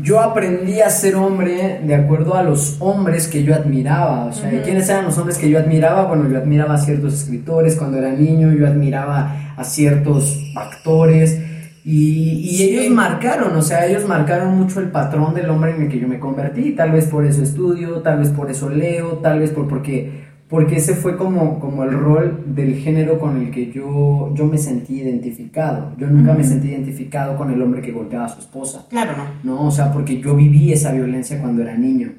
yo 0.00 0.20
aprendí 0.20 0.80
a 0.80 0.90
ser 0.90 1.16
hombre 1.16 1.80
de 1.84 1.94
acuerdo 1.94 2.34
a 2.34 2.42
los 2.42 2.76
hombres 2.80 3.26
que 3.28 3.42
yo 3.42 3.54
admiraba. 3.54 4.26
O 4.26 4.32
sea, 4.32 4.52
¿y 4.52 4.58
¿quiénes 4.58 4.88
eran 4.88 5.04
los 5.04 5.18
hombres 5.18 5.36
que 5.38 5.50
yo 5.50 5.58
admiraba? 5.58 6.06
Bueno, 6.06 6.28
yo 6.28 6.38
admiraba 6.38 6.74
a 6.74 6.78
ciertos 6.78 7.14
escritores 7.14 7.76
cuando 7.76 7.98
era 7.98 8.10
niño, 8.12 8.52
yo 8.52 8.66
admiraba 8.66 9.54
a 9.56 9.64
ciertos 9.64 10.38
actores. 10.56 11.40
Y, 11.84 12.40
y 12.50 12.56
Sí. 12.58 12.62
ellos 12.78 12.90
marcaron, 12.94 13.56
o 13.56 13.62
sea, 13.62 13.86
ellos 13.86 14.06
marcaron 14.06 14.56
mucho 14.56 14.80
el 14.80 14.90
patrón 14.90 15.34
del 15.34 15.48
hombre 15.48 15.74
en 15.74 15.82
el 15.82 15.88
que 15.88 15.98
yo 15.98 16.06
me 16.08 16.18
convertí. 16.20 16.72
Tal 16.72 16.92
vez 16.92 17.06
por 17.06 17.24
eso 17.24 17.42
estudio, 17.42 18.00
tal 18.02 18.18
vez 18.18 18.28
por 18.28 18.50
eso 18.50 18.68
leo, 18.68 19.18
tal 19.18 19.38
vez 19.40 19.50
por 19.50 19.66
porque 19.66 20.29
porque 20.50 20.76
ese 20.78 20.96
fue 20.96 21.16
como, 21.16 21.60
como 21.60 21.84
el 21.84 21.92
rol 21.92 22.42
del 22.48 22.74
género 22.74 23.20
con 23.20 23.40
el 23.40 23.52
que 23.52 23.70
yo, 23.70 24.32
yo 24.34 24.46
me 24.46 24.58
sentí 24.58 25.00
identificado. 25.00 25.92
Yo 25.96 26.08
nunca 26.08 26.32
me 26.34 26.40
Ujú. 26.40 26.48
sentí 26.48 26.68
identificado 26.70 27.36
con 27.36 27.52
el 27.52 27.62
hombre 27.62 27.80
que 27.80 27.92
golpeaba 27.92 28.26
a 28.26 28.28
su 28.30 28.40
esposa. 28.40 28.84
Claro, 28.90 29.12
no. 29.44 29.54
¿no? 29.54 29.68
O 29.68 29.70
sea, 29.70 29.92
porque 29.92 30.20
yo 30.20 30.34
viví 30.34 30.72
esa 30.72 30.90
violencia 30.90 31.40
cuando 31.40 31.62
era 31.62 31.76
niño. 31.76 32.14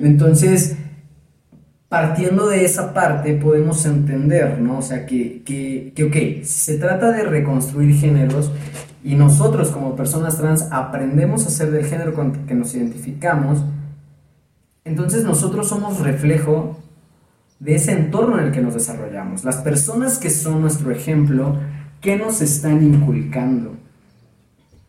Entonces, 0.00 0.76
partiendo 1.88 2.46
de 2.46 2.64
esa 2.64 2.94
parte, 2.94 3.34
podemos 3.34 3.84
entender, 3.84 4.60
¿no? 4.60 4.78
O 4.78 4.82
sea, 4.82 5.04
que, 5.04 5.42
que, 5.44 5.92
que, 5.96 6.04
ok, 6.04 6.44
se 6.44 6.78
trata 6.78 7.10
de 7.10 7.24
reconstruir 7.24 7.96
géneros 7.96 8.52
y 9.02 9.16
nosotros 9.16 9.70
como 9.72 9.96
personas 9.96 10.38
trans 10.38 10.68
aprendemos 10.70 11.48
a 11.48 11.50
ser 11.50 11.72
del 11.72 11.84
género 11.84 12.14
con 12.14 12.46
que 12.46 12.54
nos 12.54 12.72
identificamos, 12.76 13.64
entonces 14.84 15.24
nosotros 15.24 15.68
somos 15.68 15.98
reflejo 15.98 16.76
de 17.62 17.76
ese 17.76 17.92
entorno 17.92 18.38
en 18.40 18.46
el 18.46 18.52
que 18.52 18.60
nos 18.60 18.74
desarrollamos. 18.74 19.44
Las 19.44 19.58
personas 19.58 20.18
que 20.18 20.30
son 20.30 20.60
nuestro 20.60 20.90
ejemplo, 20.90 21.56
¿qué 22.00 22.16
nos 22.16 22.40
están 22.40 22.82
inculcando? 22.82 23.76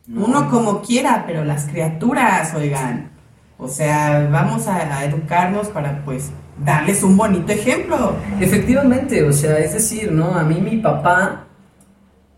¿No? 0.08 0.24
Uno 0.24 0.50
como 0.50 0.82
quiera, 0.82 1.22
pero 1.24 1.44
las 1.44 1.66
criaturas, 1.66 2.52
oigan. 2.54 3.10
O 3.58 3.68
sea, 3.68 4.28
vamos 4.30 4.66
a, 4.66 4.98
a 4.98 5.04
educarnos 5.04 5.68
para 5.68 6.04
pues 6.04 6.30
darles 6.64 7.04
un 7.04 7.16
bonito 7.16 7.52
ejemplo. 7.52 8.16
Efectivamente, 8.40 9.22
o 9.22 9.32
sea, 9.32 9.56
es 9.58 9.74
decir, 9.74 10.10
¿no? 10.10 10.34
A 10.34 10.42
mí 10.42 10.60
mi 10.60 10.78
papá 10.78 11.44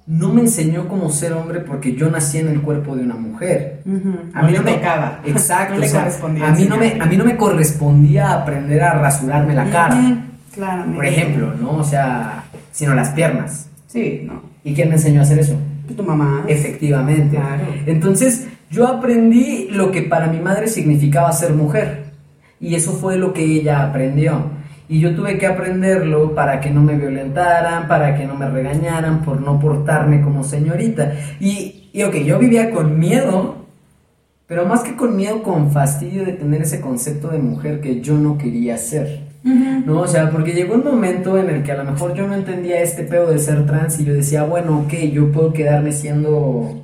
no 0.06 0.32
me 0.32 0.42
enseñó 0.42 0.86
cómo 0.88 1.10
ser 1.10 1.32
hombre 1.32 1.60
porque 1.60 1.94
yo 1.94 2.08
nací 2.10 2.38
en 2.38 2.48
el 2.48 2.60
cuerpo 2.62 2.94
de 2.94 3.02
una 3.02 3.16
mujer. 3.16 3.82
A 4.34 4.42
mí 4.42 4.52
no 4.52 4.62
me 4.62 4.72
tocaba. 4.74 5.20
Exacto, 5.24 5.74
No 5.74 5.80
le 5.80 5.86
o 5.86 5.90
sea, 5.90 6.00
correspondía 6.00 6.48
a 6.48 6.52
mí 6.52 6.64
no 6.68 6.76
me 6.76 6.92
a 7.00 7.06
mí 7.06 7.16
no 7.16 7.24
me 7.24 7.36
correspondía 7.36 8.32
aprender 8.32 8.82
a 8.82 8.94
rasurarme 9.00 9.54
la 9.54 9.68
cara, 9.70 9.96
Ujú, 9.96 10.16
Claramente. 10.54 10.96
por 10.96 11.06
ejemplo, 11.06 11.54
¿no? 11.60 11.70
O 11.78 11.84
sea, 11.84 12.44
sino 12.72 12.94
las 12.94 13.10
piernas. 13.10 13.68
Sí, 13.88 14.22
no. 14.24 14.42
¿Y 14.62 14.74
quién 14.74 14.88
me 14.88 14.94
enseñó 14.94 15.20
a 15.20 15.22
hacer 15.24 15.38
eso? 15.40 15.56
Tu 15.96 16.02
mamá. 16.02 16.44
Efectivamente. 16.48 17.36
Claro. 17.36 17.64
Entonces, 17.86 18.46
yo 18.70 18.86
aprendí 18.88 19.68
lo 19.70 19.90
que 19.92 20.02
para 20.02 20.26
mi 20.26 20.40
madre 20.40 20.66
significaba 20.68 21.32
ser 21.32 21.52
mujer. 21.52 22.06
Y 22.60 22.74
eso 22.74 22.92
fue 22.92 23.16
lo 23.16 23.32
que 23.32 23.44
ella 23.44 23.84
aprendió. 23.84 24.50
Y 24.88 25.00
yo 25.00 25.14
tuve 25.14 25.36
que 25.38 25.46
aprenderlo 25.46 26.34
para 26.34 26.60
que 26.60 26.70
no 26.70 26.80
me 26.82 26.96
violentaran, 26.96 27.88
para 27.88 28.16
que 28.16 28.24
no 28.24 28.34
me 28.34 28.48
regañaran 28.48 29.22
por 29.22 29.40
no 29.40 29.58
portarme 29.58 30.20
como 30.22 30.44
señorita. 30.44 31.12
Y, 31.40 31.90
y 31.92 32.02
ok, 32.04 32.14
yo 32.16 32.38
vivía 32.38 32.70
con 32.70 32.98
miedo, 32.98 33.56
pero 34.46 34.64
más 34.64 34.82
que 34.82 34.94
con 34.94 35.16
miedo, 35.16 35.42
con 35.42 35.72
fastidio 35.72 36.24
de 36.24 36.34
tener 36.34 36.62
ese 36.62 36.80
concepto 36.80 37.28
de 37.28 37.38
mujer 37.38 37.80
que 37.80 38.00
yo 38.00 38.14
no 38.14 38.38
quería 38.38 38.78
ser. 38.78 39.26
No, 39.42 40.00
o 40.00 40.08
sea, 40.08 40.30
porque 40.30 40.52
llegó 40.54 40.74
un 40.74 40.82
momento 40.84 41.38
en 41.38 41.48
el 41.48 41.62
que 41.62 41.70
a 41.70 41.76
lo 41.76 41.84
mejor 41.84 42.14
yo 42.14 42.26
no 42.26 42.34
entendía 42.34 42.80
este 42.82 43.04
pedo 43.04 43.30
de 43.30 43.38
ser 43.38 43.64
trans 43.64 44.00
y 44.00 44.04
yo 44.04 44.12
decía, 44.12 44.42
bueno, 44.42 44.80
ok, 44.80 44.92
yo 45.12 45.30
puedo 45.30 45.52
quedarme 45.52 45.92
siendo, 45.92 46.82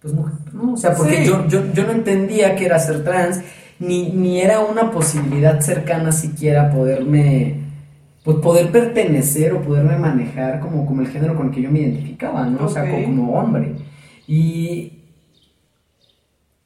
pues 0.00 0.14
mujer, 0.14 0.34
¿no? 0.54 0.72
O 0.72 0.76
sea, 0.78 0.94
porque 0.94 1.16
Sí. 1.18 1.24
yo, 1.26 1.46
yo, 1.46 1.60
yo 1.74 1.84
no 1.84 1.92
entendía 1.92 2.56
que 2.56 2.64
era 2.64 2.78
ser 2.78 3.04
trans, 3.04 3.40
ni, 3.78 4.10
ni 4.10 4.40
era 4.40 4.60
una 4.60 4.90
posibilidad 4.90 5.60
cercana 5.60 6.12
siquiera 6.12 6.70
poderme, 6.70 7.56
pues 8.22 8.38
poder 8.38 8.70
pertenecer 8.70 9.52
o 9.52 9.62
poderme 9.62 9.96
manejar 9.96 10.60
como, 10.60 10.86
como 10.86 11.00
el 11.00 11.08
género 11.08 11.36
con 11.36 11.48
el 11.48 11.52
que 11.52 11.62
yo 11.62 11.70
me 11.70 11.80
identificaba, 11.80 12.46
¿no? 12.46 12.66
O 12.66 12.68
sea, 12.68 12.90
como 12.90 13.38
hombre. 13.38 13.74
Y, 14.26 14.92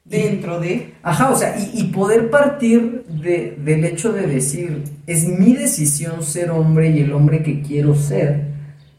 Dentro 0.09 0.59
de. 0.59 0.95
Ajá, 1.03 1.31
o 1.31 1.37
sea, 1.37 1.55
y, 1.59 1.81
y 1.81 1.85
poder 1.89 2.31
partir 2.31 3.05
de, 3.09 3.59
del 3.63 3.85
hecho 3.85 4.11
de 4.13 4.27
decir, 4.27 4.85
es 5.07 5.29
mi 5.29 5.53
decisión 5.53 6.23
ser 6.23 6.51
hombre 6.51 6.91
y 6.91 7.01
el 7.01 7.13
hombre 7.13 7.43
que 7.43 7.61
quiero 7.61 7.95
ser. 7.95 8.49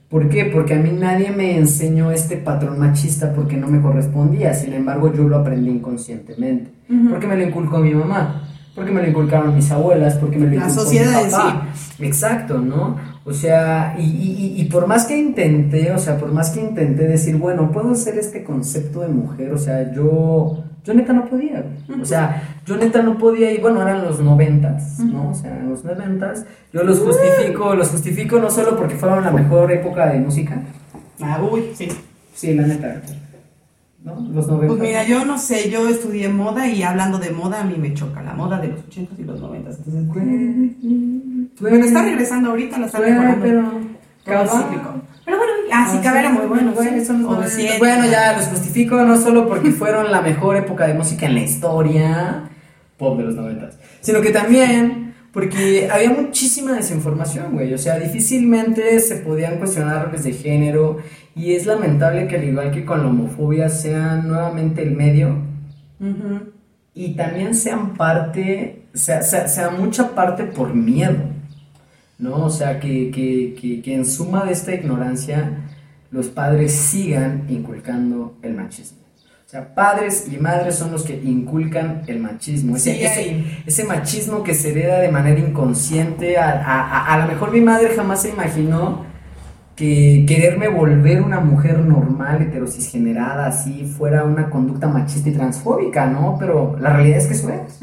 ¿Por 0.07 0.29
qué? 0.29 0.45
Porque 0.45 0.75
a 0.75 0.77
mí 0.77 0.91
nadie 0.91 1.31
me 1.31 1.57
enseñó 1.57 2.11
este 2.11 2.37
patrón 2.37 2.79
machista 2.79 3.33
porque 3.33 3.57
no 3.57 3.67
me 3.67 3.81
correspondía, 3.81 4.53
sin 4.53 4.73
embargo 4.73 5.13
yo 5.13 5.23
lo 5.23 5.37
aprendí 5.37 5.69
inconscientemente. 5.69 6.71
Porque 7.09 7.27
me 7.27 7.35
lo 7.37 7.43
inculcó 7.43 7.77
mi 7.79 7.93
mamá, 7.93 8.41
porque 8.75 8.91
me 8.91 9.01
lo 9.01 9.07
inculcaron 9.09 9.55
mis 9.55 9.69
abuelas, 9.71 10.15
porque 10.15 10.37
me 10.37 10.45
lo 10.47 10.51
La 10.51 10.55
inculcó 10.65 10.81
sociedad 10.81 11.17
mi 11.19 11.23
en 11.25 11.31
papá. 11.31 11.67
Exacto, 11.99 12.57
¿no? 12.59 12.97
O 13.25 13.33
sea, 13.33 13.95
y, 13.99 14.03
y- 14.03 14.61
y- 14.61 14.65
por 14.65 14.87
más 14.87 15.05
que 15.05 15.15
intenté, 15.17 15.91
o 15.91 15.99
sea, 15.99 16.17
por 16.17 16.31
más 16.31 16.49
que 16.49 16.61
intenté 16.61 17.07
decir, 17.07 17.35
bueno, 17.37 17.71
puedo 17.71 17.91
hacer 17.91 18.17
este 18.17 18.43
concepto 18.43 19.01
de 19.01 19.09
mujer, 19.09 19.53
o 19.53 19.57
sea, 19.59 19.91
yo, 19.93 20.63
yo 20.83 20.93
neta 20.95 21.13
no 21.13 21.25
podía, 21.25 21.63
o 22.01 22.05
sea, 22.05 22.41
yo 22.65 22.75
neta 22.77 23.03
no 23.03 23.17
podía, 23.19 23.51
y 23.51 23.59
bueno, 23.59 23.81
eran 23.83 24.03
los 24.03 24.19
noventas, 24.19 24.99
¿no? 24.99 25.29
O 25.29 25.33
sea, 25.35 25.59
en 25.59 25.69
los 25.69 25.83
noventas, 25.83 26.45
yo 26.73 26.83
los 26.83 26.99
justifico, 26.99 27.75
los 27.75 27.89
justifico 27.89 28.39
no 28.39 28.49
solo 28.49 28.75
porque 28.77 28.95
fueron 28.95 29.23
la 29.23 29.31
mejor 29.31 29.71
época 29.71 30.07
de 30.07 30.19
música, 30.19 30.59
Ah, 31.21 31.39
uy, 31.51 31.65
sí. 31.75 31.87
sí, 32.33 32.53
la 32.55 32.65
neta, 32.65 33.01
¿no? 34.03 34.15
Los 34.33 34.47
90. 34.47 34.67
Pues 34.67 34.79
mira, 34.79 35.03
yo 35.03 35.25
no 35.25 35.37
sé, 35.37 35.69
yo 35.69 35.87
estudié 35.87 36.29
moda 36.29 36.67
y 36.67 36.83
hablando 36.83 37.17
de 37.17 37.31
moda 37.31 37.61
a 37.61 37.63
mí 37.63 37.75
me 37.77 37.93
choca 37.93 38.21
la 38.21 38.33
moda 38.33 38.59
de 38.59 38.69
los 38.69 38.79
80 38.87 39.15
y 39.19 39.23
los 39.23 39.39
90. 39.39 39.69
Entonces, 39.69 40.07
bueno, 41.59 41.85
está 41.85 42.03
regresando 42.03 42.49
ahorita, 42.51 42.77
la 42.77 42.85
está 42.85 42.99
Güey, 42.99 43.11
mejorando. 43.11 43.45
pero... 43.45 43.99
Cíclico. 44.47 44.93
Pero 45.25 45.37
bueno, 45.37 45.53
ah, 45.73 45.89
sí, 45.91 45.97
Cabá 46.03 46.19
era 46.19 46.29
muy 46.29 46.45
bueno, 46.45 46.71
sí. 46.79 47.13
90. 47.13 47.77
Bueno, 47.79 48.05
ya 48.05 48.33
los 48.37 48.45
justifico 48.47 49.03
no 49.03 49.17
solo 49.17 49.47
porque 49.47 49.71
fueron 49.71 50.11
la 50.11 50.21
mejor 50.21 50.55
época 50.57 50.85
de 50.87 50.93
música 50.93 51.25
en 51.25 51.33
la 51.35 51.41
historia 51.41 52.43
pop 52.97 53.17
de 53.17 53.23
los 53.23 53.35
noventas, 53.35 53.77
sino 54.01 54.21
que 54.21 54.29
también 54.31 55.08
porque 55.31 55.89
había 55.91 56.09
muchísima 56.09 56.73
desinformación, 56.73 57.53
güey. 57.53 57.73
O 57.73 57.77
sea, 57.77 57.99
difícilmente 57.99 58.99
se 58.99 59.17
podían 59.17 59.57
cuestionar 59.57 60.05
roles 60.05 60.23
de 60.23 60.33
género 60.33 60.97
y 61.35 61.53
es 61.53 61.65
lamentable 61.65 62.27
que 62.27 62.37
al 62.37 62.43
igual 62.43 62.71
que 62.71 62.85
con 62.85 63.01
la 63.01 63.07
homofobia 63.07 63.69
sean 63.69 64.27
nuevamente 64.27 64.81
el 64.81 64.91
medio 64.91 65.37
y 66.93 67.15
también 67.15 67.53
sean 67.53 67.93
parte, 67.93 68.83
sea, 68.93 69.21
sea, 69.21 69.47
sea 69.47 69.69
mucha 69.69 70.15
parte 70.15 70.43
por 70.45 70.73
miedo, 70.73 71.17
¿no? 72.17 72.45
O 72.45 72.49
sea, 72.49 72.79
que, 72.79 73.11
que, 73.11 73.55
que, 73.59 73.81
que 73.81 73.95
en 73.95 74.05
suma 74.05 74.45
de 74.45 74.53
esta 74.53 74.73
ignorancia 74.73 75.65
los 76.11 76.27
padres 76.27 76.73
sigan 76.73 77.45
inculcando 77.49 78.37
el 78.41 78.55
machismo. 78.55 78.99
O 79.49 79.51
sea, 79.51 79.73
padres 79.73 80.27
y 80.31 80.37
madres 80.37 80.75
son 80.75 80.91
los 80.91 81.01
que 81.01 81.15
inculcan 81.23 82.03
el 82.05 82.19
machismo. 82.19 82.75
Ese, 82.75 82.93
Sí, 82.93 83.03
ese, 83.03 83.19
hay. 83.19 83.63
ese 83.65 83.83
machismo 83.83 84.43
que 84.43 84.53
se 84.53 84.69
hereda 84.69 84.99
de 84.99 85.09
manera 85.09 85.39
inconsciente. 85.39 86.37
A, 86.37 86.51
a, 86.51 86.81
a, 86.81 87.13
a 87.15 87.17
lo 87.17 87.25
mejor 87.25 87.51
mi 87.51 87.59
madre 87.59 87.89
jamás 87.95 88.21
se 88.21 88.29
imaginó 88.29 89.05
que 89.75 90.23
quererme 90.27 90.67
volver 90.67 91.23
una 91.23 91.39
mujer 91.39 91.79
normal, 91.79 92.43
heterocisgenerada, 92.43 93.47
así, 93.47 93.91
fuera 93.97 94.23
una 94.23 94.51
conducta 94.51 94.87
machista 94.87 95.29
y 95.29 95.33
transfóbica, 95.33 96.05
¿no? 96.05 96.37
Pero 96.39 96.77
la 96.79 96.93
realidad 96.93 97.17
es 97.17 97.25
que 97.25 97.33
eso 97.33 97.49
es. 97.49 97.79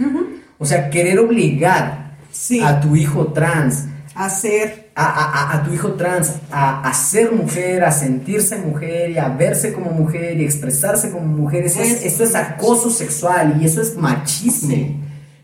O 0.58 0.64
sea, 0.64 0.88
querer 0.88 1.18
obligar 1.18 2.14
Sí, 2.30 2.60
a 2.62 2.80
tu 2.80 2.94
hijo 2.94 3.32
trans, 3.32 3.88
a, 4.14 4.30
a- 5.05 5.53
a- 5.53 5.57
a 5.59 5.62
tu 5.64 5.72
hijo 5.74 5.92
trans, 5.92 6.36
a, 6.51 6.80
a 6.80 6.94
ser 6.94 7.30
mujer, 7.32 7.84
a 7.84 7.92
sentirse 7.92 8.57
mujer 8.59 9.11
y 9.11 9.18
a 9.18 9.28
verse 9.28 9.72
como 9.74 9.90
mujer 9.90 10.40
y 10.40 10.44
expresarse 10.44 11.11
como 11.11 11.26
mujer, 11.26 11.64
eso 11.66 11.80
es, 11.82 12.03
Es- 12.03 12.14
eso 12.14 12.24
es 12.24 12.34
acoso 12.34 12.88
sexual 12.90 13.59
y 13.61 13.66
eso 13.66 13.82
es 13.82 13.97
machismo, 13.97 14.70
Sí. 14.70 14.97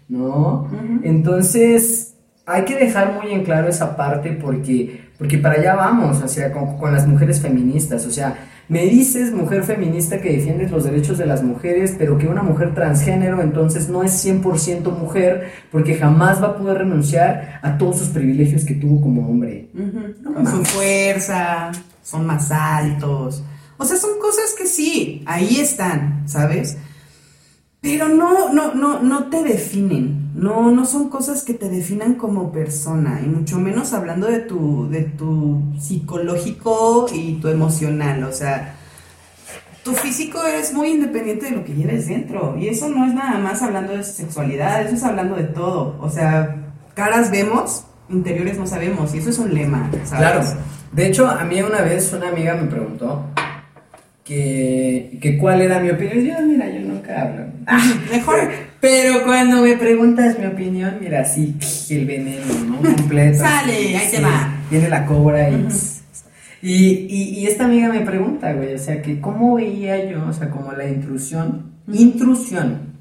¿no? 0.09 0.69
Entonces, 1.03 2.15
hay 2.47 2.65
que 2.65 2.77
dejar 2.77 3.21
muy 3.23 3.33
en 3.33 3.45
claro 3.45 3.69
esa 3.69 3.97
parte 3.97 4.33
porque, 4.33 5.01
porque 5.19 5.39
para 5.39 5.57
allá 5.57 5.75
vamos, 5.75 6.23
o 6.23 6.29
sea, 6.29 6.53
con, 6.53 6.77
con 6.79 6.93
las 6.93 7.07
mujeres 7.07 7.41
feministas, 7.41 8.05
o 8.07 8.11
sea, 8.11 8.35
me 8.73 8.87
dices, 8.87 9.35
mujer 9.35 9.65
feminista, 9.65 10.19
que 10.19 10.33
defiendes 10.33 10.71
los 10.71 10.85
derechos 10.85 11.19
de 11.19 11.27
las 11.27 11.43
mujeres, 11.43 11.95
pero 11.99 12.17
que 12.17 12.27
una 12.27 12.43
mujer 12.43 12.75
transgénero 12.75 13.43
entonces 13.43 13.91
no 13.91 14.03
es 14.03 14.25
100% 14.25 14.99
mujer 14.99 15.53
porque 15.71 15.95
jamás 15.95 16.43
va 16.43 16.49
a 16.49 16.57
poder 16.57 16.79
renunciar 16.79 17.61
a 17.61 17.77
todos 17.77 17.99
sus 17.99 18.09
privilegios 18.09 18.65
que 18.65 18.73
tuvo 18.73 19.03
como 19.03 19.29
hombre. 19.29 19.69
Con 20.25 20.47
su 20.47 20.65
fuerza, 20.65 21.71
son 22.03 22.25
más 22.25 22.51
altos. 22.51 23.45
O 23.77 23.85
sea, 23.85 23.99
son 23.99 24.19
cosas 24.19 24.55
que 24.57 24.67
sí, 24.67 25.23
ahí 25.27 25.61
están, 25.61 26.27
¿sabes? 26.27 26.79
Pero 27.83 28.09
no, 28.09 28.53
no, 28.53 28.75
no, 28.75 29.03
no 29.03 29.25
te 29.25 29.43
definen. 29.43 30.31
No, 30.37 30.71
no 30.71 30.87
son 30.87 31.09
cosas 31.09 31.43
que 31.43 31.53
te 31.53 31.69
definan 31.69 32.15
como 32.15 32.53
persona. 32.53 33.21
Y 33.23 33.29
mucho 33.29 33.59
menos 33.59 33.93
hablando 33.93 34.29
de 34.29 34.39
tu, 34.39 34.89
de 34.89 35.03
tu 35.03 35.61
psicológico 35.81 37.07
y 37.13 37.35
tu 37.35 37.49
emocional. 37.49 38.23
O 38.23 38.33
sea, 38.33 38.77
tu 39.83 39.93
físico 39.95 40.39
es 40.47 40.73
muy 40.73 40.91
independiente 40.91 41.47
de 41.47 41.57
lo 41.57 41.65
que 41.65 41.75
lleves 41.75 42.07
dentro. 42.07 42.57
Y 42.57 42.69
eso 42.69 42.89
no 42.89 43.05
es 43.05 43.15
nada 43.15 43.39
más 43.39 43.63
hablando 43.63 43.97
de 43.97 44.05
sexualidad, 44.05 44.83
eso 44.83 44.95
es 44.95 45.03
hablando 45.03 45.35
de 45.35 45.45
todo. 45.45 45.97
O 46.01 46.09
sea, 46.09 46.57
caras 46.95 47.33
vemos, 47.33 47.85
interiores 48.09 48.59
no 48.59 48.67
sabemos. 48.69 49.13
Y 49.13 49.19
eso 49.19 49.31
es 49.31 49.39
un 49.41 49.53
lema, 49.53 49.91
¿sabes? 50.05 50.09
Claro. 50.11 50.43
De 50.93 51.09
hecho, 51.09 51.29
a 51.29 51.45
mí 51.45 51.61
una 51.61 51.81
vez 51.81 52.13
una 52.13 52.29
amiga 52.29 52.55
me 52.55 52.69
preguntó 52.69 53.25
que, 54.23 55.19
que 55.21 55.37
cuál 55.37 55.63
era 55.63 55.81
mi 55.81 55.91
opinión. 55.91 56.21
Y 56.21 56.29
Yo, 56.29 56.35
mira, 56.47 56.71
yo 56.71 56.81
nunca 56.81 57.23
hablo. 57.23 57.52
Mejor. 58.11 58.51
Pero 58.81 59.25
cuando 59.25 59.63
me 59.63 59.77
preguntas 59.77 60.39
mi 60.39 60.47
opinión, 60.47 60.97
mira, 61.01 61.25
sí, 61.25 61.57
el 61.91 62.05
veneno, 62.07 62.45
¿no? 62.67 62.77
Completo. 62.81 63.39
Sale, 63.39 63.73
ahí 63.97 64.09
te 64.11 64.17
sí. 64.17 64.23
va. 64.23 64.55
Viene 64.71 64.89
la 64.89 65.07
cobra 65.07 65.49
y... 65.51 65.67
Y, 66.65 67.09
y, 67.11 67.23
y 67.41 67.47
esta 67.49 67.65
amiga 67.65 67.89
me 67.89 68.03
pregunta, 68.03 68.53
güey, 68.53 68.75
o 68.75 68.79
sea, 68.79 69.03
que 69.03 69.21
cómo 69.21 69.57
veía 69.57 70.09
yo, 70.09 70.25
o 70.29 70.33
sea, 70.33 70.49
como 70.49 70.71
la 70.73 70.87
intrusión, 70.87 71.73
intrusión 71.93 72.93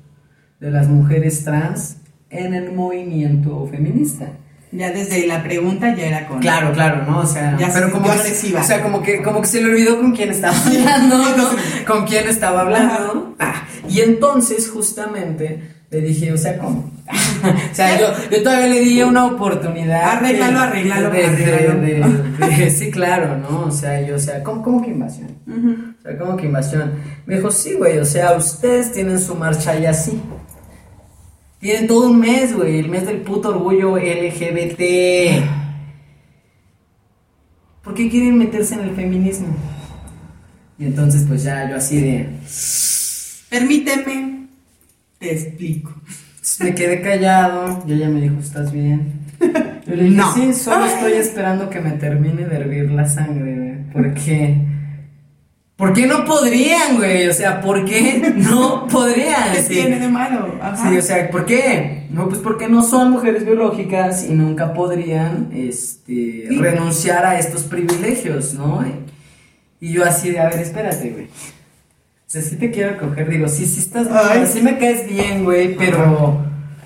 de 0.60 0.72
las 0.72 0.88
mujeres 0.88 1.44
trans 1.44 1.98
en 2.32 2.56
el 2.56 2.72
movimiento 2.72 3.68
feminista. 3.70 4.30
Ya 4.72 4.90
desde 4.92 5.28
la 5.28 5.44
pregunta 5.44 5.94
ya 5.96 6.06
era 6.08 6.28
con. 6.28 6.40
Claro, 6.40 6.72
claro, 6.72 7.06
¿no? 7.06 7.20
O 7.20 7.26
sea, 7.26 7.58
Ya 7.60 7.70
se 7.70 7.80
pero 7.82 7.92
como, 7.92 8.10
agresiva. 8.10 8.62
o 8.62 8.64
sea, 8.64 8.82
como 8.82 9.04
que, 9.04 9.22
como 9.22 9.42
que 9.42 9.48
se 9.48 9.62
le 9.62 9.70
olvidó 9.70 10.00
con 10.00 10.14
quién 10.16 10.32
estaba 10.32 10.56
hablando, 10.58 11.18
¿no? 11.18 11.50
Con 11.86 12.06
quién 12.08 12.28
estaba 12.30 12.62
hablando. 12.62 13.36
Ah, 13.38 13.64
y 13.92 14.02
entonces, 14.02 14.70
justamente, 14.70 15.62
le 15.90 16.02
dije, 16.02 16.32
o 16.32 16.38
sea, 16.38 16.58
¿cómo? 16.58 16.92
o 17.72 17.76
sea, 17.76 18.00
yo, 18.00 18.08
yo 18.32 18.44
todavía 18.44 18.68
le 18.68 18.80
di 18.80 19.02
una 19.04 19.26
oportunidad. 19.26 20.02
Arréglalo, 20.18 20.60
arréglalo, 20.60 21.10
de- 21.10 21.26
arréglalo. 21.26 21.82
de- 21.82 22.48
de- 22.56 22.70
sí, 22.72 22.90
claro, 22.92 23.38
¿no? 23.38 23.66
O 23.66 23.72
sea, 23.72 24.02
yo, 24.06 24.16
o 24.16 24.20
sea, 24.20 24.44
¿cómo, 24.44 24.62
cómo 24.64 24.82
que 24.82 24.92
invasión? 24.92 25.28
O 26.00 26.02
sea, 26.02 26.18
¿cómo 26.18 26.38
que 26.38 26.46
invasión? 26.46 26.94
Me 27.26 27.36
dijo, 27.36 27.52
sí, 27.52 27.74
güey, 27.74 27.98
o 28.00 28.06
sea, 28.06 28.34
ustedes 28.38 28.92
tienen 28.94 29.20
su 29.20 29.36
marcha 29.36 29.78
y 29.78 29.86
así. 29.86 30.20
Tienen 31.60 31.88
todo 31.88 32.10
un 32.10 32.20
mes, 32.20 32.56
güey, 32.56 32.80
el 32.80 32.90
mes 32.90 33.06
del 33.06 33.18
puto 33.18 33.50
orgullo 33.50 33.98
LGBT. 33.98 35.44
¿Por 37.84 37.94
qué 37.96 38.10
quieren 38.10 38.38
meterse 38.38 38.76
en 38.76 38.82
el 38.82 38.96
feminismo? 38.96 39.48
Y 40.80 40.86
entonces, 40.86 41.26
pues 41.28 41.44
ya, 41.44 41.70
yo 41.70 41.76
así 41.76 42.00
de. 42.02 42.30
Permíteme, 43.52 44.48
te 45.20 45.34
explico. 45.34 45.94
Me 46.62 46.74
quedé 46.74 47.02
callado, 47.02 47.84
y 47.86 47.92
ella 47.94 48.08
me 48.08 48.22
dijo, 48.22 48.36
¿estás 48.40 48.72
bien? 48.72 49.12
Yo 49.86 49.94
le 49.96 50.04
dije, 50.06 50.16
No. 50.16 50.34
sí, 50.34 50.54
solo 50.54 50.86
estoy 50.86 51.12
esperando 51.14 51.70
que 51.70 51.82
me 51.82 51.92
termine 51.92 52.46
de 52.46 52.56
hervir 52.56 52.90
la 52.92 53.06
sangre, 53.10 53.54
güey. 53.56 53.84
¿Por 53.92 54.14
qué? 54.14 54.56
¿Por 55.76 55.92
qué 55.92 56.06
no 56.08 56.24
podrían, 56.24 56.96
güey? 56.96 57.28
O 57.28 57.34
sea, 57.34 57.60
¿por 57.60 57.84
qué 57.84 58.34
no 58.38 58.88
podrían? 58.92 59.52
¿Qué 59.54 59.62
Sí. 59.64 59.74
tiene 59.74 60.00
de 60.00 60.08
malo? 60.08 60.58
Ajá. 60.62 60.90
Sí, 60.90 60.98
o 60.98 61.02
sea, 61.02 61.30
¿por 61.30 61.46
qué? 61.46 62.04
No, 62.10 62.30
pues 62.30 62.40
porque 62.40 62.70
no 62.70 62.84
son 62.84 63.12
mujeres 63.12 63.44
biológicas 63.46 64.26
y 64.30 64.32
nunca 64.34 64.74
podrían 64.74 65.50
este, 65.54 66.46
Sí. 66.48 66.58
renunciar 66.58 67.26
a 67.26 67.38
estos 67.38 67.64
privilegios, 67.64 68.54
¿no? 68.54 68.82
Y 69.82 69.92
yo 69.92 70.06
así 70.06 70.30
de, 70.32 70.40
a 70.40 70.50
ver, 70.50 70.60
espérate, 70.62 71.10
güey. 71.10 71.28
O 72.32 72.34
sea, 72.34 72.42
sí 72.42 72.56
te 72.56 72.72
quiero 72.72 72.98
coger, 72.98 73.30
digo, 73.30 73.50
sí, 73.50 73.66
sí 73.66 73.82
estás, 73.82 74.08
Ay. 74.10 74.48
sí 74.48 74.62
me 74.62 74.78
caes 74.78 75.06
bien, 75.06 75.44
güey, 75.44 75.76
pero 75.76 76.38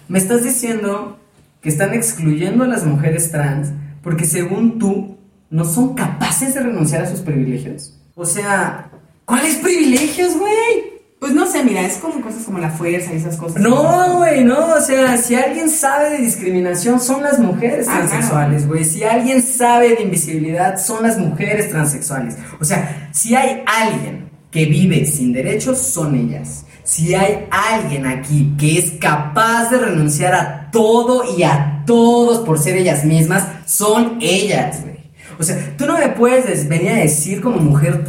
me 0.08 0.18
estás 0.18 0.44
diciendo 0.44 1.20
que 1.62 1.70
están 1.70 1.94
excluyendo 1.94 2.64
a 2.64 2.68
las 2.68 2.84
mujeres 2.84 3.30
trans 3.30 3.70
porque 4.02 4.26
según 4.26 4.80
tú 4.80 5.20
no 5.52 5.64
son 5.64 5.94
capaces 5.94 6.56
de 6.56 6.62
renunciar 6.62 7.04
a 7.04 7.08
sus 7.12 7.20
privilegios. 7.20 7.96
O 8.16 8.26
sea, 8.26 8.90
¿cuáles 9.26 9.58
privilegios, 9.58 10.36
güey? 10.36 10.96
Pues 11.20 11.32
no 11.34 11.46
sé, 11.46 11.64
mira, 11.64 11.82
es 11.82 11.98
como 11.98 12.22
cosas 12.22 12.44
como 12.44 12.58
la 12.58 12.72
fuerza 12.72 13.14
y 13.14 13.18
esas 13.18 13.38
cosas. 13.38 13.62
No, 13.62 14.18
güey, 14.18 14.44
no, 14.44 14.74
o 14.74 14.82
sea, 14.82 15.16
si 15.18 15.36
alguien 15.36 15.70
sabe 15.70 16.10
de 16.10 16.18
discriminación 16.24 17.00
son 17.00 17.22
las 17.22 17.38
mujeres 17.38 17.86
Ah, 17.88 17.98
transexuales, 17.98 18.68
güey. 18.68 18.84
Si 18.84 19.04
alguien 19.04 19.44
sabe 19.44 19.96
de 19.96 20.02
invisibilidad 20.02 20.80
son 20.80 21.04
las 21.04 21.20
mujeres 21.20 21.70
transexuales. 21.70 22.36
O 22.60 22.66
sea, 22.66 23.10
si 23.14 23.36
hay 23.36 23.64
alguien 23.68 24.25
que 24.56 24.66
vive 24.68 25.06
sin 25.06 25.34
derechos 25.34 25.78
son 25.80 26.16
ellas. 26.16 26.64
Si 26.86 27.14
hay 27.14 27.46
alguien 27.52 28.06
aquí 28.06 28.54
que 28.58 28.80
es 28.80 28.92
capaz 28.92 29.70
de 29.70 29.80
renunciar 29.80 30.34
a 30.34 30.72
todo 30.72 31.38
y 31.38 31.44
a 31.44 31.84
todos 31.86 32.40
por 32.46 32.58
ser 32.58 32.78
ellas 32.78 33.04
mismas, 33.04 33.46
son 33.66 34.18
ellas, 34.22 34.82
güey. 34.82 34.96
O 35.38 35.44
sea, 35.44 35.76
tú 35.78 35.86
no 35.86 35.98
me 36.00 36.08
puedes 36.08 36.46
des- 36.48 36.70
venir 36.70 36.92
a 36.92 36.96
decir 37.00 37.42
como 37.42 37.58
mujer 37.58 38.06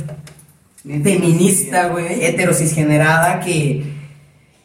feminista, 1.03 1.89
güey, 1.89 2.25
heterocisgenerada, 2.25 3.41
que, 3.41 3.83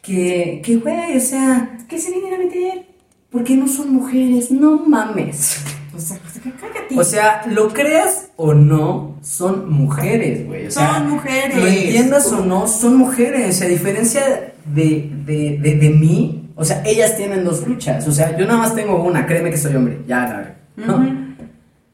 que, 0.02 0.62
que, 0.64 0.76
güey, 0.76 1.16
o 1.16 1.20
sea, 1.20 1.78
que 1.88 1.98
se 1.98 2.12
vienen 2.12 2.34
a 2.34 2.38
meter, 2.38 2.86
porque 3.28 3.56
no 3.56 3.66
son 3.66 3.92
mujeres, 3.92 4.52
no 4.52 4.76
mames. 4.86 5.58
O 5.96 5.98
sea, 5.98 6.18
cállate. 6.50 6.98
O 6.98 7.04
sea, 7.04 7.42
lo 7.48 7.68
creas 7.68 8.30
o 8.36 8.54
no, 8.54 9.16
son 9.22 9.70
mujeres, 9.70 10.46
güey. 10.46 10.66
O 10.66 10.70
sea, 10.70 10.94
Son 10.94 11.10
mujeres. 11.10 11.56
Lo 11.56 11.66
entiendas 11.66 12.32
o 12.32 12.44
no, 12.44 12.66
son 12.66 12.96
mujeres. 12.96 13.60
A 13.62 13.66
diferencia 13.66 14.52
de, 14.64 15.10
de, 15.24 15.58
de, 15.60 15.74
de 15.76 15.90
mí, 15.90 16.50
o 16.56 16.64
sea, 16.64 16.82
ellas 16.84 17.16
tienen 17.16 17.44
dos 17.44 17.66
luchas. 17.66 18.06
O 18.08 18.12
sea, 18.12 18.36
yo 18.36 18.44
nada 18.46 18.58
más 18.58 18.74
tengo 18.74 19.02
una, 19.02 19.26
créeme 19.26 19.50
que 19.50 19.56
soy 19.56 19.74
hombre, 19.76 20.00
ya, 20.06 20.20
la 20.26 20.36
verdad. 20.36 20.54
¿no? 20.76 21.22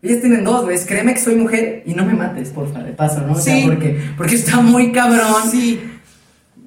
Ellas 0.01 0.21
tienen 0.21 0.45
dos, 0.45 0.65
güey. 0.65 0.79
Créeme 0.87 1.13
que 1.15 1.21
soy 1.21 1.35
mujer 1.35 1.83
y 1.85 1.93
no 1.95 2.05
me 2.05 2.15
mates, 2.15 2.51
porfa, 2.51 2.79
de 2.85 2.93
paso, 2.93 3.21
¿no? 3.23 3.33
O 3.33 3.37
sea, 3.37 3.55
Sí. 3.57 3.65
porque, 3.67 3.99
porque 4.17 4.35
está 4.37 4.61
muy 4.61 4.93
cabrón. 4.93 5.43
Sí. 5.51 5.81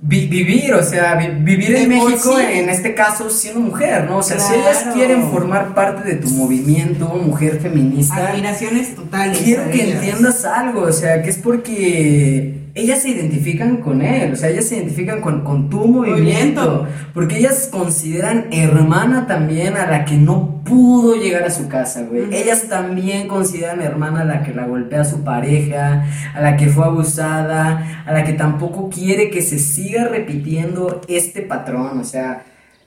Vi- 0.01 0.27
vivir, 0.27 0.73
o 0.73 0.83
sea, 0.83 1.15
vi- 1.15 1.43
vivir 1.43 1.75
en 1.75 1.89
México, 1.89 2.35
sí. 2.37 2.43
en 2.59 2.69
este 2.69 2.95
caso, 2.95 3.29
siendo 3.29 3.59
mujer, 3.59 4.05
¿no? 4.09 4.17
O 4.17 4.23
sea, 4.23 4.39
si 4.39 4.53
ellas 4.55 4.85
quieren 4.93 5.29
formar 5.29 5.73
parte 5.75 6.07
de 6.07 6.15
tu 6.15 6.29
movimiento, 6.31 7.07
mujer 7.07 7.59
feminista, 7.61 8.29
Admiraciones 8.29 8.95
totales. 8.95 9.37
quiero 9.39 9.69
que 9.69 9.83
ellas. 9.83 10.03
entiendas 10.03 10.43
algo, 10.45 10.81
o 10.81 10.91
sea, 10.91 11.21
que 11.21 11.29
es 11.29 11.37
porque 11.37 12.61
ellas 12.74 13.01
se 13.01 13.09
identifican 13.09 13.78
con 13.78 14.01
él, 14.01 14.34
o 14.34 14.36
sea, 14.36 14.49
ellas 14.49 14.65
se 14.65 14.78
identifican 14.78 15.22
con, 15.22 15.43
con 15.43 15.69
tu 15.69 15.86
movimiento, 15.88 16.61
Movimiento. 16.61 16.88
porque 17.13 17.38
ellas 17.38 17.69
consideran 17.72 18.47
hermana 18.51 19.28
también 19.28 19.76
a 19.78 19.88
la 19.88 20.05
que 20.05 20.15
no 20.17 20.61
pudo 20.63 21.15
llegar 21.15 21.43
a 21.43 21.49
su 21.51 21.67
casa, 21.67 22.03
güey. 22.03 22.34
Ellas 22.34 22.67
también 22.69 23.28
consideran 23.28 23.82
hermana 23.82 24.22
a 24.22 24.26
la 24.26 24.43
que 24.43 24.53
la 24.53 24.65
golpea 24.65 25.03
su 25.03 25.24
pareja, 25.24 26.05
a 26.34 26.41
la 26.41 26.55
que 26.55 26.67
fue 26.67 26.86
abusada, 26.86 28.03
a 28.05 28.13
la 28.13 28.24
que 28.24 28.34
tampoco 28.34 28.89
quiere 28.89 29.30
que 29.30 29.41
se 29.41 29.59
siga 29.59 30.05
repitiendo 30.07 31.01
este 31.07 31.41
patrón, 31.41 31.99
o 31.99 32.03
sea, 32.03 32.43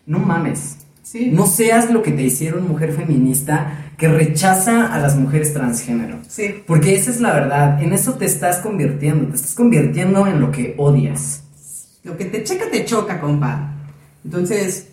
no 0.06 0.18
mames. 0.18 0.78
Sí. 1.04 1.30
No 1.30 1.46
seas 1.46 1.90
lo 1.90 2.02
que 2.02 2.10
te 2.10 2.22
hicieron 2.22 2.66
mujer 2.66 2.92
feminista 2.92 3.90
que 3.96 4.08
rechaza 4.08 4.92
a 4.92 4.98
las 4.98 5.16
mujeres 5.16 5.52
transgénero. 5.52 6.18
Sí. 6.26 6.62
Porque 6.66 6.94
esa 6.96 7.10
es 7.10 7.20
la 7.20 7.32
verdad, 7.32 7.80
en 7.80 7.92
eso 7.92 8.14
te 8.14 8.24
estás 8.24 8.58
convirtiendo, 8.58 9.28
te 9.28 9.36
estás 9.36 9.54
convirtiendo 9.54 10.26
en 10.26 10.40
lo 10.40 10.50
que 10.50 10.74
odias. 10.78 11.44
Lo 12.02 12.16
que 12.16 12.24
te 12.24 12.42
checa, 12.42 12.70
te 12.70 12.84
choca, 12.84 13.20
compa. 13.20 13.74
Entonces, 14.24 14.88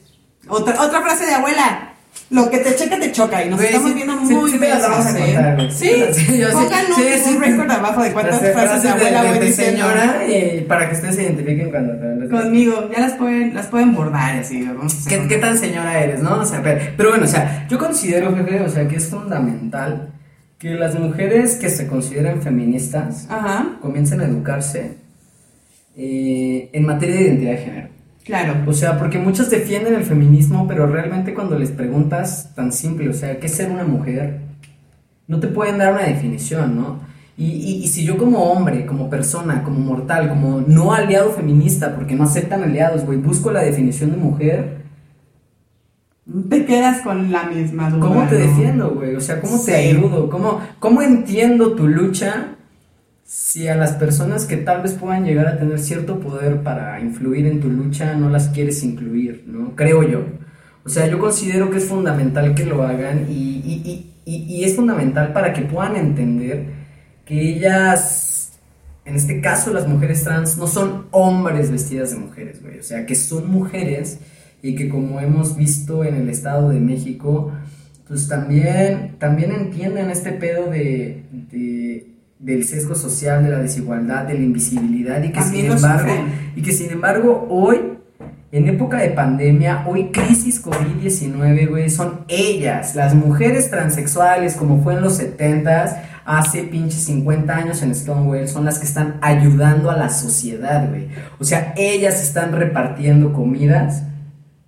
otra, 0.47 0.81
otra 0.81 1.01
frase 1.01 1.25
de 1.25 1.33
abuela. 1.33 1.90
Lo 2.31 2.49
que 2.49 2.59
te 2.59 2.75
checa, 2.75 2.97
te 2.97 3.11
choca. 3.11 3.43
Y 3.43 3.49
nos 3.49 3.59
Güey, 3.59 3.67
estamos 3.67 3.89
sí, 3.89 3.95
viendo 3.95 4.25
sí, 4.25 4.33
muy 4.33 4.51
sí 4.51 4.57
te 4.59 4.69
las 4.69 4.81
vamos 4.81 5.05
a 5.05 5.11
veces, 5.11 5.21
¿eh? 5.29 5.33
contar, 5.33 5.55
güey. 5.55 5.71
Sí. 5.71 5.91
Sí, 6.13 6.37
yo 6.39 6.51
Pongan 6.51 6.85
un, 6.87 6.95
sí, 6.95 7.03
sí. 7.23 7.35
un 7.35 7.41
récord 7.43 7.71
abajo 7.71 8.03
de 8.03 8.11
cuántas 8.13 8.41
Las 8.41 8.51
frases 8.53 8.83
de 8.83 8.89
abuela 8.89 9.23
voy 9.23 9.39
de 9.39 9.45
diciendo. 9.47 9.83
señora 9.83 10.25
y 10.27 10.61
para 10.61 10.87
que 10.89 10.95
ustedes 10.95 11.15
se 11.15 11.23
identifiquen 11.23 11.69
cuando 11.69 11.93
te 11.99 12.29
Conmigo. 12.29 12.89
Ya 12.91 12.99
las 13.01 13.13
pueden, 13.13 13.53
las 13.53 13.67
pueden 13.67 13.93
bordar 13.93 14.37
así. 14.37 14.63
Vamos 14.63 14.93
a 14.93 14.97
hacer 14.97 15.27
¿Qué, 15.27 15.37
tan 15.39 15.57
señora 15.57 15.99
eres, 16.01 16.21
no? 16.23 16.39
O 16.39 16.45
sea, 16.45 16.63
pero, 16.63 16.79
pero 16.95 17.09
bueno, 17.09 17.25
o 17.25 17.27
sea, 17.27 17.67
yo 17.69 17.77
considero, 17.77 18.33
jefe, 18.33 18.61
o 18.61 18.69
sea, 18.69 18.87
que 18.87 18.95
es 18.95 19.09
fundamental 19.09 20.13
que 20.57 20.69
las 20.75 20.97
mujeres 20.97 21.55
que 21.55 21.69
se 21.69 21.85
consideren 21.87 22.41
feministas 22.41 23.27
Ajá. 23.29 23.77
comiencen 23.81 24.21
a 24.21 24.25
educarse 24.25 24.93
eh, 25.97 26.69
en 26.71 26.85
materia 26.85 27.15
de 27.15 27.21
identidad 27.23 27.51
de 27.51 27.57
género. 27.57 27.90
Claro. 28.23 28.53
O 28.67 28.73
sea, 28.73 28.97
porque 28.99 29.17
muchos 29.17 29.49
defienden 29.49 29.95
el 29.95 30.03
feminismo, 30.03 30.67
pero 30.67 30.85
realmente 30.87 31.33
cuando 31.33 31.57
les 31.57 31.71
preguntas 31.71 32.51
tan 32.55 32.71
simple, 32.71 33.09
o 33.09 33.13
sea, 33.13 33.39
¿qué 33.39 33.47
es 33.47 33.55
ser 33.55 33.71
una 33.71 33.83
mujer? 33.83 34.41
No 35.27 35.39
te 35.39 35.47
pueden 35.47 35.77
dar 35.79 35.93
una 35.93 36.03
definición, 36.03 36.75
¿no? 36.75 36.99
Y, 37.37 37.45
y- 37.45 37.83
y 37.83 37.87
si 37.87 38.03
yo 38.05 38.17
como 38.17 38.51
hombre, 38.51 38.85
como 38.85 39.09
persona, 39.09 39.63
como 39.63 39.79
mortal, 39.79 40.29
como 40.29 40.61
no 40.61 40.93
aliado 40.93 41.31
feminista, 41.31 41.95
porque 41.95 42.13
no 42.15 42.23
aceptan 42.25 42.63
aliados, 42.63 43.05
güey, 43.05 43.17
busco 43.17 43.51
la 43.51 43.63
definición 43.63 44.11
de 44.11 44.17
mujer, 44.17 44.81
Te 46.49 46.65
quedas 46.65 47.01
con 47.01 47.31
la 47.31 47.43
misma 47.45 47.89
duda. 47.89 47.99
¿cómo 48.07 48.27
te 48.27 48.35
¿no? 48.37 48.45
defiendo, 48.47 48.91
güey? 48.91 49.15
O 49.15 49.21
sea, 49.21 49.41
¿cómo 49.41 49.59
te 49.59 49.75
ayudo? 49.75 50.29
¿Cómo, 50.29 50.59
¿Cómo 50.79 51.01
entiendo 51.01 51.73
tu 51.73 51.87
lucha 51.87 52.55
si 53.33 53.69
a 53.69 53.75
las 53.77 53.93
personas 53.93 54.43
que 54.45 54.57
tal 54.57 54.81
vez 54.81 54.91
puedan 54.91 55.23
llegar 55.23 55.47
a 55.47 55.57
tener 55.57 55.79
cierto 55.79 56.19
poder 56.19 56.63
para 56.63 56.99
influir 56.99 57.45
en 57.47 57.61
tu 57.61 57.69
lucha 57.69 58.13
no 58.13 58.29
las 58.29 58.49
quieres 58.49 58.83
incluir, 58.83 59.45
¿no? 59.47 59.73
Creo 59.77 60.03
yo. 60.03 60.25
O 60.83 60.89
sea, 60.89 61.07
yo 61.07 61.17
considero 61.17 61.69
que 61.71 61.77
es 61.77 61.85
fundamental 61.85 62.53
que 62.55 62.65
lo 62.65 62.83
hagan 62.83 63.27
y, 63.29 63.61
y- 63.65 64.11
y- 64.25 64.33
y- 64.59 64.63
es 64.65 64.75
fundamental 64.75 65.31
para 65.31 65.53
que 65.53 65.61
puedan 65.61 65.95
entender 65.95 66.65
que 67.25 67.39
ellas, 67.55 68.59
en 69.05 69.15
este 69.15 69.39
caso 69.39 69.71
las 69.71 69.87
mujeres 69.87 70.25
trans, 70.25 70.57
no 70.57 70.67
son 70.67 71.05
hombres 71.11 71.71
vestidas 71.71 72.11
de 72.11 72.17
mujeres, 72.17 72.61
güey. 72.61 72.79
O 72.79 72.83
sea, 72.83 73.05
que 73.05 73.15
son 73.15 73.49
mujeres 73.49 74.19
y 74.61 74.75
que 74.75 74.89
como 74.89 75.21
hemos 75.21 75.55
visto 75.55 76.03
en 76.03 76.15
el 76.15 76.29
Estado 76.29 76.67
de 76.69 76.81
México, 76.81 77.53
pues 78.09 78.27
también, 78.27 79.15
también 79.19 79.53
entienden 79.53 80.09
este 80.09 80.33
pedo 80.33 80.69
de, 80.69 81.23
de- 81.49 82.07
del 82.41 82.65
sesgo 82.65 82.95
social, 82.95 83.43
de 83.43 83.51
la 83.51 83.59
desigualdad, 83.59 84.25
de 84.25 84.33
la 84.33 84.41
invisibilidad 84.41 85.21
y 85.23 85.31
que 85.31 85.41
sin 85.43 85.65
embargo, 85.71 86.11
y 86.55 86.61
que 86.63 86.73
sin 86.73 86.89
embargo 86.89 87.47
hoy, 87.49 87.79
en 88.51 88.67
época 88.67 88.97
de 88.97 89.11
pandemia, 89.11 89.85
hoy 89.87 90.11
crisis 90.11 90.63
COVID-19, 90.65 91.69
güey, 91.69 91.89
son 91.89 92.25
ellas, 92.27 92.95
las 92.95 93.13
mujeres 93.13 93.69
transexuales, 93.69 94.55
como 94.55 94.83
fue 94.83 94.95
en 94.95 95.01
los 95.01 95.21
70s, 95.21 95.95
hace 96.25 96.63
pinches 96.63 97.03
50 97.03 97.55
años 97.55 97.81
en 97.83 97.93
Stonewall, 97.93 98.47
son 98.47 98.65
las 98.65 98.79
que 98.79 98.85
están 98.85 99.19
ayudando 99.21 99.91
a 99.91 99.95
la 99.95 100.09
sociedad, 100.09 100.89
güey. 100.89 101.09
O 101.39 101.43
sea, 101.43 101.73
ellas 101.77 102.21
están 102.21 102.53
repartiendo 102.53 103.31
comidas 103.33 104.03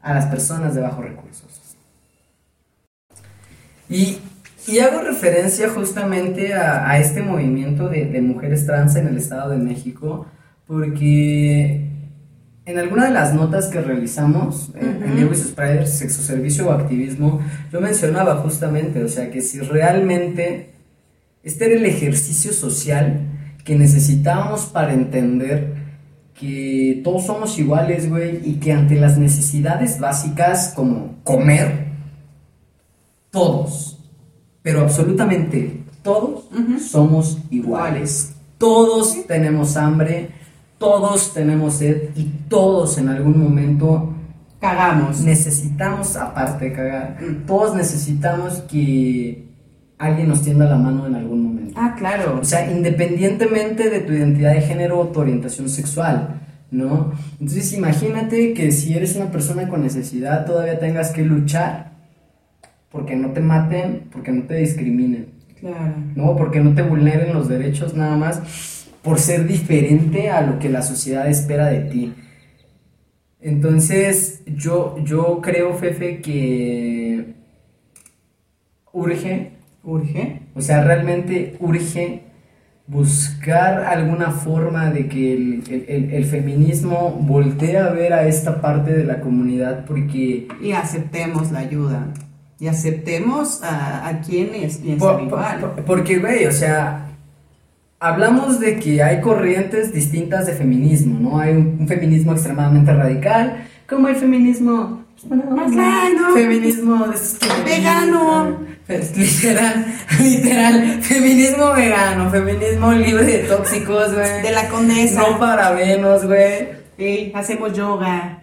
a 0.02 0.14
las 0.14 0.28
personas 0.28 0.76
de 0.76 0.82
bajos 0.82 1.06
recursos. 1.06 1.76
Y, 3.90 4.20
y 4.68 4.80
hago 4.80 5.02
referencia 5.02 5.70
justamente 5.70 6.54
a, 6.54 6.90
a 6.90 7.00
este 7.00 7.22
movimiento 7.22 7.90
de, 7.90 8.06
de 8.06 8.22
mujeres 8.22 8.66
trans 8.66 8.96
en 8.96 9.08
el 9.08 9.18
Estado 9.18 9.52
de 9.52 9.58
México, 9.58 10.26
porque 10.66 11.90
en 12.66 12.80
alguna 12.80 13.06
de 13.06 13.12
las 13.12 13.34
notas 13.34 13.68
que 13.68 13.82
realizamos 13.82 14.72
en, 14.76 14.88
en 14.88 15.04
Ujú. 15.04 15.16
Diego 15.16 15.34
y 15.34 15.36
sus 15.36 15.52
Priders, 15.52 15.92
sexo 15.92 16.22
servicio 16.22 16.70
o 16.70 16.72
activismo, 16.72 17.42
yo 17.72 17.82
mencionaba 17.82 18.38
justamente, 18.38 19.04
o 19.04 19.10
sea, 19.10 19.30
que 19.30 19.42
si 19.42 19.60
realmente 19.60 20.70
este 21.44 21.66
era 21.66 21.76
el 21.76 21.86
ejercicio 21.86 22.54
social 22.54 23.20
que 23.66 23.76
necesitábamos 23.76 24.66
para 24.66 24.94
entender 24.94 25.76
que 26.34 27.02
todos 27.04 27.26
somos 27.26 27.60
iguales, 27.60 28.10
güey, 28.10 28.40
y 28.44 28.56
que 28.56 28.72
ante 28.72 28.96
las 28.96 29.18
necesidades 29.18 30.00
básicas 30.00 30.74
como 30.76 31.16
comer, 31.24 31.88
todos, 33.30 34.03
pero 34.64 34.82
absolutamente 34.82 35.84
todos 36.02 36.46
Ujú. 36.52 36.80
somos 36.80 37.38
iguales. 37.52 38.34
Todos 38.58 39.28
tenemos 39.28 39.78
hambre, 39.78 40.30
todos 40.78 41.34
tenemos 41.34 41.76
sed 41.76 42.10
y 42.16 42.24
todos 42.50 42.98
en 42.98 43.10
algún 43.10 43.38
momento 43.42 44.14
Cagamos. 44.60 45.20
necesitamos, 45.22 46.16
aparte 46.16 46.66
de 46.66 46.74
cagar, 46.74 47.18
Mm. 47.22 47.46
todos 47.46 47.76
necesitamos 47.76 48.62
que 48.62 49.50
alguien 49.98 50.28
nos 50.30 50.42
tienda 50.42 50.66
la 50.66 50.78
mano 50.78 51.06
en 51.08 51.16
algún 51.16 51.44
momento. 51.44 51.74
Ah, 51.76 51.96
claro. 51.98 52.40
O 52.42 52.46
sea, 52.46 52.70
independientemente 52.72 53.90
de 53.90 54.00
tu 54.00 54.14
identidad 54.14 54.54
de 54.54 54.62
género 54.62 55.00
o 55.00 55.08
tu 55.08 55.20
orientación 55.22 55.68
sexual, 55.70 56.42
¿no? 56.72 57.12
Entonces 57.40 57.72
imagínate 57.74 58.54
que 58.54 58.72
si 58.72 58.94
eres 58.96 59.16
una 59.16 59.32
persona 59.32 59.68
con 59.68 59.82
necesidad 59.84 60.46
todavía 60.46 60.80
tengas 60.80 61.12
que 61.12 61.24
luchar 61.24 61.93
porque 62.94 63.18
no 63.18 63.32
te 63.32 63.42
maten, 63.42 64.04
porque 64.12 64.32
no 64.32 64.44
te 64.44 64.56
discriminen, 64.56 65.26
Claro. 65.60 65.96
¿no? 66.16 66.36
Porque 66.38 66.62
no 66.62 66.74
te 66.74 66.82
vulneren 66.84 67.34
los 67.34 67.50
derechos 67.50 67.94
nada 67.96 68.16
más 68.16 68.88
por 69.02 69.20
ser 69.20 69.46
diferente 69.48 70.30
a 70.30 70.42
lo 70.42 70.60
que 70.60 70.70
la 70.70 70.82
sociedad 70.82 71.28
espera 71.28 71.68
de 71.68 71.82
ti. 71.82 72.14
Entonces, 73.42 74.42
yo, 74.46 74.96
yo 75.04 75.42
creo, 75.42 75.74
Fefe, 75.74 76.22
que 76.22 77.34
urge 78.94 79.52
Urge. 79.84 80.40
o 80.56 80.62
sea, 80.62 80.84
realmente 80.84 81.58
urge 81.60 82.22
buscar 82.88 83.84
alguna 83.86 84.32
forma 84.32 84.90
de 84.92 85.08
que 85.08 85.34
el, 85.34 85.64
el- 85.70 85.86
el- 85.90 86.14
el 86.14 86.26
feminismo 86.26 87.12
voltee 87.20 87.78
a 87.78 87.90
ver 87.90 88.14
a 88.14 88.28
esta 88.28 88.62
parte 88.62 88.94
de 88.94 89.04
la 89.04 89.20
comunidad 89.20 89.84
porque... 89.86 90.48
Y 90.62 90.72
aceptemos 90.72 91.52
la 91.52 91.60
ayuda. 91.60 92.08
Y 92.64 92.68
aceptemos 92.70 93.62
a, 93.62 94.08
a 94.08 94.22
quienes 94.22 94.78
piensan 94.78 95.10
por- 95.18 95.22
igual. 95.24 95.60
por- 95.60 95.84
porque, 95.84 96.20
güey, 96.20 96.46
o 96.46 96.52
sea, 96.54 97.08
hablamos 98.00 98.62
de 98.62 98.80
que 98.80 99.04
hay 99.04 99.20
corrientes 99.20 99.92
distintas 99.94 100.46
de 100.46 100.54
feminismo, 100.54 101.20
¿no? 101.20 101.40
Hay 101.40 101.52
un, 101.52 101.76
un 101.82 101.88
feminismo 101.90 102.32
extremadamente 102.32 102.94
radical, 102.94 103.68
como 103.90 104.08
el 104.08 104.16
feminismo... 104.16 105.04
Más 105.30 105.74
light, 105.74 106.18
Feminismo 106.34 107.06
Vegano. 107.66 108.60
Pues, 108.88 109.16
Literal, 109.18 109.86
literal, 110.22 111.02
feminismo 111.02 111.72
vegano, 111.74 112.30
feminismo 112.30 112.92
libre 112.94 113.24
de 113.26 113.38
tóxicos, 113.40 114.14
güey. 114.14 114.42
De 114.42 114.52
la 114.52 114.68
condesa. 114.70 115.22
No 115.30 115.40
parabenos, 115.40 116.26
güey. 116.26 116.68
Ey, 116.98 117.32
hacemos 117.36 117.74
yoga. 117.74 118.43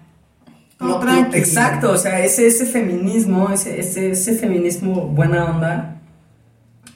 Todo 0.80 1.04
No, 1.04 1.34
exacto, 1.34 1.92
o 1.92 1.96
sea, 1.98 2.24
ese, 2.24 2.46
ese 2.46 2.64
feminismo, 2.64 3.50
ese, 3.50 3.78
ese, 3.78 4.12
ese 4.12 4.34
feminismo 4.34 5.08
buena 5.08 5.44
onda, 5.44 6.00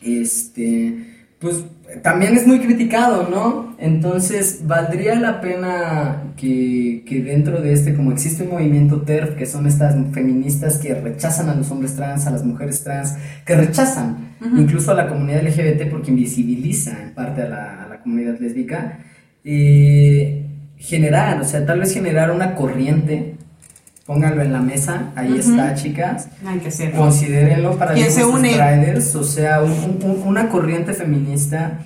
este, 0.01 1.27
pues 1.39 1.65
también 2.03 2.35
es 2.35 2.47
muy 2.47 2.61
criticado, 2.61 3.29
¿no? 3.29 3.77
Entonces, 3.79 4.63
valdría 4.67 5.17
la 5.17 5.43
pena 5.43 6.33
que, 6.35 7.05
que 7.07 7.23
dentro 7.23 7.61
de 7.61 7.75
este, 7.75 7.95
como 7.95 8.11
existe 8.11 8.45
un 8.45 8.53
movimiento 8.53 9.03
TERF, 9.03 9.37
que 9.37 9.45
son 9.45 9.67
estas 9.67 9.95
feministas 10.13 10.79
que 10.79 10.95
rechazan 10.95 11.51
a 11.51 11.55
los 11.55 11.71
hombres 11.71 11.95
trans, 11.95 12.27
a 12.27 12.31
las 12.31 12.43
mujeres 12.43 12.83
trans, 12.83 13.15
que 13.45 13.55
rechazan 13.55 14.35
incluso 14.57 14.93
a 14.93 14.95
la 14.95 15.09
comunidad 15.09 15.43
LGBT 15.43 15.91
porque 15.91 16.11
invisibiliza 16.11 17.03
en 17.03 17.15
parte 17.15 17.43
a 17.43 17.49
la, 17.49 17.85
a 17.85 17.89
la 17.89 18.01
comunidad 18.01 18.39
lésbica, 18.41 19.01
eh, 19.45 20.47
generar, 20.79 21.41
o 21.41 21.45
sea, 21.45 21.67
tal 21.67 21.81
vez 21.81 21.93
generar 21.93 22.31
una 22.31 22.55
corriente. 22.55 23.37
Pónganlo 24.07 24.43
en 24.43 24.53
la 24.53 24.61
mesa, 24.61 25.13
ahí 25.17 25.39
está, 25.39 25.75
chicas. 25.75 26.29
Hay 26.47 26.59
que 26.59 26.69
hacerlo. 26.69 27.01
Considérenlo 27.01 27.79
para 27.79 27.95
¿Quién 27.95 28.07
los 28.07 28.15
se 28.15 28.25
une? 28.25 28.51
Striders, 28.53 29.15
o 29.17 29.25
sea, 29.25 29.63
un- 29.63 29.99
un- 30.03 30.23
una 30.27 30.51
corriente 30.51 30.93
feminista, 30.93 31.79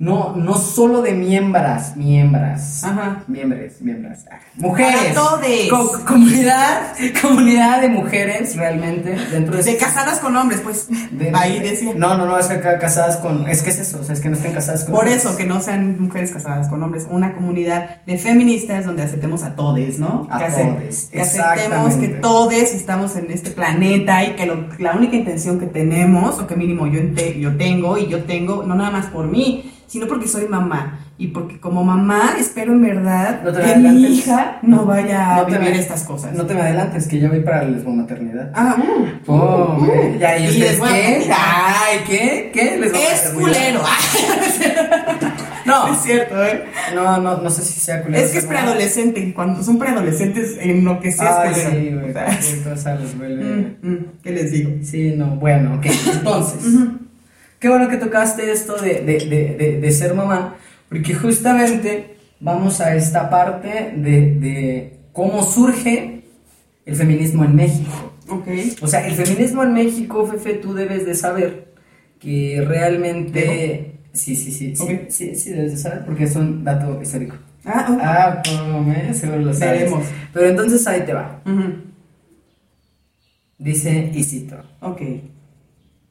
no, 0.00 0.36
no 0.36 0.54
solo 0.54 1.02
de 1.02 1.12
miembras, 1.12 1.96
miembras, 1.96 2.84
Ajá. 2.84 3.24
miembros, 3.26 3.72
miembras, 3.80 4.26
ah, 4.30 4.38
mujeres, 4.54 5.12
todes. 5.12 5.68
Co- 5.68 6.04
comunidad, 6.06 6.92
comunidad 7.20 7.80
de 7.80 7.88
mujeres 7.88 8.54
realmente 8.56 9.16
dentro 9.32 9.56
de 9.60 9.76
casadas 9.76 10.20
con 10.20 10.36
hombres, 10.36 10.60
pues. 10.60 10.86
de- 11.10 11.32
ahí 11.34 11.58
decía. 11.58 11.94
No, 11.96 12.16
no, 12.16 12.26
no, 12.26 12.38
es 12.38 12.46
que 12.46 12.54
acá 12.54 12.78
casadas 12.78 13.16
con, 13.16 13.48
es 13.48 13.62
que 13.62 13.70
es 13.70 13.80
eso, 13.80 13.98
o 14.00 14.04
sea, 14.04 14.14
es 14.14 14.20
que 14.20 14.28
no 14.28 14.36
estén 14.36 14.52
casadas 14.52 14.84
con 14.84 14.94
Por 14.94 15.04
hombres. 15.04 15.24
eso, 15.24 15.36
que 15.36 15.44
no 15.46 15.60
sean 15.60 16.00
mujeres 16.00 16.30
casadas 16.30 16.68
con 16.68 16.80
hombres, 16.82 17.06
una 17.10 17.34
comunidad 17.34 18.02
de 18.06 18.18
feministas 18.18 18.86
donde 18.86 19.02
aceptemos 19.02 19.42
a 19.42 19.56
todes, 19.56 19.98
¿no? 19.98 20.28
A 20.30 20.38
que, 20.38 20.44
todes, 20.52 21.08
que 21.10 21.20
aceptemos 21.20 21.94
que 21.96 22.08
todes 22.08 22.72
estamos 22.72 23.16
en 23.16 23.32
este 23.32 23.50
planeta 23.50 24.22
y 24.24 24.36
que 24.36 24.46
lo- 24.46 24.68
la 24.78 24.92
única 24.94 25.16
intención 25.16 25.58
que 25.58 25.66
tenemos, 25.66 26.38
o 26.38 26.46
que 26.46 26.54
mínimo 26.54 26.86
yo, 26.86 27.00
ente- 27.00 27.38
yo 27.40 27.56
tengo 27.56 27.98
y 27.98 28.06
yo 28.06 28.22
tengo, 28.22 28.62
no 28.62 28.76
nada 28.76 28.90
más 28.92 29.06
por 29.06 29.26
mí, 29.26 29.74
sino 29.88 30.06
porque 30.06 30.28
soy 30.28 30.46
mamá. 30.46 31.00
Y 31.18 31.28
porque 31.28 31.58
como 31.58 31.82
mamá 31.82 32.34
espero 32.38 32.72
en 32.74 32.80
verdad 32.82 33.40
No 33.42 33.52
que 33.52 33.58
mi 33.58 33.64
adelantes. 33.72 34.10
hija 34.12 34.58
no 34.62 34.84
vaya 34.86 35.34
a 35.34 35.38
No 35.38 35.46
te 35.46 35.58
vivir 35.58 35.70
me- 35.74 35.80
estas 35.80 36.04
cosas. 36.04 36.32
No 36.32 36.46
te 36.46 36.54
me 36.54 36.60
adelantes, 36.60 37.08
que 37.08 37.18
yo 37.18 37.28
voy 37.28 37.40
para 37.40 37.64
la 37.64 37.70
lesbomaternidad. 37.70 38.52
Ah, 38.54 38.76
uh, 38.78 39.08
Oh, 39.26 39.76
uh, 39.80 39.84
güey. 39.84 40.16
ya, 40.20 40.38
¿y 40.38 40.44
y 40.44 40.48
ustedes 40.48 40.80
a 40.80 40.86
qué? 40.86 41.30
Ay, 41.36 41.98
¿qué? 42.06 42.50
¿Qué? 42.54 42.60
A 42.80 43.12
Es 43.14 43.30
culero. 43.30 43.80
No, 45.66 45.88
es 45.92 45.98
cierto, 46.00 46.42
¿eh? 46.44 46.64
no, 46.94 47.18
no, 47.18 47.36
no 47.42 47.50
sé 47.50 47.62
si 47.62 47.78
sea 47.78 48.02
culero. 48.02 48.24
Es 48.24 48.30
que 48.32 48.38
es 48.38 48.46
preadolescente. 48.46 49.34
Cuando 49.34 49.62
son 49.62 49.78
preadolescentes, 49.78 50.56
en 50.60 50.82
lo 50.84 50.98
que 50.98 51.12
sea 51.12 51.42
Ay, 51.42 51.52
es 51.52 51.58
culero. 51.64 51.80
sí, 51.82 51.94
güey, 51.94 52.10
O 52.10 52.12
sea, 52.14 52.72
cosa 52.72 52.94
les 52.94 53.18
vuelve... 53.18 53.44
mm, 53.82 53.88
mm, 53.90 54.06
¿Qué 54.22 54.30
les 54.30 54.50
digo? 54.52 54.70
Sí, 54.82 55.12
no, 55.16 55.36
bueno, 55.36 55.74
ok. 55.74 55.86
Entonces, 56.14 56.60
qué 57.58 57.68
bueno 57.68 57.88
que 57.88 57.96
tocaste 57.96 58.50
esto 58.52 58.76
de, 58.76 59.00
de, 59.02 59.18
de, 59.58 59.80
de, 59.80 59.90
ser 59.90 60.14
mamá, 60.14 60.56
porque 60.88 61.14
justamente 61.14 62.16
vamos 62.40 62.80
a 62.80 62.94
esta 62.94 63.28
parte 63.30 63.92
de, 63.96 64.34
de 64.34 64.98
cómo 65.12 65.42
surge 65.42 66.22
el 66.86 66.96
feminismo 66.96 67.44
en 67.44 67.56
México. 67.56 68.12
Ok. 68.28 68.48
O 68.82 68.86
sea, 68.86 69.06
el 69.06 69.14
feminismo 69.14 69.62
en 69.62 69.72
México, 69.72 70.26
Fefe, 70.26 70.54
tú 70.54 70.74
debes 70.74 71.04
de 71.06 71.14
saber 71.14 71.72
que 72.20 72.64
realmente... 72.66 73.94
Sí, 74.12 74.34
sí, 74.34 74.50
sí, 74.50 74.74
sí, 74.74 74.82
Ok. 74.82 74.90
sí, 75.08 75.34
sí, 75.36 75.50
debes 75.50 75.72
de 75.72 75.78
saber, 75.78 76.04
porque 76.04 76.24
es 76.24 76.34
un 76.34 76.64
dato 76.64 77.00
histórico. 77.00 77.36
Ah, 77.64 77.86
uh, 77.90 77.98
Ah. 78.00 78.42
Seguro 79.12 79.38
lo 79.40 79.52
sabes. 79.54 79.80
Veremos. 79.80 80.04
Pero 80.32 80.46
entonces 80.48 80.86
ahí 80.86 81.02
te 81.02 81.12
va. 81.12 81.42
Dice, 83.58 84.10
y 84.14 84.22
cito, 84.24 84.56
Ok. 84.80 85.00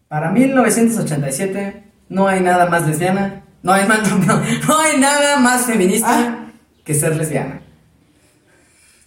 Para 0.08 0.32
1987 0.32 1.84
no 2.10 2.28
hay 2.28 2.40
nada 2.42 2.70
más 2.70 2.88
lesbiana, 2.88 3.44
no 3.64 3.74
hay, 3.74 3.88
más, 3.88 4.10
no, 4.10 4.18
no, 4.26 4.42
no 4.68 4.80
hay 4.80 4.98
nada 5.00 5.40
más 5.40 5.66
feminista 5.66 6.08
Ah. 6.10 6.46
que 6.86 6.94
ser 6.94 7.16
lesbiana. 7.16 7.62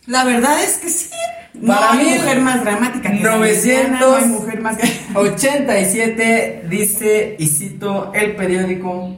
La 0.07 0.25
verdad 0.25 0.63
es 0.63 0.79
que 0.79 0.89
sí. 0.89 1.11
No 1.55 1.73
hay 1.75 1.99
mí, 1.99 2.15
mujer 2.15 2.41
más 2.41 2.63
dramática 2.63 3.11
que 3.11 3.21
la 3.25 3.37
900 3.37 3.41
lesbiana, 3.41 4.01
No 4.01 4.15
hay 4.17 4.25
mujer 4.27 4.61
más. 4.61 4.79
87 5.15 6.67
dice, 6.69 7.37
y 7.39 7.47
cito 7.47 8.13
el 8.15 8.37
periódico, 8.37 9.17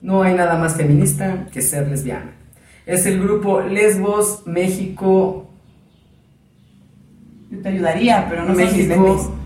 no 0.00 0.22
hay 0.22 0.34
nada 0.34 0.58
más 0.58 0.76
feminista 0.76 1.46
que 1.52 1.62
ser 1.62 1.88
lesbiana. 1.88 2.32
Es 2.86 3.06
el 3.06 3.20
grupo 3.20 3.60
Lesbos 3.60 4.42
México 4.46 5.50
Yo 7.50 7.60
te 7.60 7.68
ayudaría, 7.68 8.26
pero 8.28 8.44
no 8.44 8.54
México 8.54 9.37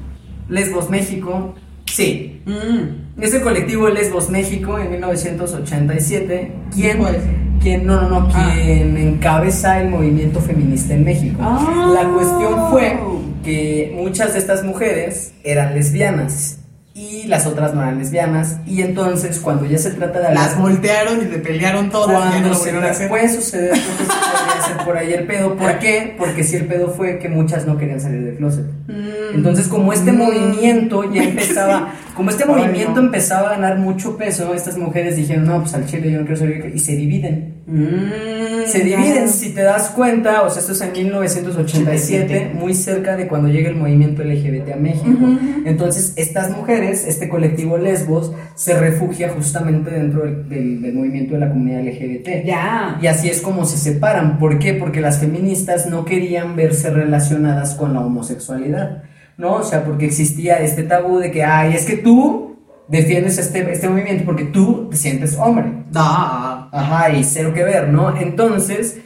Lesbos 0.48 0.90
México. 0.90 1.54
Sí, 1.86 2.28
Mm. 2.46 3.20
Es 3.22 3.34
el 3.34 3.42
colectivo 3.42 3.88
Lesbos 3.88 4.28
México 4.30 4.78
en 4.78 4.90
1987 4.92 6.52
quien, 6.74 6.98
¿Cuál 6.98 7.14
es? 7.16 7.22
quien 7.62 7.86
no, 7.86 8.00
no, 8.02 8.08
no, 8.20 8.28
Ah. 8.34 8.50
quien 8.54 8.96
encabeza 8.96 9.80
el 9.80 9.90
movimiento 9.90 10.40
feminista 10.40 10.94
en 10.94 11.04
México. 11.04 11.38
Ah. 11.40 11.92
La 11.94 12.08
cuestión 12.08 12.70
fue 12.70 12.98
que 13.44 13.92
muchas 13.96 14.32
de 14.32 14.38
estas 14.40 14.64
mujeres 14.64 15.34
eran 15.44 15.74
lesbianas 15.74 16.58
y 16.94 17.26
las 17.26 17.46
otras 17.46 17.72
no 17.74 17.82
eran 17.82 17.98
lesbianas 17.98 18.58
y 18.66 18.82
entonces 18.82 19.38
cuando 19.40 19.64
ya 19.64 19.78
se 19.78 19.90
trata 19.92 20.20
de 20.28 20.34
Las 20.34 20.58
voltearon 20.58 21.18
y 21.26 21.30
se 21.32 21.38
pelearon 21.38 21.88
todas. 21.90 22.12
no 22.24 22.30
cuando 22.30 22.48
lo 22.50 22.54
se 22.54 22.70
hacer. 22.70 23.08
puede 23.08 23.28
suceder 23.34 23.70
creo 23.70 23.96
que 23.98 24.04
podría 24.04 24.66
ser 24.66 24.84
por 24.84 24.96
ahí 24.98 25.12
el 25.14 25.26
pedo 25.26 25.56
¿por 25.56 25.78
qué? 25.78 26.14
porque 26.18 26.44
si 26.44 26.56
el 26.56 26.66
pedo 26.66 26.88
fue 26.90 27.18
que 27.18 27.28
muchas 27.30 27.66
no 27.66 27.78
querían 27.78 28.00
salir 28.00 28.22
del 28.24 28.36
closet 28.36 28.66
Mm. 28.88 29.36
entonces, 29.36 29.68
como 29.68 29.92
este 29.92 30.12
Mm. 30.12 30.16
movimiento 30.18 31.10
ya 31.12 31.22
empezaba, 31.24 31.94
como 32.14 32.30
este 32.30 32.44
Ay, 32.44 32.50
movimiento 32.50 33.00
no. 33.00 33.06
empezaba 33.06 33.48
a 33.48 33.52
ganar 33.52 33.78
mucho 33.78 34.16
peso, 34.16 34.54
estas 34.54 34.76
mujeres 34.78 35.16
dijeron, 35.16 35.46
no, 35.46 35.60
pues 35.60 35.74
al 35.74 35.86
chile 35.86 36.10
yo 36.10 36.18
no 36.20 36.26
quiero 36.26 36.40
salir, 36.40 36.72
y 36.74 36.78
se 36.78 36.96
dividen. 36.96 37.62
Mm, 37.66 38.66
Se 38.66 38.80
dividen, 38.80 39.28
si 39.28 39.54
te 39.54 39.62
das 39.62 39.90
cuenta, 39.90 40.42
o 40.42 40.50
sea, 40.50 40.60
esto 40.60 40.72
es 40.72 40.80
en 40.80 40.92
1987, 40.92 42.52
muy 42.54 42.74
cerca 42.74 43.16
de 43.16 43.28
cuando 43.28 43.48
llega 43.48 43.68
el 43.70 43.76
movimiento 43.76 44.22
LGBT 44.22 44.72
a 44.72 44.76
México. 44.76 45.18
Entonces, 45.64 46.12
estas 46.16 46.50
mujeres, 46.56 47.06
este 47.06 47.28
colectivo 47.28 47.78
lesbos, 47.78 48.32
se 48.54 48.78
refugia 48.78 49.30
justamente 49.30 49.90
dentro 49.90 50.22
del, 50.24 50.48
del- 50.48 50.82
del 50.82 50.94
movimiento 50.94 51.34
de 51.34 51.40
la 51.40 51.48
comunidad 51.50 51.80
LGBT. 51.82 52.44
Ya. 52.44 52.98
Y 53.00 53.06
así 53.06 53.28
es 53.28 53.40
como 53.40 53.64
se 53.64 53.76
separan. 53.78 54.38
¿Por 54.38 54.58
qué? 54.58 54.74
Porque 54.74 55.00
las 55.00 55.18
feministas 55.18 55.86
no 55.86 56.04
querían 56.04 56.56
verse 56.56 56.90
relacionadas 56.90 57.74
con 57.74 57.94
la 57.94 58.00
homosexualidad. 58.00 59.04
¿No? 59.42 59.56
O 59.56 59.62
sea, 59.62 59.84
porque 59.84 60.06
existía 60.06 60.56
este 60.62 60.84
tabú 60.84 61.18
de 61.18 61.30
que, 61.30 61.42
ay, 61.44 61.74
es 61.74 61.84
que 61.84 61.96
tú 61.96 62.56
defiendes 62.88 63.38
este, 63.38 63.70
este 63.72 63.88
movimiento 63.88 64.24
porque 64.24 64.44
tú 64.44 64.88
te 64.90 64.96
sientes 64.96 65.36
hombre. 65.36 65.84
Da. 65.90 66.68
Ajá, 66.72 67.10
y 67.10 67.24
cero 67.24 67.52
que 67.52 67.64
ver, 67.64 67.88
¿no? 67.88 68.16
Entonces, 68.16 68.98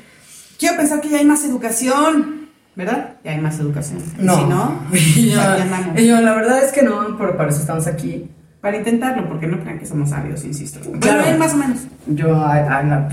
Quiero 0.59 0.77
pensar 0.77 1.01
que 1.01 1.09
ya 1.09 1.19
hay 1.19 1.25
más 1.25 1.45
educación, 1.45 2.49
¿verdad? 2.75 3.17
Ya 3.25 3.33
hay 3.33 3.41
más 3.41 3.59
educación. 3.61 3.99
No. 4.19 4.37
Si 4.37 4.45
no, 4.45 4.81
yo, 5.97 6.21
la 6.21 6.35
verdad 6.35 6.65
es 6.65 6.73
que 6.73 6.83
no, 6.83 7.17
pero 7.19 7.37
para 7.37 7.51
eso 7.51 7.61
estamos 7.61 7.87
aquí. 7.87 8.31
Para 8.61 8.79
intentarlo, 8.79 9.29
porque 9.29 9.47
no 9.47 9.61
crean 9.61 9.79
que 9.79 9.87
somos 9.87 10.11
sabios, 10.11 10.45
insisto. 10.45 10.81
Claro. 10.99 11.23
Pero 11.25 11.39
más 11.39 11.55
o 11.55 11.57
menos. 11.57 11.79
Yo, 12.07 12.27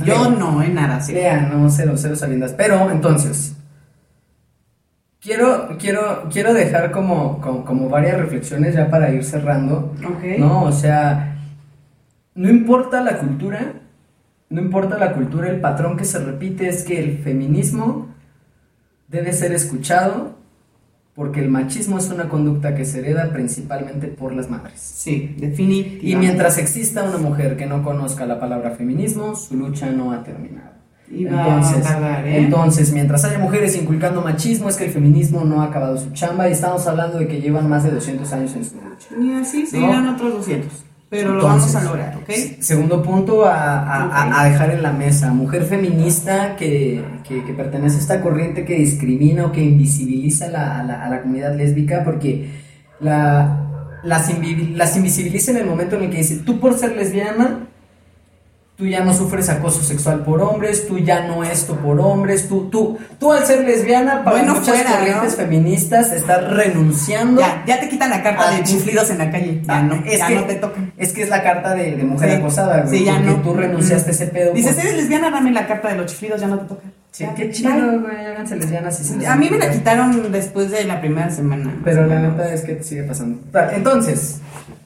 Yo 0.03 0.32
no, 0.32 0.63
en 0.63 0.74
nada, 0.74 0.99
sí. 1.01 1.13
Lea, 1.13 1.41
no, 1.41 1.69
cero, 1.69 1.93
cero 1.95 2.15
sabiendas. 2.15 2.53
Pero, 2.53 2.89
entonces, 2.89 3.53
quiero, 5.24 5.78
quiero, 5.80 6.28
quiero 6.32 6.53
dejar 6.53 6.91
como, 6.91 7.39
como, 7.39 7.65
como 7.65 7.89
varias 7.89 8.19
reflexiones 8.19 8.76
ya 8.76 8.89
para 8.89 9.11
ir 9.11 9.24
cerrando. 9.24 9.93
Ok. 10.05 10.39
¿No? 10.39 10.63
O 10.63 10.71
sea, 10.71 11.38
no 12.36 12.49
importa 12.49 13.01
la 13.01 13.17
cultura, 13.17 13.74
no 14.49 14.61
importa 14.61 14.97
la 14.97 15.13
cultura, 15.13 15.49
el 15.49 15.61
patrón 15.61 15.97
que 15.97 16.05
se 16.05 16.19
repite 16.19 16.67
es 16.67 16.84
que 16.84 16.99
el 16.99 17.17
feminismo 17.19 18.09
debe 19.07 19.34
ser 19.34 19.53
escuchado 19.53 20.36
porque 21.15 21.39
el 21.39 21.49
machismo 21.49 21.99
es 21.99 22.09
una 22.09 22.28
conducta 22.28 22.74
que 22.74 22.86
se 22.86 22.99
hereda 22.99 23.32
principalmente 23.32 24.07
por 24.07 24.34
las 24.34 24.49
madres. 24.49 24.80
Sí, 24.80 25.36
definitivamente. 25.38 26.07
Y 26.07 26.15
mientras 26.15 26.57
exista 26.57 27.03
una 27.03 27.19
mujer 27.19 27.55
que 27.55 27.67
no 27.67 27.84
conozca 27.84 28.26
la 28.26 28.39
palabra 28.39 28.71
feminismo, 28.71 29.36
su 29.36 29.55
lucha 29.55 29.91
no 29.91 30.11
ha 30.11 30.24
terminado. 30.24 30.74
Y 31.12 31.26
va 31.26 31.60
a 31.60 31.82
tardar, 31.82 32.26
¿eh? 32.28 32.39
entonces, 32.39 32.91
mientras 32.91 33.24
haya 33.26 33.38
mujeres 33.38 33.76
inculcando 33.76 34.22
machismo, 34.22 34.70
es 34.70 34.78
que 34.78 34.86
el 34.86 34.91
feminismo 34.91 35.43
no 35.43 35.62
ha 35.62 35.66
acabado 35.66 35.97
su 35.97 36.12
chamba 36.12 36.49
y 36.49 36.54
estamos 36.54 36.88
hablando 36.88 37.20
de 37.20 37.28
que 37.28 37.39
llevan 37.41 37.70
más 37.70 37.84
de 37.84 37.91
200 37.91 38.32
años 38.34 38.56
en 38.56 38.66
su 38.66 38.76
lucha. 38.76 39.08
Y 39.22 39.34
así 39.39 39.66
seguirán 39.66 40.08
otros 40.10 40.34
200. 40.34 40.68
Pero 41.10 41.34
lo 41.34 41.41
Entonces, 41.41 41.74
vamos 41.74 41.76
a 41.76 41.91
lograr, 41.91 42.18
¿ok? 42.18 42.32
Segundo 42.60 43.04
punto 43.04 43.45
a, 43.45 44.41
a- 44.41 44.49
dejar 44.49 44.72
en 44.72 44.82
la 44.82 44.91
mesa. 44.91 45.32
Mujer 45.32 45.64
feminista 45.66 46.56
que, 46.56 47.04
que- 47.28 47.43
que 47.43 47.54
pertenece 47.54 47.97
a 47.97 47.99
esta 47.99 48.22
corriente 48.22 48.66
que 48.66 48.74
discrimina 48.76 49.45
o 49.45 49.51
que 49.51 49.62
invisibiliza 49.64 50.47
la- 50.47 50.80
a, 50.80 50.84
la, 50.84 51.04
a 51.06 51.10
la 51.10 51.22
comunidad 51.22 51.56
lésbica 51.56 52.04
porque 52.04 52.49
la, 52.99 53.99
las, 54.04 54.32
invi- 54.34 54.74
las 54.76 54.97
invisibiliza 54.97 55.51
en 55.51 55.58
el 55.58 55.66
momento 55.68 55.97
en 55.97 56.04
el 56.06 56.10
que 56.10 56.18
dice, 56.18 56.38
tú 56.38 56.60
por 56.60 56.74
ser 56.78 56.95
lesbiana, 56.95 57.68
tú 58.84 58.89
ya 58.89 59.01
no 59.01 59.13
sufres 59.13 59.47
acoso 59.47 59.81
sexual 59.81 60.25
por 60.25 60.41
hombres, 60.41 60.86
tú 60.86 60.99
ya 60.99 61.25
no 61.25 61.41
esto 61.41 61.73
por 61.77 62.01
hombres, 62.01 62.49
tú, 62.49 62.69
tú, 62.69 62.97
tú 63.17 63.31
al 63.31 63.45
ser 63.45 63.63
lesbiana, 63.63 64.25
para 64.25 64.39
Bueno, 64.39 64.55
muchas 64.55 64.75
fuera, 64.75 64.97
corrientes 64.97 65.31
¿no? 65.31 65.38
feministas, 65.38 66.11
estás 66.11 66.51
renunciando. 66.51 67.39
Ya, 67.39 67.63
ya 67.65 67.79
te 67.79 67.88
quitan 67.88 68.09
la 68.09 68.21
carta 68.21 68.43
Ah, 68.49 68.57
de 68.57 68.63
chiflidos 68.63 69.09
en 69.09 69.19
la 69.19 69.31
calle. 69.31 69.61
Ya 69.65 69.77
Ah, 69.77 69.81
no, 69.84 69.95
es 70.05 70.17
ya 70.19 70.27
que, 70.27 70.36
no 70.36 70.43
te 70.43 70.55
tocan. 70.55 70.91
Es 70.97 71.13
que 71.13 71.23
es 71.23 71.29
la 71.29 71.41
carta 71.43 71.73
de, 71.75 71.95
de 71.95 72.03
mujer 72.03 72.29
Sí. 72.31 72.36
acosada, 72.36 72.81
güey. 72.81 72.97
Sí, 72.99 73.05
ya 73.05 73.19
no. 73.19 73.36
tú 73.38 73.53
renunciaste 73.53 74.09
a 74.09 74.13
ese 74.13 74.27
pedo. 74.27 74.51
Dices, 74.51 74.77
eres 74.77 74.97
lesbiana, 74.97 75.29
dame 75.31 75.51
la 75.51 75.65
carta 75.65 75.88
de 75.88 75.95
los 75.95 76.07
chiflidos, 76.07 76.41
ya 76.41 76.47
no 76.47 76.59
te 76.59 76.65
toca. 76.65 76.81
Sí, 77.11 77.23
Ya, 77.23 77.34
qué 77.36 77.51
chido, 77.51 77.71
güey. 78.01 78.25
Háganse 78.25 78.57
lesbianas 78.57 78.99
y 78.99 79.03
se 79.05 79.15
les 79.15 79.27
A 79.29 79.38
mí 79.38 79.49
me 79.49 79.59
la 79.59 79.71
quitaron 79.71 80.29
después 80.29 80.71
de 80.71 80.84
la 80.84 80.99
primera 80.99 81.29
semana. 81.29 81.73
Pero 81.86 82.05
la 82.05 82.19
neta 82.19 82.53
es 82.53 82.63
que 82.63 82.73
te 82.73 82.84
sigue 82.84 83.03
pasando. 83.03 83.39
Entonces, 83.73 84.41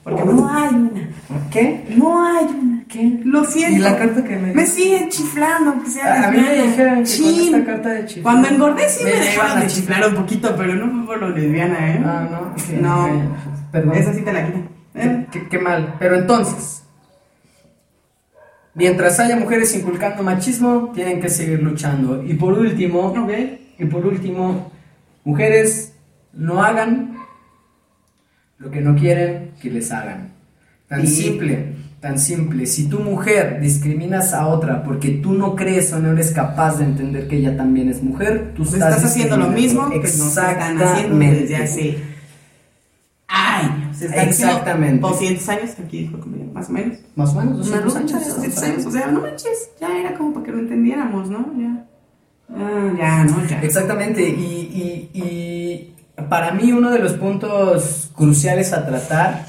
Porque 0.09 0.23
no 0.23 0.49
hay 0.49 0.73
una. 0.73 1.09
¿Qué? 1.51 1.85
No 1.97 2.25
hay 2.25 2.45
una. 2.45 2.85
¿Qué? 2.87 3.19
Lo 3.25 3.43
siento. 3.43 3.75
¿Y 3.75 3.79
la 3.79 3.97
carta 3.97 4.23
que 4.23 4.37
me 4.37 4.53
Me 4.53 4.65
siguen 4.65 5.09
chiflando, 5.09 5.83
que 5.83 5.89
sea 5.89 6.27
A, 6.27 6.31
mí 6.31 6.39
me 6.39 6.63
dijeron 6.63 7.03
que 7.03 7.21
con 7.21 7.33
esta 7.33 7.65
carta 7.65 7.89
de 7.89 8.05
chiflar. 8.05 8.23
Cuando 8.23 8.47
engordé 8.47 8.89
sí 8.89 9.03
me, 9.03 9.09
iban 9.09 9.19
dejaron 9.21 9.59
de 9.59 9.67
chiflar 9.67 10.07
un 10.07 10.15
poquito, 10.15 10.55
pero 10.55 10.75
no 10.75 11.05
fue 11.05 11.05
por 11.05 11.27
lo 11.27 11.35
lesbiana, 11.35 11.93
¿eh? 11.93 12.01
Ah, 12.05 12.27
no. 12.31 12.81
No. 12.81 13.05
ok. 13.05 13.11
Perdón. 13.71 13.95
Esa 13.95 14.13
sí 14.13 14.21
te 14.21 14.31
la 14.31 14.45
quita. 14.45 14.59
¿eh? 14.95 15.27
Qué, 15.49 15.59
mal. 15.59 15.95
Pero 15.99 16.15
entonces, 16.15 16.83
mientras 18.73 19.19
haya 19.19 19.35
mujeres 19.35 19.75
inculcando 19.75 20.23
machismo, 20.23 20.91
tienen 20.93 21.19
que 21.19 21.27
seguir 21.27 21.61
luchando. 21.61 22.23
Y 22.23 22.33
por 22.35 22.53
último, 22.53 23.07
Ok. 23.07 23.31
y 23.77 23.85
por 23.85 24.05
último, 24.05 24.71
mujeres, 25.25 25.93
no 26.31 26.63
hagan 26.63 27.17
lo 28.59 28.71
que 28.71 28.81
no 28.81 28.95
quieren 28.95 29.51
que 29.61 29.69
les 29.69 29.91
hagan. 29.91 30.31
Tan 30.87 31.03
Y- 31.03 31.07
simple, 31.07 31.73
tan 31.99 32.17
simple. 32.19 32.65
Si 32.65 32.87
tu 32.89 32.99
mujer 32.99 33.59
discriminas 33.61 34.33
a 34.33 34.47
otra 34.47 34.83
porque 34.83 35.09
tú 35.09 35.33
no 35.33 35.55
crees 35.55 35.91
o 35.93 35.99
no 35.99 36.11
eres 36.11 36.31
capaz 36.31 36.77
de 36.79 36.85
entender 36.85 37.27
que 37.27 37.37
ella 37.37 37.55
también 37.57 37.89
es 37.89 38.01
mujer, 38.01 38.53
tú 38.55 38.63
Tú 38.63 38.73
estás, 38.75 38.95
estás 38.95 39.11
haciendo 39.11 39.37
lo 39.37 39.47
mismo 39.49 39.89
que 39.89 39.97
nos 39.99 40.05
están 40.09 40.81
haciendo 40.81 41.17
desde 41.19 41.55
hace 41.57 41.97
años. 43.27 44.01
Exactamente. 44.01 45.01
200 45.01 45.49
años, 45.49 45.71
aquí 45.83 45.99
dijo 46.03 46.17
más 46.53 46.69
o 46.69 46.73
menos. 46.73 46.97
Más 47.15 47.33
o 47.33 47.39
menos, 47.41 47.67
Una 47.67 47.81
200 47.81 47.93
lucha 48.01 48.17
de 48.19 48.23
años. 48.25 48.35
200 48.35 48.63
años. 48.63 48.85
O 48.85 48.91
sea, 48.91 49.07
no 49.07 49.21
manches, 49.21 49.69
ya 49.79 49.99
era 49.99 50.13
como 50.17 50.33
para 50.33 50.45
que 50.45 50.51
lo 50.53 50.59
entendiéramos, 50.59 51.29
¿no? 51.29 51.51
Ya. 51.59 51.83
Ah, 52.49 52.93
ya, 52.97 53.23
no, 53.25 53.45
ya. 53.45 53.61
Exactamente, 53.61 54.27
y, 54.27 54.31
y- 54.33 55.19
y 55.19 55.93
para 56.29 56.51
mí 56.51 56.71
uno 56.71 56.89
de 56.89 56.99
los 56.99 57.13
puntos 57.13 58.09
cruciales 58.15 58.73
a 58.73 58.85
tratar 58.85 59.45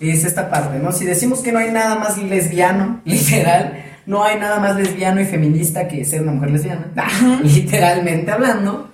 es 0.00 0.24
esta 0.24 0.48
parte, 0.48 0.78
¿no? 0.78 0.92
Si 0.92 1.04
decimos 1.04 1.40
que 1.40 1.50
no 1.50 1.58
hay 1.58 1.72
nada 1.72 1.96
más 1.96 2.18
lesbiano, 2.18 3.00
literal, 3.04 3.84
no 4.06 4.22
hay 4.22 4.38
nada 4.38 4.60
más 4.60 4.76
lesbiano 4.76 5.20
y 5.20 5.24
feminista 5.24 5.88
que 5.88 6.04
ser 6.04 6.22
una 6.22 6.32
mujer 6.32 6.52
lesbiana, 6.52 6.92
literalmente 7.42 8.30
hablando, 8.30 8.90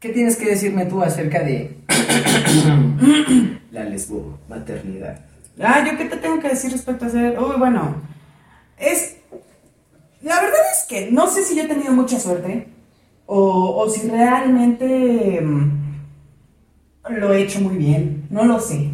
¿qué 0.00 0.08
tienes 0.08 0.36
que 0.36 0.46
decirme 0.46 0.86
tú 0.86 1.02
acerca 1.02 1.44
de 1.44 1.78
la 3.70 3.84
lesbo 3.84 4.38
maternidad? 4.48 5.20
Ah, 5.60 5.84
¿yo 5.86 5.96
qué 5.96 6.06
te 6.06 6.16
tengo 6.16 6.40
que 6.40 6.48
decir 6.48 6.72
respecto 6.72 7.04
a 7.04 7.08
hacer? 7.08 7.38
Uy, 7.38 7.56
bueno, 7.56 8.02
es... 8.78 9.16
La 10.22 10.40
verdad 10.40 10.58
es 10.72 10.86
que 10.88 11.10
no 11.12 11.28
sé 11.28 11.44
si 11.44 11.54
yo 11.54 11.62
he 11.62 11.68
tenido 11.68 11.92
mucha 11.92 12.18
suerte 12.18 12.66
o, 13.30 13.82
o 13.82 13.90
si 13.90 14.08
realmente 14.08 15.40
mm, 15.42 15.70
lo 17.10 17.32
he 17.32 17.42
hecho 17.42 17.60
muy 17.60 17.76
bien, 17.76 18.26
no 18.30 18.44
lo 18.44 18.58
sé. 18.58 18.88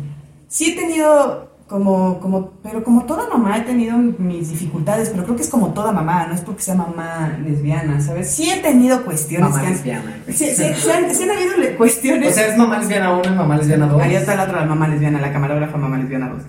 Sí 0.49 0.73
he 0.73 0.75
tenido 0.75 1.51
como, 1.69 2.19
como, 2.19 2.51
pero 2.61 2.83
como 2.83 3.05
toda 3.05 3.29
mamá 3.29 3.59
he 3.59 3.61
tenido 3.61 3.97
mis 3.97 4.51
dificultades, 4.51 5.11
pero 5.11 5.23
creo 5.23 5.37
que 5.37 5.43
es 5.43 5.49
como 5.49 5.73
toda 5.73 5.93
mamá, 5.93 6.27
no 6.27 6.35
es 6.35 6.41
porque 6.41 6.63
sea 6.63 6.75
mamá 6.75 7.39
lesbiana, 7.45 8.01
¿sabes? 8.01 8.29
Sí 8.29 8.51
he 8.51 8.61
tenido 8.61 9.05
cuestiones 9.05 9.51
Mamá 9.51 9.61
que 9.61 9.67
han... 9.69 9.73
lesbiana. 9.73 10.17
Sí, 10.27 10.35
sí, 10.35 10.65
sí 10.75 10.91
han, 10.91 11.15
sí 11.15 11.23
han 11.23 11.31
habido 11.31 11.77
cuestiones... 11.79 12.33
O 12.33 12.35
sea, 12.35 12.49
es 12.49 12.59
mamá 12.59 12.81
lesbiana 12.81 13.17
1 13.17 13.25
y 13.25 13.37
mamá 13.37 13.57
lesbiana 13.57 13.87
2. 13.87 14.03
Ahí 14.03 14.17
está 14.17 14.35
la 14.35 14.45
otra 14.45 14.65
mamá 14.65 14.89
lesbiana, 14.89 15.21
la 15.21 15.33
camarógrafa 15.33 15.79
mamá 15.79 15.97
lesbiana 15.97 16.29
2. 16.29 16.43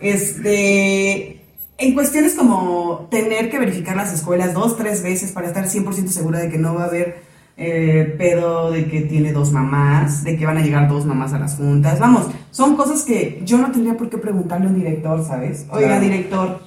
Este, 0.00 1.42
en 1.76 1.94
cuestiones 1.94 2.34
como 2.34 3.08
tener 3.10 3.50
que 3.50 3.58
verificar 3.58 3.96
las 3.96 4.12
escuelas 4.12 4.54
dos, 4.54 4.76
tres 4.76 5.02
veces 5.02 5.32
para 5.32 5.48
estar 5.48 5.64
100% 5.64 6.06
segura 6.06 6.38
de 6.38 6.50
que 6.50 6.58
no 6.58 6.74
va 6.74 6.84
a 6.84 6.86
haber 6.86 7.31
eh, 7.56 8.14
pedo, 8.18 8.70
de 8.70 8.86
que 8.86 9.02
tiene 9.02 9.32
dos 9.32 9.52
mamás, 9.52 10.24
de 10.24 10.36
que 10.36 10.46
van 10.46 10.58
a 10.58 10.62
llegar 10.62 10.88
dos 10.88 11.04
mamás 11.06 11.32
a 11.32 11.38
las 11.38 11.56
juntas. 11.56 11.98
Vamos, 12.00 12.28
son 12.50 12.76
cosas 12.76 13.02
que 13.02 13.40
yo 13.44 13.58
no 13.58 13.70
tendría 13.70 13.96
por 13.96 14.08
qué 14.08 14.18
preguntarle 14.18 14.66
a 14.66 14.70
un 14.70 14.76
director, 14.76 15.24
¿sabes? 15.24 15.66
Oiga, 15.70 15.88
Claro. 15.88 16.02
director, 16.02 16.60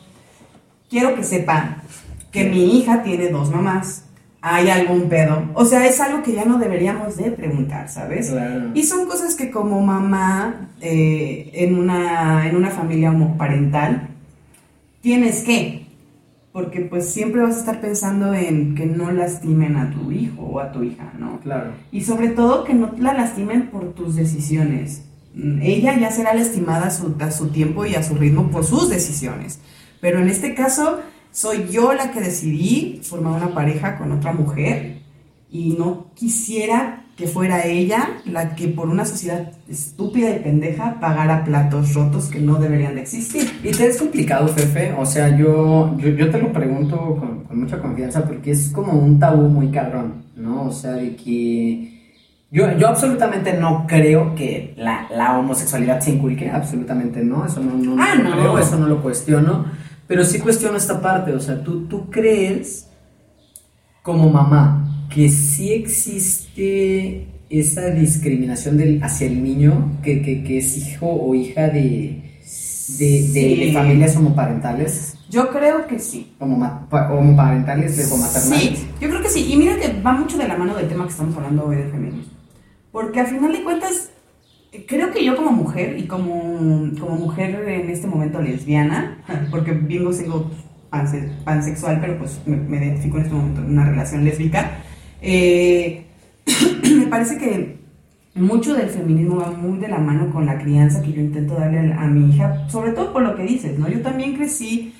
quiero 0.90 1.16
que 1.16 1.24
sepa 1.24 1.78
que 2.32 2.46
mi 2.46 2.78
hija 2.78 3.02
tiene 3.04 3.30
dos 3.30 3.50
mamás. 3.52 4.04
¿Hay 4.48 4.70
algún 4.70 5.10
pedo? 5.10 5.42
O 5.56 5.66
sea, 5.66 5.88
es 5.88 6.00
algo 6.00 6.22
que 6.22 6.34
ya 6.34 6.46
no 6.46 6.60
deberíamos 6.60 7.18
de 7.18 7.32
preguntar, 7.32 7.90
¿sabes? 7.90 8.30
Claro. 8.30 8.70
Y 8.76 8.84
son 8.84 9.08
cosas 9.08 9.34
que 9.34 9.50
como 9.50 9.82
mamá 9.82 10.70
eh, 10.82 11.50
en, 11.54 11.80
una, 11.80 12.48
en 12.48 12.56
una 12.56 12.70
familia 12.70 13.10
homoparental 13.10 14.08
tienes 15.02 15.42
que, 15.42 15.85
porque 16.56 16.80
pues 16.80 17.10
siempre 17.10 17.42
vas 17.42 17.58
a 17.58 17.60
estar 17.60 17.82
pensando 17.82 18.34
en 18.34 18.76
que 18.76 18.86
no 18.86 19.12
lastimen 19.12 19.76
a 19.76 19.92
tu 19.92 20.10
hijo 20.10 20.42
o 20.42 20.62
a 20.62 20.72
tu 20.72 20.84
hija, 20.84 21.12
¿no? 21.20 21.42
Claro. 21.42 21.72
Y 21.92 22.04
sobre 22.04 22.30
todo 22.30 22.64
que 22.64 22.74
no 22.74 22.94
la 22.98 23.14
lastimen 23.14 23.68
por 23.68 23.92
tus 23.94 24.16
decisiones. 24.16 25.04
Mm, 25.34 25.62
Ella 25.62 26.00
ya 26.00 26.12
será 26.12 26.34
lastimada 26.34 26.88
a 26.88 26.92
su, 26.92 27.14
a 27.20 27.30
su 27.32 27.50
tiempo 27.50 27.86
y 27.86 27.96
a 27.96 28.04
su 28.04 28.16
ritmo 28.16 28.52
por 28.52 28.64
sus 28.64 28.90
decisiones. 28.90 29.60
Pero 30.00 30.22
en 30.22 30.30
este 30.30 30.56
caso, 30.56 31.02
soy 31.30 31.68
yo 31.70 31.92
la 31.92 32.14
que 32.14 32.22
decidí 32.22 33.02
formar 33.04 33.34
una 33.34 33.54
pareja 33.54 33.98
con 33.98 34.14
otra 34.14 34.32
mujer 34.32 35.00
y 35.52 35.76
no 35.78 36.12
quisiera 36.16 37.05
que 37.16 37.28
fuera 37.28 37.66
ella 37.66 38.10
la 38.26 38.56
que 38.56 38.68
por 38.68 38.90
una 38.90 39.06
sociedad 39.06 39.54
estúpida 39.70 40.32
y 40.32 40.40
pendeja 40.40 41.00
pagara 41.00 41.46
platos 41.46 41.94
rotos 41.94 42.26
que 42.26 42.40
no 42.42 42.56
deberían 42.56 42.96
de 42.96 43.02
existir. 43.02 43.50
¿Y 43.64 43.72
te 43.72 43.88
es 43.88 43.98
complicado, 43.98 44.50
Fefe? 44.50 44.94
O 45.00 45.06
sea, 45.06 45.30
yo, 45.38 45.96
yo, 45.98 46.10
yo 46.10 46.30
te 46.30 46.40
lo 46.40 46.52
pregunto 46.52 47.16
con, 47.18 47.46
con 47.46 47.60
mucha 47.60 47.80
confianza 47.82 48.26
porque 48.26 48.52
es 48.52 48.70
como 48.70 48.94
un 48.94 49.18
tabú 49.18 49.48
muy 49.48 49.70
cabrón, 49.72 50.26
¿no? 50.36 50.64
O 50.66 50.72
sea, 50.74 50.92
de 50.92 51.16
que 51.16 51.94
yo, 52.52 52.78
yo 52.78 52.88
absolutamente 52.90 53.54
no 53.54 53.86
creo 53.88 54.36
que 54.36 54.74
la, 54.78 55.08
la 55.10 55.40
homosexualidad 55.40 56.02
se 56.02 56.12
inculque, 56.12 56.50
absolutamente 56.52 57.24
no, 57.24 57.46
eso 57.46 57.62
no, 57.62 57.76
no, 57.76 57.96
Ah, 58.04 58.16
no 58.16 58.30
no. 58.30 58.32
creo, 58.36 58.60
eso 58.60 58.78
no 58.78 58.88
lo 58.88 59.02
cuestiono, 59.02 59.66
pero 60.06 60.26
sí 60.26 60.40
cuestiono 60.40 60.76
esta 60.78 61.02
parte, 61.02 61.32
o 61.34 61.40
sea, 61.40 61.64
¿tú, 61.64 61.86
tú 61.88 62.10
crees 62.10 62.90
como 64.04 64.30
mamá 64.30 64.86
que 65.10 65.30
sí 65.30 65.72
existe 65.74 66.45
esa 67.50 67.90
discriminación 67.92 68.78
del, 68.78 69.04
hacia 69.04 69.28
el 69.28 69.44
niño 69.44 69.92
que, 70.04 70.22
que, 70.22 70.44
que 70.44 70.58
es 70.58 70.78
hijo 70.78 71.08
o 71.08 71.36
hija 71.36 71.68
de, 71.70 72.22
de, 73.00 73.06
de- 73.06 73.22
Sí. 73.34 73.56
de 73.66 73.72
familias 73.74 74.16
homoparentales, 74.16 75.18
Yo 75.30 75.50
creo 75.50 75.88
que 75.88 76.00
sí. 76.00 76.32
pa- 76.40 77.12
homoparentales, 77.14 77.98
lesbomaternales. 77.98 78.80
Sí, 78.80 78.88
yo 79.02 79.10
creo 79.10 79.22
que 79.22 79.30
sí. 79.30 79.52
Y 79.52 79.58
mira 79.58 79.76
que 79.78 80.02
va 80.02 80.14
mucho 80.14 80.38
de 80.38 80.48
la 80.48 80.56
mano 80.58 80.76
del 80.76 80.88
tema 80.88 81.06
que 81.06 81.12
estamos 81.12 81.36
hablando 81.36 81.66
hoy 81.66 81.78
del 81.78 81.90
feminismo. 81.92 82.32
Porque 82.92 83.20
al 83.20 83.28
final 83.28 83.52
de 83.52 83.64
cuentas, 83.64 84.12
creo 84.88 85.12
que 85.12 85.26
yo 85.26 85.36
como 85.36 85.52
mujer 85.52 85.98
y 85.98 86.04
como, 86.08 86.92
como 87.00 87.16
mujer 87.16 87.68
en 87.68 87.90
este 87.90 88.08
momento 88.08 88.42
lesbiana, 88.42 89.24
porque 89.52 89.72
vengo 89.72 90.14
siendo 90.14 90.52
panse- 90.92 91.30
pansexual, 91.44 92.00
pero 92.00 92.18
pues 92.20 92.40
me, 92.46 92.56
me 92.58 92.78
identifico 92.78 93.18
en 93.18 93.24
este 93.24 93.36
momento 93.36 93.62
en 93.62 93.72
una 93.72 93.86
relación 93.90 94.24
lésbica, 94.24 94.78
eh, 95.22 96.05
me 96.98 97.08
parece 97.08 97.38
que 97.38 97.86
mucho 98.36 98.74
del 98.74 98.90
feminismo 98.90 99.38
va 99.38 99.52
muy 99.52 99.80
de 99.80 99.88
la 99.88 99.98
mano 99.98 100.32
con 100.32 100.46
la 100.46 100.58
crianza 100.58 101.02
que 101.02 101.14
yo 101.14 101.22
intento 101.22 101.56
darle 101.56 101.94
a, 101.94 102.06
mi 102.06 102.30
hija, 102.30 102.68
sobre 102.70 102.92
todo 102.92 103.14
por 103.14 103.24
lo 103.24 103.36
que 103.36 103.44
dices, 103.44 103.80
¿no? 103.80 103.88
Yo 103.88 104.02
también 104.02 104.36
crecí 104.36 104.94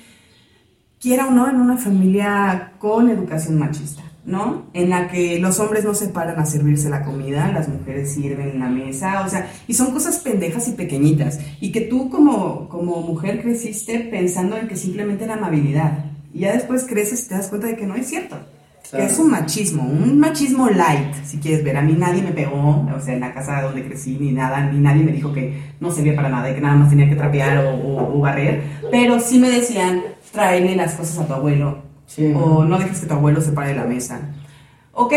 quiera 0.98 1.26
o 1.26 1.30
no, 1.30 1.48
en 1.48 1.56
una 1.56 1.76
familia 1.76 2.72
con 2.78 3.10
educación 3.10 3.58
machista, 3.58 4.02
¿no? 4.24 4.64
En 4.72 4.88
la 4.88 5.08
que 5.08 5.38
los 5.38 5.60
hombres 5.60 5.84
no 5.84 5.94
se 5.94 6.08
paran 6.08 6.40
a 6.40 6.46
servirse 6.46 6.88
la 6.88 7.04
comida, 7.04 7.52
las 7.52 7.68
mujeres 7.68 8.14
sirven 8.14 8.50
en 8.50 8.60
la 8.60 8.68
mesa, 8.68 9.22
o 9.24 9.28
sea, 9.28 9.50
y 9.68 9.74
son 9.74 9.92
cosas 9.92 10.18
pendejas 10.18 10.66
y 10.68 10.72
pequeñitas, 10.72 11.38
y 11.60 11.72
que 11.72 11.82
tú 11.82 12.08
como, 12.08 12.70
como 12.70 13.02
mujer 13.02 13.42
creciste 13.42 14.00
pensando 14.00 14.56
en 14.56 14.66
que 14.66 14.76
simplemente 14.76 15.24
era 15.24 15.34
amabilidad, 15.34 16.06
y 16.32 16.40
ya 16.40 16.54
después 16.54 16.86
creces 16.88 17.26
y 17.26 17.28
te 17.28 17.34
das 17.34 17.48
cuenta 17.48 17.66
de 17.66 17.76
que 17.76 17.86
no 17.86 17.94
es 17.94 18.06
cierto. 18.06 18.36
Claro. 18.90 19.04
Es 19.04 19.18
un 19.18 19.30
machismo, 19.30 19.82
un 19.82 20.18
machismo 20.20 20.68
light, 20.70 21.12
si 21.24 21.38
quieres 21.38 21.64
ver. 21.64 21.76
A 21.76 21.82
mí 21.82 21.94
nadie 21.98 22.22
me 22.22 22.30
pegó, 22.32 22.86
o 22.96 23.00
sea, 23.00 23.14
en 23.14 23.20
la 23.20 23.34
casa 23.34 23.60
donde 23.62 23.84
crecí, 23.84 24.16
ni 24.20 24.32
nada, 24.32 24.60
ni 24.70 24.78
nadie 24.78 25.02
me 25.02 25.12
dijo 25.12 25.32
que 25.32 25.60
no 25.80 25.90
servía 25.90 26.14
para 26.14 26.28
nada 26.28 26.50
y 26.50 26.54
que 26.54 26.60
nada 26.60 26.76
más 26.76 26.88
tenía 26.90 27.08
que 27.08 27.16
trapear 27.16 27.58
o, 27.58 27.70
o- 27.70 28.16
o 28.16 28.20
barrer. 28.20 28.62
Pero 28.90 29.18
sí 29.20 29.38
me 29.38 29.50
decían, 29.50 30.02
tráele 30.32 30.76
las 30.76 30.94
cosas 30.94 31.18
a 31.18 31.26
tu 31.26 31.32
abuelo, 31.34 31.78
Sí. 32.06 32.32
o 32.36 32.64
no 32.64 32.78
dejes 32.78 33.00
que 33.00 33.06
tu 33.06 33.14
abuelo 33.14 33.40
se 33.40 33.50
pare 33.52 33.70
de 33.70 33.74
la 33.74 33.84
mesa. 33.84 34.20
Ok, 34.92 35.12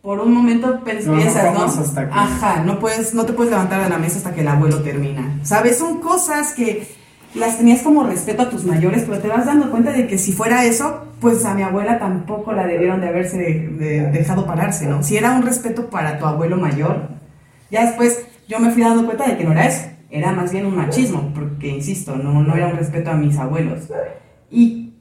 por 0.00 0.20
un 0.20 0.32
momento 0.32 0.66
No, 0.68 0.74
no 0.74 0.84
piensas, 0.84 1.06
¿no? 1.54 1.94
que- 1.94 2.08
Ajá, 2.10 2.62
no, 2.64 2.78
puedes, 2.78 3.12
no 3.14 3.24
te 3.26 3.32
puedes 3.34 3.50
levantar 3.52 3.82
de 3.84 3.90
la 3.90 3.98
mesa 3.98 4.16
hasta 4.18 4.32
que 4.34 4.40
el 4.40 4.48
abuelo 4.48 4.80
termina. 4.82 5.38
¿Sabes? 5.42 5.78
Son 5.78 6.00
cosas 6.00 6.52
que 6.52 6.86
las 7.34 7.58
tenías 7.58 7.82
como 7.82 8.04
respeto 8.04 8.42
a 8.42 8.50
tus 8.50 8.64
mayores, 8.64 9.04
pero 9.06 9.18
te 9.20 9.28
vas 9.28 9.46
dando 9.46 9.70
cuenta 9.70 9.90
de 9.92 10.06
que 10.06 10.18
si 10.18 10.32
fuera 10.32 10.64
eso, 10.64 11.04
pues 11.20 11.44
a 11.44 11.54
mi 11.54 11.62
abuela 11.62 11.98
tampoco 11.98 12.52
la 12.52 12.66
debieron 12.66 13.00
de 13.00 13.08
haberse 13.08 13.36
de- 13.38 13.68
de- 13.68 14.10
dejado 14.12 14.46
pararse, 14.46 14.86
¿no? 14.86 15.02
Si 15.02 15.16
era 15.16 15.32
un 15.32 15.42
respeto 15.42 15.90
para 15.90 16.18
tu 16.18 16.26
abuelo 16.26 16.56
mayor, 16.56 17.08
ya 17.70 17.86
después 17.86 18.26
yo 18.48 18.58
me 18.60 18.70
fui 18.70 18.82
dando 18.82 19.04
cuenta 19.04 19.26
de 19.26 19.36
que 19.36 19.44
no 19.44 19.52
era 19.52 19.66
eso, 19.66 19.88
era 20.10 20.32
más 20.32 20.52
bien 20.52 20.66
un 20.66 20.76
machismo, 20.76 21.32
porque 21.34 21.68
insisto, 21.68 22.14
no, 22.16 22.42
no 22.42 22.54
era 22.54 22.68
un 22.68 22.76
respeto 22.76 23.10
a 23.10 23.14
mis 23.14 23.36
abuelos. 23.38 23.80
Y 24.50 24.92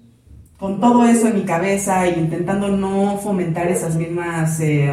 con 0.57 0.79
todo 0.79 1.05
eso 1.05 1.27
en 1.27 1.36
mi 1.36 1.41
cabeza 1.43 2.07
y 2.07 2.13
intentando 2.17 2.69
no 2.69 3.17
fomentar 3.17 3.67
esas 3.67 3.95
mismas 3.95 4.59
eh, 4.61 4.91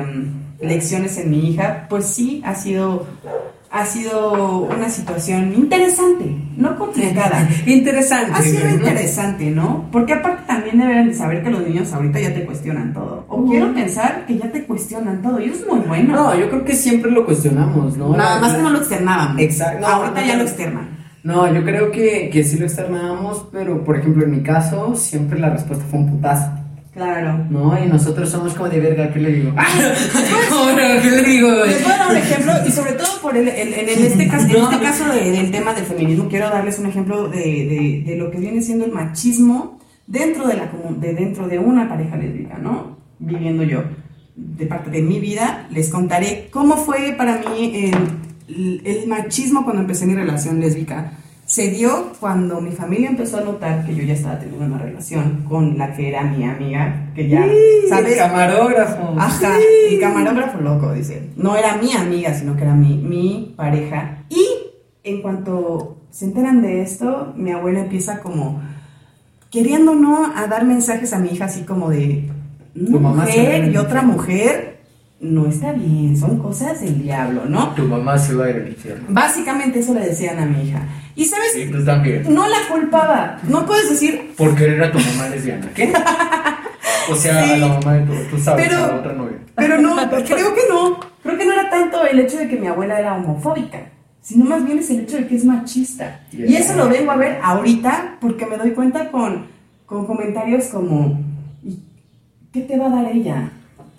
lecciones 0.60 1.16
en 1.16 1.30
mi 1.30 1.48
hija, 1.50 1.86
pues 1.88 2.06
sí 2.06 2.42
ha 2.44 2.54
sido 2.54 3.06
ha 3.70 3.86
sido 3.86 4.62
una 4.62 4.88
situación 4.88 5.54
interesante, 5.54 6.36
no 6.56 6.76
complicada. 6.76 7.48
Interesante. 7.66 8.32
Ha 8.34 8.42
sido 8.42 8.68
interesante, 8.68 9.50
¿no? 9.50 9.88
Porque 9.92 10.14
aparte 10.14 10.42
también 10.46 10.78
deben 10.78 11.08
de 11.08 11.14
saber 11.14 11.44
que 11.44 11.50
los 11.50 11.66
niños 11.66 11.92
ahorita 11.92 12.18
ya 12.18 12.34
te 12.34 12.44
cuestionan 12.44 12.92
todo. 12.92 13.24
O 13.28 13.46
quiero 13.46 13.72
pensar 13.72 14.26
que 14.26 14.38
ya 14.38 14.50
te 14.50 14.64
cuestionan 14.64 15.22
todo. 15.22 15.40
Y 15.40 15.50
eso 15.50 15.62
es 15.62 15.68
muy 15.68 15.78
bueno. 15.86 16.14
No, 16.14 16.38
yo 16.38 16.50
creo 16.50 16.64
que 16.64 16.74
siempre 16.74 17.12
lo 17.12 17.24
cuestionamos, 17.24 17.96
¿no? 17.96 18.16
Nada 18.16 18.40
más 18.40 18.54
que 18.54 18.62
no 18.62 18.70
lo 18.70 18.78
externábamos. 18.78 19.40
Exacto. 19.40 19.86
No, 19.86 19.94
ahorita 19.94 20.20
no, 20.20 20.26
ya 20.26 20.36
lo 20.36 20.42
externan. 20.42 21.00
No, 21.22 21.52
yo 21.52 21.62
creo 21.62 21.92
que, 21.92 22.30
que 22.32 22.42
sí 22.42 22.58
lo 22.58 22.64
externábamos, 22.64 23.46
pero 23.52 23.84
por 23.84 23.98
ejemplo 23.98 24.24
en 24.24 24.30
mi 24.30 24.42
caso 24.42 24.96
siempre 24.96 25.38
la 25.38 25.50
respuesta 25.50 25.84
fue 25.90 25.98
un 25.98 26.10
putazo, 26.10 26.50
Claro. 26.92 27.46
¿no? 27.50 27.78
Y 27.82 27.86
nosotros 27.88 28.28
somos 28.28 28.54
como 28.54 28.68
de 28.68 28.80
verga, 28.80 29.12
¿qué 29.12 29.20
le 29.20 29.32
digo? 29.32 29.52
¿Cómo 30.48 30.70
no? 30.72 31.02
¿Qué 31.02 31.10
le 31.10 31.22
digo? 31.22 31.48
Les 31.64 31.82
voy 31.84 31.92
a 31.92 31.96
dar 31.98 32.10
un 32.10 32.16
ejemplo 32.16 32.52
y 32.66 32.70
sobre 32.72 32.92
todo 32.94 33.20
por 33.22 33.36
el, 33.36 33.46
el- 33.48 33.74
en, 33.74 33.88
en 33.88 34.04
este 34.06 34.26
caso, 34.28 34.46
en 34.48 34.56
este 34.64 34.80
caso 34.80 35.04
de- 35.12 35.30
del 35.30 35.50
tema 35.52 35.72
del 35.72 35.84
feminismo, 35.84 36.28
quiero 36.28 36.50
darles 36.50 36.78
un 36.80 36.86
ejemplo 36.86 37.28
de, 37.28 37.38
de- 37.38 38.02
de 38.06 38.16
lo 38.16 38.30
que 38.30 38.38
viene 38.38 38.60
siendo 38.60 38.84
el 38.86 38.92
machismo 38.92 39.78
dentro 40.08 40.48
de, 40.48 40.56
la, 40.56 40.68
de, 40.98 41.14
dentro 41.14 41.46
de 41.46 41.58
una 41.60 41.88
pareja 41.88 42.16
lésbica, 42.16 42.58
¿no? 42.58 42.96
Viviendo 43.20 43.62
yo. 43.62 43.84
De 44.34 44.66
parte 44.66 44.90
de 44.90 45.02
mi 45.02 45.20
vida, 45.20 45.68
les 45.70 45.90
contaré 45.90 46.48
cómo 46.50 46.76
fue 46.76 47.14
para 47.16 47.38
mí 47.38 47.92
el, 48.48 48.80
el 48.84 49.06
machismo 49.06 49.62
cuando 49.64 49.82
empecé 49.82 50.06
mi 50.06 50.14
relación 50.14 50.58
lésbica. 50.58 51.12
Se 51.50 51.68
dio 51.68 52.12
cuando 52.20 52.60
mi 52.60 52.70
familia 52.70 53.08
empezó 53.08 53.38
a 53.38 53.40
notar 53.40 53.84
que 53.84 53.92
yo 53.92 54.04
ya 54.04 54.14
estaba 54.14 54.38
teniendo 54.38 54.66
una 54.66 54.78
relación 54.78 55.44
con 55.48 55.76
la 55.76 55.92
que 55.92 56.08
era 56.08 56.22
mi 56.22 56.44
amiga, 56.44 57.10
que 57.12 57.28
ya, 57.28 57.44
¿sabes? 57.88 58.18
Camarógrafo. 58.18 59.16
Ajá, 59.18 59.56
el 59.90 59.98
camarógrafo 59.98 60.60
loco, 60.60 60.92
dice. 60.92 61.30
No 61.34 61.56
era 61.56 61.76
mi 61.76 61.92
amiga, 61.92 62.32
sino 62.34 62.54
que 62.54 62.62
era 62.62 62.74
mi, 62.74 62.98
mi 62.98 63.52
pareja. 63.56 64.18
Y 64.28 64.46
en 65.02 65.22
cuanto 65.22 65.96
se 66.12 66.26
enteran 66.26 66.62
de 66.62 66.82
esto, 66.82 67.32
mi 67.34 67.50
abuela 67.50 67.80
empieza 67.80 68.20
como 68.20 68.62
queriendo 69.50 69.96
no 69.96 70.32
a 70.32 70.46
dar 70.46 70.64
mensajes 70.64 71.12
a 71.12 71.18
mi 71.18 71.30
hija 71.30 71.46
así 71.46 71.62
como 71.62 71.90
de 71.90 72.30
una 72.76 73.08
mujer 73.08 73.72
y 73.72 73.76
otra 73.76 74.02
infierno". 74.02 74.12
mujer 74.12 74.79
no 75.20 75.46
está 75.46 75.72
bien, 75.72 76.16
son 76.16 76.38
cosas 76.38 76.80
del 76.80 77.02
diablo, 77.02 77.42
¿no? 77.46 77.74
Tu 77.74 77.82
mamá 77.84 78.16
se 78.18 78.34
va 78.34 78.46
a 78.46 78.50
ir 78.50 78.56
al 78.56 78.68
infierno. 78.68 79.04
Básicamente 79.10 79.80
eso 79.80 79.92
le 79.94 80.00
decían 80.00 80.38
a 80.38 80.46
mi 80.46 80.68
hija. 80.68 80.82
Y 81.14 81.26
sabes, 81.26 81.54
Y 81.56 81.66
tú 81.70 81.84
también. 81.84 82.24
no 82.32 82.48
la 82.48 82.56
culpaba. 82.70 83.38
No 83.48 83.66
puedes 83.66 83.90
decir, 83.90 84.32
Por 84.36 84.54
querer 84.56 84.82
a 84.82 84.90
tu 84.90 84.98
mamá 84.98 85.28
lesbiana. 85.28 85.68
¿Qué? 85.74 85.92
O 87.10 87.14
sea, 87.14 87.44
Sí. 87.44 87.52
a 87.52 87.56
la 87.58 87.68
mamá 87.68 87.94
de 87.94 88.06
tu, 88.06 88.36
tú 88.36 88.42
sabes, 88.42 88.66
Pero- 88.68 88.84
a 88.84 88.88
la 88.88 88.96
otra 88.96 89.12
novia. 89.12 89.36
Pero 89.56 89.78
no, 89.80 89.96
creo 90.08 90.54
que 90.54 90.62
no. 90.70 91.00
Creo 91.22 91.36
que 91.36 91.44
no 91.44 91.52
era 91.52 91.68
tanto 91.68 92.06
el 92.06 92.18
hecho 92.20 92.38
de 92.38 92.48
que 92.48 92.56
mi 92.56 92.66
abuela 92.68 92.98
era 92.98 93.14
homofóbica, 93.16 93.90
sino 94.22 94.46
más 94.46 94.64
bien 94.64 94.78
es 94.78 94.88
el 94.90 95.00
hecho 95.00 95.16
de 95.18 95.26
que 95.26 95.36
es 95.36 95.44
machista. 95.44 96.20
Y 96.32 96.54
eso 96.54 96.74
lo 96.76 96.88
vengo 96.88 97.10
a 97.10 97.16
ver 97.16 97.38
ahorita 97.42 98.16
porque 98.22 98.46
me 98.46 98.56
doy 98.56 98.70
cuenta 98.70 99.10
con, 99.10 99.48
con 99.84 100.06
comentarios 100.06 100.66
como, 100.66 101.20
¿y 101.62 101.78
qué 102.52 102.62
te 102.62 102.78
va 102.78 102.86
a 102.86 103.02
dar 103.02 103.12
ella? 103.14 103.50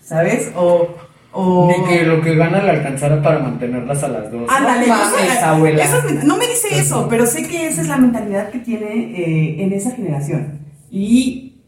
¿Sabes? 0.04 0.52
O... 0.56 0.88
o 1.34 1.68
Ni 1.68 1.86
que 1.86 2.04
lo 2.04 2.22
que 2.22 2.36
gana 2.36 2.62
le 2.62 2.72
alcanzara 2.72 3.22
para 3.22 3.40
mantenerlas 3.40 4.04
a 4.04 4.10
las 4.10 4.32
dos. 4.32 4.50
Ándale, 4.50 4.88
no 4.88 4.96
mames, 4.96 5.44
abuela. 5.44 5.84
es 5.84 6.24
no 6.26 6.38
me 6.38 6.48
dice 6.48 6.68
eso, 6.72 7.08
pero 7.10 7.26
sé 7.26 7.48
que 7.48 7.68
esa 7.68 7.82
es 7.82 7.88
la 7.88 7.98
mentalidad 7.98 8.50
que 8.50 8.60
tiene 8.60 8.88
eh, 8.88 9.64
en 9.64 9.74
esa 9.74 9.92
generación. 9.92 10.60
Y, 10.90 11.62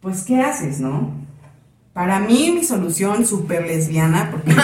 pues, 0.00 0.22
¿qué 0.24 0.40
haces, 0.40 0.80
no? 0.80 1.19
Para 1.92 2.20
mí, 2.20 2.52
mi 2.54 2.62
solución 2.64 3.26
súper 3.26 3.66
lesbiana, 3.66 4.28
porque 4.30 4.52
es 4.52 4.56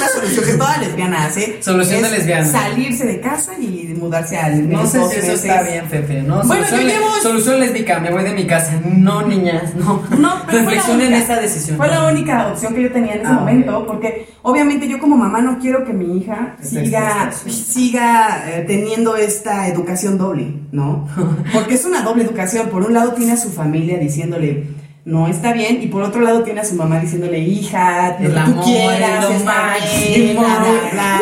la 0.00 0.08
solución 0.08 0.44
que 0.44 0.52
toda 0.54 0.76
lesbiana 0.78 1.26
hace. 1.26 1.62
Solución 1.62 2.02
de 2.02 2.08
es 2.08 2.12
lesbiana. 2.14 2.44
Salirse 2.44 3.06
de 3.06 3.20
casa 3.20 3.52
y 3.60 3.94
mudarse 3.96 4.36
al 4.36 4.68
No 4.68 4.84
sé 4.84 5.04
si 5.08 5.20
eso 5.20 5.32
está 5.32 5.62
bien, 5.62 5.88
Fefe, 5.88 6.22
¿no? 6.22 6.42
Bueno, 6.42 6.66
solución, 6.66 6.80
yo 6.80 6.86
llevo- 6.88 7.22
solución 7.22 7.60
lésbica, 7.60 8.00
me 8.00 8.10
voy 8.10 8.24
de 8.24 8.34
mi 8.34 8.44
casa. 8.48 8.72
No, 8.84 9.22
niñas, 9.24 9.72
no. 9.76 10.02
No, 10.18 10.42
pero 10.46 10.58
Reflexionen 10.64 11.06
única- 11.12 11.22
esa 11.22 11.36
decisión. 11.40 11.76
Fue 11.76 11.86
la 11.86 12.08
única 12.08 12.48
opción 12.48 12.74
que 12.74 12.82
yo 12.82 12.92
tenía 12.92 13.14
en 13.14 13.20
ese 13.20 13.30
Ah, 13.30 13.34
momento, 13.34 13.86
porque 13.86 14.26
obviamente 14.42 14.88
yo 14.88 14.98
como 14.98 15.16
mamá 15.16 15.40
no 15.42 15.60
quiero 15.60 15.84
que 15.84 15.92
mi 15.92 16.18
hija 16.18 16.56
siga, 16.60 17.30
siga 17.32 18.50
eh, 18.50 18.64
teniendo 18.66 19.14
esta 19.16 19.68
educación 19.68 20.18
doble, 20.18 20.54
¿no? 20.72 21.08
Porque 21.52 21.74
es 21.74 21.84
una 21.84 22.02
doble 22.02 22.24
educación. 22.24 22.68
Por 22.68 22.82
un 22.82 22.94
lado 22.94 23.12
tiene 23.12 23.32
a 23.32 23.36
su 23.36 23.50
familia 23.50 23.96
diciéndole 23.98 24.81
no 25.04 25.26
está 25.28 25.52
bien, 25.52 25.82
y 25.82 25.86
por 25.88 26.02
otro 26.02 26.20
lado 26.20 26.42
tiene 26.42 26.60
a 26.60 26.64
su 26.64 26.74
mamá 26.74 27.00
diciéndole 27.00 27.38
hija, 27.40 28.16
lo 28.20 28.26
El 28.26 28.34
que 28.34 28.40
tú 28.40 28.50
amor, 28.50 28.64
quieras, 28.64 29.30
está 29.30 29.76
bien. 30.06 30.36
La- 30.36 31.20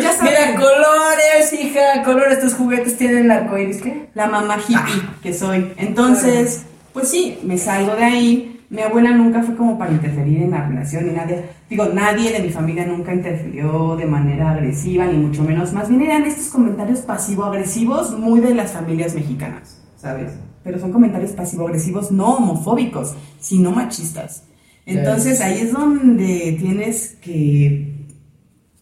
ya 0.00 0.12
saben, 0.12 0.32
Mira, 0.32 0.54
colores, 0.60 1.52
hija, 1.52 2.02
colores, 2.04 2.40
tus 2.40 2.54
juguetes 2.54 2.96
tienen 2.96 3.30
arcoíris, 3.30 3.82
¿qué? 3.82 4.08
la 4.14 4.26
mamá 4.26 4.56
hippie 4.66 5.02
que 5.22 5.32
soy. 5.32 5.72
Entonces, 5.76 6.64
pues 6.92 7.08
sí, 7.08 7.38
me 7.44 7.58
salgo 7.58 7.94
de 7.96 8.04
ahí. 8.04 8.54
Mi 8.70 8.82
abuela 8.82 9.12
nunca 9.12 9.42
fue 9.42 9.56
como 9.56 9.78
para 9.78 9.92
interferir 9.92 10.42
en 10.42 10.50
la 10.50 10.66
relación 10.68 11.08
y 11.08 11.12
nadie, 11.12 11.42
digo, 11.70 11.86
nadie 11.86 12.32
de 12.32 12.40
mi 12.40 12.50
familia 12.50 12.84
nunca 12.84 13.14
interfirió 13.14 13.96
de 13.96 14.04
manera 14.04 14.50
agresiva, 14.50 15.06
ni 15.06 15.16
mucho 15.16 15.42
menos. 15.42 15.72
Más 15.72 15.88
bien 15.88 16.02
eran 16.02 16.24
estos 16.24 16.48
comentarios 16.48 17.00
pasivo-agresivos 17.00 18.18
muy 18.18 18.40
de 18.40 18.54
las 18.54 18.72
familias 18.72 19.14
mexicanas, 19.14 19.80
¿sabes? 19.96 20.32
Pero 20.68 20.78
son 20.78 20.92
comentarios 20.92 21.30
pasivo-agresivos 21.30 22.10
no 22.12 22.36
homofóbicos, 22.36 23.14
sino 23.40 23.70
machistas. 23.72 24.42
Entonces 24.84 25.40
ahí 25.40 25.60
es 25.60 25.72
donde 25.72 26.58
tienes 26.60 27.16
que 27.22 28.04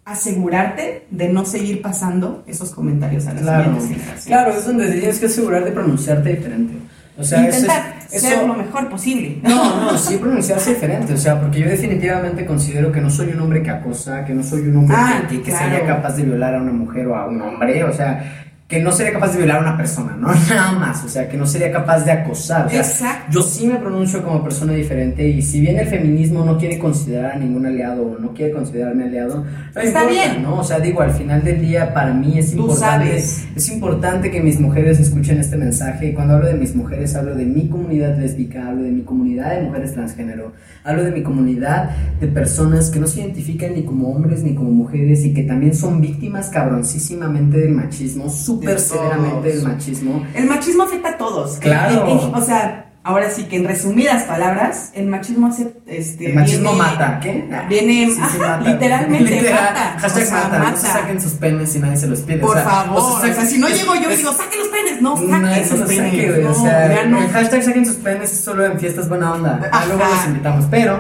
asegurarte 0.05 1.07
de 1.13 1.29
no 1.29 1.45
seguir 1.45 1.83
pasando 1.83 2.43
esos 2.49 2.73
comentarios 2.73 3.27
a 3.29 3.35
las 3.35 3.43
Claro, 3.43 3.63
siguientes 3.65 3.89
generaciones. 3.89 4.25
claro, 4.27 4.51
es 4.59 4.67
donde 4.67 4.91
tienes 4.91 5.19
que 5.21 5.27
asegurar 5.27 5.65
de 5.65 5.71
pronunciarte 5.71 6.29
diferente. 6.35 6.75
O 7.19 7.23
sea, 7.23 7.41
eso 7.47 7.51
es- 7.51 7.63
intentar 7.63 7.95
eso- 8.11 8.27
ser 8.29 8.47
lo 8.49 8.55
mejor 8.55 8.89
posible. 8.89 9.39
No, 9.45 9.93
no, 9.93 9.97
sí 9.99 10.17
pronunciarse 10.17 10.75
diferente, 10.75 11.15
o 11.15 11.17
sea, 11.17 11.41
porque 11.41 11.61
yo 11.61 11.69
definitivamente 11.69 12.45
considero 12.47 12.91
que 12.91 13.01
no 13.01 13.11
soy 13.11 13.29
un 13.29 13.41
hombre 13.41 13.63
que 13.63 13.71
acosa, 13.71 14.25
que 14.25 14.35
no 14.35 14.43
soy 14.43 14.63
un 14.63 14.77
hombre 14.77 14.97
Ah, 14.99 15.23
que, 15.29 15.37
que- 15.37 15.43
que 15.45 15.51
claro. 15.51 15.71
sería 15.71 15.87
capaz 15.87 16.17
de 16.17 16.25
violar 16.25 16.57
a 16.57 16.63
una 16.63 16.73
mujer 16.73 17.07
o 17.07 17.15
a 17.15 17.29
un 17.29 17.41
hombre, 17.41 17.85
o 17.85 17.93
sea, 17.93 18.43
que 18.69 18.81
no 18.83 18.91
sería 18.91 19.13
capaz 19.13 19.31
de 19.31 19.39
violar 19.39 19.59
a 19.59 19.61
una 19.61 19.77
persona, 19.77 20.17
¿no? 20.19 20.27
Nada 20.49 20.73
más, 20.73 21.05
o 21.05 21.09
sea, 21.09 21.29
que 21.29 21.37
no 21.37 21.47
sería 21.47 21.71
capaz 21.71 22.01
de 22.05 22.11
acosar. 22.11 22.67
o 22.67 22.71
sea, 22.71 22.81
Exacto. 22.81 23.31
Yo 23.31 23.43
sí 23.43 23.65
me 23.69 23.77
pronuncio 23.77 24.25
como 24.25 24.43
persona 24.43 24.73
diferente 24.73 25.29
y 25.29 25.41
si 25.41 25.61
bien 25.61 25.79
el 25.79 25.87
feminismo 25.87 26.45
no 26.45 26.59
quiere 26.59 26.77
considerar 26.77 27.33
a 27.33 27.39
ningún 27.39 27.65
aliado 27.65 28.03
o 28.05 28.19
no 28.19 28.35
quiere 28.35 28.51
considerarme 28.53 29.05
aliado, 29.05 29.45
no 29.45 29.81
Está 29.81 30.03
importa, 30.03 30.09
bien. 30.11 30.43
¿no? 30.43 30.59
O 30.59 30.65
sea, 30.65 30.81
digo, 30.81 31.01
al 31.01 31.13
final 31.13 31.45
del 31.45 31.61
día 31.61 31.95
para 31.95 32.13
mí 32.13 32.39
es 32.41 32.53
Tú 32.55 32.63
importante, 32.63 33.07
sabes. 33.07 33.47
es 33.55 33.69
importante 33.69 34.31
que 34.33 34.41
mis 34.41 34.59
mujeres 34.59 34.99
escuchen 34.99 35.39
este 35.39 35.57
mensaje 35.57 36.09
y 36.09 36.13
cuando 36.13 36.35
hablo 36.35 36.49
de 36.49 36.55
mis 36.55 36.75
mujeres 36.75 37.15
hablo 37.15 37.37
de 37.37 37.45
mi 37.45 37.69
comunidad 37.69 38.19
lésbica, 38.19 38.67
hablo 38.67 38.83
de 38.83 38.91
mi 38.91 39.03
comunidad 39.03 39.55
de 39.55 39.63
mujeres 39.63 39.93
transgénero, 39.93 40.55
hablo 40.83 41.05
de 41.05 41.13
mi 41.13 41.23
comunidad 41.23 41.91
de 42.21 42.27
personas 42.27 42.91
que 42.91 42.99
no 42.99 43.07
se 43.07 43.21
identifican 43.21 43.75
ni 43.75 43.85
como 43.85 44.09
hombres 44.11 44.43
ni 44.43 44.57
como 44.57 44.73
mujeres 44.73 45.25
y 45.25 45.33
que 45.33 45.45
también 45.45 45.73
son 45.73 46.01
víctimas 46.01 46.49
cabroncísimamente 46.49 47.59
del 47.59 47.71
machismo, 47.71 48.29
súper 48.57 48.81
severamente 48.81 49.49
del 49.49 49.63
machismo. 49.63 50.27
El 50.35 50.47
machismo 50.47 50.83
afecta 50.85 51.11
a 51.11 51.19
todos. 51.19 51.57
Claro. 51.59 52.33
O 52.35 52.41
sea, 52.43 52.83
ahora 53.03 53.31
sí 53.31 53.45
que 53.45 53.57
en 53.57 53.65
resumidas 53.67 54.25
palabras, 54.25 54.91
el 54.95 55.07
machismo 55.07 55.47
hace. 55.47 55.73
Este, 55.87 56.31
El 56.31 56.35
machismo 56.35 56.73
viene- 56.73 56.79
mata, 56.91 57.21
¿qué? 57.23 57.49
Viene. 57.69 58.07
Sí, 58.07 58.15
sí, 58.15 58.21
ajá, 58.23 58.57
mata. 58.59 58.71
literalmente 58.71 59.31
Literal. 59.31 59.65
mata. 59.65 59.97
Hashtag 60.01 60.23
o 60.23 60.27
sea, 60.27 60.43
mata. 60.49 60.71
No 60.71 60.77
se 60.77 60.87
saquen 60.87 61.21
sus 61.23 61.33
penes 61.33 61.73
si 61.73 61.79
nadie 61.79 61.97
se 61.97 62.07
los 62.09 62.21
pide. 62.21 62.39
Por 62.39 62.51
o 62.51 62.55
sea, 62.55 62.65
favor. 62.65 62.99
O 62.99 63.21
sea, 63.21 63.47
si 63.47 63.59
no 63.59 63.69
llego 63.69 63.95
yo 63.95 64.11
y 64.11 64.17
digo, 64.17 64.33
saquen 64.33 64.59
los 64.59 64.69
penes. 64.69 65.03
No, 65.03 65.17
saquen 65.17 65.69
sus 65.69 65.81
penes. 65.83 65.97
saque, 66.13 66.31
güey. 66.31 66.43
no, 66.45 66.51
o 66.51 66.55
sea, 66.55 66.95
ya 66.95 67.05
no. 67.07 67.23
el 67.23 67.29
hashtag 67.31 67.63
saquen 67.63 67.87
sus 67.87 67.97
penes 67.97 68.33
es 68.33 68.41
solo 68.41 68.65
en 68.67 68.79
fiestas 68.81 69.09
buena 69.09 69.33
onda. 69.35 69.61
Ah, 69.73 69.79
Ajá. 69.79 69.87
luego 69.87 70.03
los 70.05 70.25
invitamos, 70.27 70.65
pero 70.71 70.99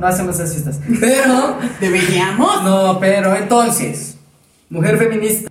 no 0.00 0.06
hacemos 0.06 0.34
esas 0.36 0.50
fiestas. 0.52 0.80
Pero, 1.00 1.58
Deberíamos. 1.80 2.62
no, 2.64 2.98
pero 2.98 3.36
entonces, 3.36 4.16
mujer 4.70 4.98
feminista, 4.98 5.48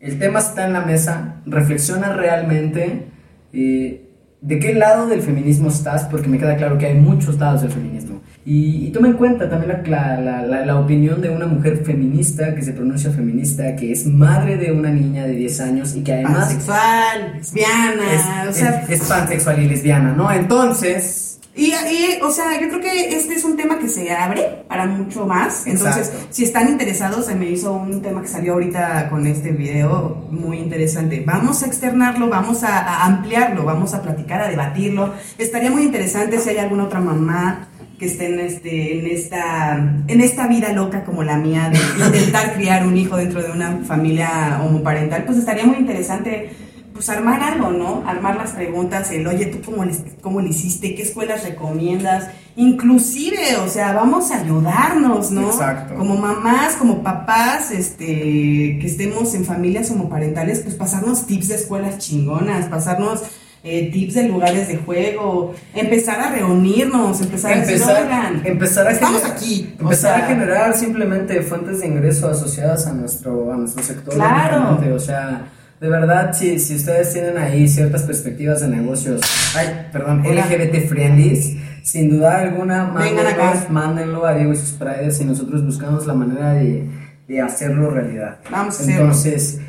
el 0.00 0.18
tema 0.18 0.38
está 0.38 0.66
en 0.66 0.72
la 0.72 0.80
mesa, 0.80 1.36
reflexiona 1.46 2.12
realmente 2.14 3.06
eh, 3.52 4.06
de 4.40 4.58
qué 4.58 4.74
lado 4.74 5.06
del 5.06 5.20
feminismo 5.22 5.68
estás, 5.68 6.04
porque 6.04 6.28
me 6.28 6.38
queda 6.38 6.56
claro 6.56 6.78
que 6.78 6.86
hay 6.86 6.94
muchos 6.94 7.38
lados 7.38 7.60
del 7.62 7.70
feminismo. 7.70 8.20
Y, 8.46 8.86
y 8.86 8.90
toma 8.90 9.08
en 9.08 9.12
cuenta 9.14 9.50
también 9.50 9.82
la, 9.90 10.18
la- 10.18 10.42
la- 10.46 10.64
la 10.64 10.80
opinión 10.80 11.20
de 11.20 11.28
una 11.28 11.46
mujer 11.46 11.82
feminista 11.84 12.54
que 12.54 12.62
se 12.62 12.72
pronuncia 12.72 13.10
feminista, 13.10 13.76
que 13.76 13.92
es 13.92 14.06
madre 14.06 14.56
de 14.56 14.72
una 14.72 14.90
niña 14.90 15.26
de 15.26 15.32
10 15.34 15.60
años 15.60 15.94
y 15.94 16.02
que 16.02 16.14
además 16.14 16.46
Pansexual, 16.46 17.32
lesbiana. 17.36 18.02
es, 18.14 18.48
o 18.48 18.52
sea, 18.54 18.80
es- 18.88 19.02
es 19.02 19.08
pansexual 19.08 19.62
y 19.62 19.68
lesbiana, 19.68 20.14
¿no? 20.14 20.32
Entonces, 20.32 21.29
Y, 21.54 21.72
y, 21.72 22.18
o 22.22 22.30
sea, 22.30 22.60
yo 22.60 22.68
creo 22.68 22.80
que 22.80 23.16
este 23.16 23.34
es 23.34 23.44
un 23.44 23.56
tema 23.56 23.78
que 23.78 23.88
se 23.88 24.12
abre 24.12 24.64
para 24.68 24.86
mucho 24.86 25.26
más. 25.26 25.66
Entonces, 25.66 26.08
Exacto. 26.08 26.28
si 26.30 26.44
están 26.44 26.68
interesados, 26.68 27.26
se 27.26 27.34
me 27.34 27.50
hizo 27.50 27.72
un 27.72 28.00
tema 28.02 28.22
que 28.22 28.28
salió 28.28 28.52
ahorita 28.52 29.10
con 29.10 29.26
este 29.26 29.50
video 29.50 30.26
muy 30.30 30.58
interesante. 30.58 31.22
Vamos 31.26 31.62
a 31.62 31.66
externarlo, 31.66 32.28
vamos 32.28 32.62
a, 32.62 32.78
a 32.78 33.06
ampliarlo, 33.06 33.64
vamos 33.64 33.94
a 33.94 34.02
platicar, 34.02 34.42
a 34.42 34.48
debatirlo. 34.48 35.12
Estaría 35.38 35.70
muy 35.70 35.82
interesante 35.82 36.38
si 36.38 36.50
hay 36.50 36.58
alguna 36.58 36.84
otra 36.84 37.00
mamá 37.00 37.68
que 38.00 38.06
estén 38.06 38.40
este, 38.40 38.98
en, 38.98 39.06
esta, 39.06 39.74
en 40.08 40.20
esta 40.22 40.46
vida 40.46 40.72
loca 40.72 41.04
como 41.04 41.22
la 41.22 41.36
mía 41.36 41.70
de 41.70 41.78
intentar 42.06 42.54
criar 42.54 42.86
un 42.86 42.96
hijo 42.96 43.18
dentro 43.18 43.42
de 43.42 43.50
una 43.50 43.80
familia 43.86 44.58
homoparental, 44.64 45.24
pues 45.24 45.36
estaría 45.36 45.66
muy 45.66 45.76
interesante 45.76 46.50
pues 46.92 47.08
armar 47.08 47.40
algo, 47.42 47.70
¿no? 47.70 48.02
Armar 48.06 48.36
las 48.36 48.50
preguntas, 48.52 49.10
el, 49.10 49.26
oye, 49.26 49.46
¿tú 49.46 49.58
cómo 49.64 49.84
le, 49.84 49.94
cómo 50.20 50.40
le 50.40 50.48
hiciste? 50.50 50.94
¿Qué 50.94 51.02
escuelas 51.02 51.44
recomiendas? 51.44 52.28
Inclusive, 52.56 53.56
o 53.64 53.68
sea, 53.68 53.92
vamos 53.92 54.30
a 54.30 54.40
ayudarnos, 54.40 55.30
¿no? 55.30 55.46
Exacto. 55.46 55.94
Como 55.94 56.16
mamás, 56.16 56.74
como 56.76 57.02
papás, 57.02 57.70
este, 57.70 58.04
que 58.06 58.86
estemos 58.86 59.34
en 59.34 59.44
familias 59.44 59.90
homoparentales, 59.90 60.60
pues 60.60 60.74
pasarnos 60.74 61.26
tips 61.26 61.48
de 61.48 61.54
escuelas 61.56 61.98
chingonas, 61.98 62.66
pasarnos 62.66 63.22
eh, 63.62 63.90
tips 63.92 64.14
de 64.14 64.22
lugares 64.28 64.68
de 64.68 64.78
juego, 64.78 65.54
empezar 65.74 66.18
a 66.20 66.30
reunirnos, 66.30 67.20
empezar, 67.20 67.52
a 67.52 67.56
decir, 67.56 67.74
empezar, 67.74 68.02
"Oigan, 68.04 68.42
empezar 68.46 68.86
a 68.86 68.90
estamos 68.92 69.24
aquí. 69.24 69.74
o 69.78 69.82
empezar 69.82 70.16
sea, 70.16 70.24
a 70.24 70.28
generar 70.28 70.76
simplemente 70.76 71.42
fuentes 71.42 71.80
de 71.80 71.86
ingreso 71.88 72.28
asociadas 72.28 72.86
a 72.86 72.94
nuestro 72.94 73.52
a 73.52 73.56
nuestro 73.58 73.82
sector 73.82 74.14
Claro. 74.14 74.78
o 74.94 74.98
sea 74.98 75.44
de 75.80 75.88
verdad 75.88 76.32
si, 76.34 76.58
si 76.58 76.76
ustedes 76.76 77.12
tienen 77.12 77.38
ahí 77.38 77.66
ciertas 77.68 78.02
perspectivas 78.02 78.60
de 78.60 78.68
negocios 78.68 79.20
ay 79.56 79.88
perdón 79.92 80.22
Hola. 80.26 80.44
LGBT 80.46 80.88
friendlies 80.88 81.56
sin 81.82 82.10
duda 82.10 82.38
alguna 82.40 82.84
mándenlos, 82.84 83.70
mándenlo 83.70 84.26
a 84.26 84.34
Diego 84.34 84.52
y 84.52 84.56
sus 84.56 84.72
Prides 84.72 85.20
y 85.20 85.24
nosotros 85.24 85.64
buscamos 85.64 86.06
la 86.06 86.12
manera 86.14 86.52
de, 86.52 86.84
de 87.26 87.40
hacerlo 87.40 87.90
realidad 87.90 88.38
Vamos 88.50 88.78
a 88.78 88.82
hacerlo. 88.82 89.00
entonces 89.06 89.60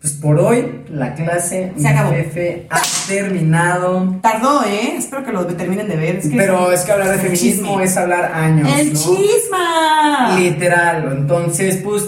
pues 0.00 0.12
por 0.14 0.38
hoy 0.38 0.84
la 0.90 1.12
clase 1.14 1.72
Se 1.76 1.88
acabó. 1.88 2.10
jefe 2.12 2.66
ha 2.70 2.80
terminado 3.08 4.16
Tardó, 4.22 4.62
¿eh? 4.64 4.94
Espero 4.96 5.24
que 5.24 5.32
lo 5.32 5.44
terminen 5.44 5.88
de 5.88 5.96
ver. 5.96 6.16
Es 6.18 6.28
que 6.28 6.36
pero 6.36 6.70
es 6.70 6.82
que 6.82 6.92
hablar 6.92 7.08
de 7.10 7.18
feminismo 7.18 7.68
chisme. 7.70 7.82
es 7.84 7.96
hablar 7.96 8.30
años, 8.32 8.68
¡El 8.78 8.92
¿no? 8.92 8.98
chisma! 9.00 10.36
Literal, 10.38 11.16
entonces, 11.18 11.78
pues, 11.82 12.04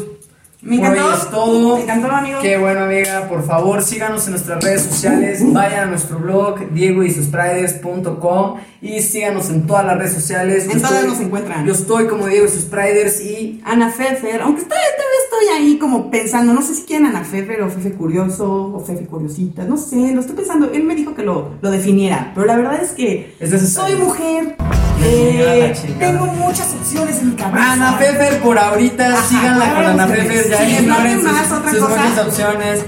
Me 0.63 0.79
por 0.79 0.89
hoy 0.91 0.99
encantó. 0.99 1.15
es 1.17 1.31
todo. 1.31 1.77
Me 1.77 1.83
encantó, 1.83 2.11
amigo. 2.11 2.41
Qué 2.41 2.59
bueno, 2.59 2.81
amiga. 2.81 3.29
Por 3.29 3.45
favor, 3.45 3.83
síganos 3.83 4.27
en 4.27 4.33
nuestras 4.33 4.63
redes 4.63 4.83
sociales. 4.83 5.41
Vayan 5.53 5.85
a 5.85 5.87
nuestro 5.87 6.19
blog, 6.19 6.71
diegoysuspriders.com 6.71 8.57
y 8.83 9.01
síganos 9.03 9.51
en 9.51 9.67
todas 9.67 9.85
las 9.85 9.99
redes 9.99 10.15
sociales. 10.15 10.69
En 10.71 10.81
todas 10.81 11.05
nos 11.05 11.21
encuentran. 11.21 11.67
Yo 11.67 11.73
estoy 11.73 12.07
como 12.07 12.27
Diego 12.27 12.47
y 12.47 12.49
sus 12.49 12.65
Priders 12.65 13.21
y 13.21 13.61
Ana 13.65 13.91
Fefer, 13.91 14.41
aunque 14.43 14.63
estoy, 14.63 14.79
todavía 14.97 15.19
estoy 15.25 15.49
ahí 15.57 15.79
como 15.79 16.11
pensando, 16.11 16.53
no 16.55 16.63
sé 16.63 16.75
si 16.75 16.83
quieren 16.83 17.07
Ana 17.07 17.25
Fefer 17.25 17.63
o 17.63 17.71
Fefe 17.71 17.93
Curioso 17.93 18.73
o 18.75 18.81
Fefe 18.81 19.07
Curiosita, 19.07 19.65
no 19.65 19.77
sé, 19.77 20.13
lo 20.15 20.21
estoy 20.21 20.37
pensando, 20.37 20.71
él 20.73 20.85
me 20.85 20.95
dijo 20.95 21.15
que 21.15 21.23
lo, 21.23 21.53
lo 21.61 21.71
definiera, 21.71 22.33
pero 22.35 22.47
la 22.47 22.57
verdad 22.57 22.83
es 22.83 22.93
que 22.93 23.35
Es 23.39 23.51
soy 23.73 23.97
mujer, 23.97 24.57
eh, 25.03 25.75
tengo 25.99 26.27
muchas 26.27 26.69
opciones 26.75 27.19
en 27.19 27.31
mi 27.31 27.37
cabeza. 27.37 27.73
Ana 27.73 27.93
Fefer 27.95 28.39
por 28.41 28.59
ahorita. 28.59 29.07
Ajá, 29.09 29.23
síganla 29.29 29.75
con 29.75 29.87
Ana. 29.87 30.07
Fefer. 30.07 30.51
Ya 30.51 30.59
Sí, 30.59 30.77
ignoren 30.81 31.07
¿alguien 31.07 31.21
sus, 31.49 31.71
sus 31.81 31.89
muchas 31.89 32.19
opciones. 32.27 32.81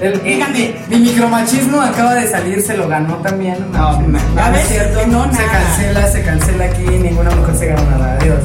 El, 0.00 0.22
Dígame. 0.22 0.76
mi 0.88 0.96
micromachismo 0.98 1.80
acaba 1.80 2.14
de 2.14 2.28
salir, 2.30 2.62
se 2.62 2.76
lo 2.76 2.86
ganó 2.86 3.16
también. 3.16 3.56
No, 3.72 4.00
no, 4.00 4.06
no 4.08 4.18
es 4.18 4.52
ves, 4.52 4.68
cierto. 4.68 5.06
no, 5.08 5.24
se 5.34 5.44
cancela, 5.44 6.06
se 6.06 6.22
cancela 6.22 6.64
aquí. 6.66 6.82
Ninguna 6.84 7.30
mujer 7.30 7.56
se 7.56 7.66
gana 7.66 7.82
nada. 7.82 8.18
Adiós. 8.20 8.38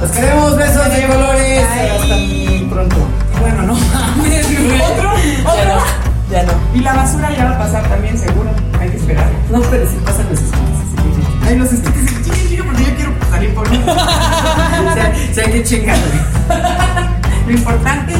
Los 0.00 0.10
queremos, 0.12 0.56
besos 0.56 0.94
de 0.94 1.06
colores. 1.08 1.64
Hasta 1.64 2.14
muy 2.16 2.66
pronto. 2.70 2.96
Bueno, 3.40 3.62
no 3.62 3.74
mames. 3.94 4.46
¿Otro? 4.46 5.10
¿Otro? 5.44 6.09
No, 6.30 6.36
ya 6.36 6.42
no. 6.44 6.52
Y 6.74 6.80
la 6.80 6.94
basura 6.94 7.30
ya 7.36 7.44
va 7.44 7.50
a 7.56 7.58
pasar 7.58 7.88
también, 7.88 8.16
seguro, 8.18 8.50
hay 8.78 8.88
que 8.88 8.96
esperar. 8.96 9.30
No, 9.50 9.60
pero 9.62 9.88
sí 9.88 9.96
pasan 10.04 10.26
los 10.30 10.38
stickers. 10.38 11.46
Ay, 11.46 11.56
los 11.56 11.68
stickers, 11.68 12.22
chiqui, 12.24 12.62
porque 12.62 12.84
yo 12.84 12.94
quiero 12.96 13.12
salir 13.30 13.54
por 13.54 13.70
mí. 13.70 13.80
O 13.90 15.34
sea, 15.34 15.44
hay 15.44 15.52
que 15.52 15.62
chingarle. 15.62 16.20
Lo 17.46 17.52
importante, 17.52 18.14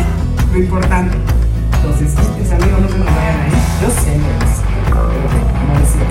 lo 0.53 0.59
importante. 0.59 1.17
Los 1.85 1.97
stickers, 1.97 2.53
amigos, 2.53 2.81
no 2.81 2.89
se 2.89 2.99
nos 2.99 3.07
vayan 3.07 3.41
ahí. 3.41 3.53
Yo 3.81 3.91
sé, 3.91 4.21
pero 4.87 5.03
como 5.05 5.79
decía, 5.79 6.07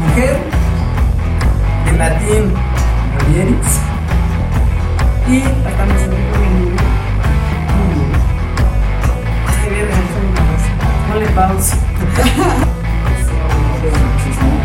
mujer, 0.00 0.36
en 1.86 1.98
latín, 1.98 2.54
Rolieris. 3.18 3.80
Y 5.28 5.42
hasta 5.66 5.86
nos 5.86 6.00
vemos 6.00 6.71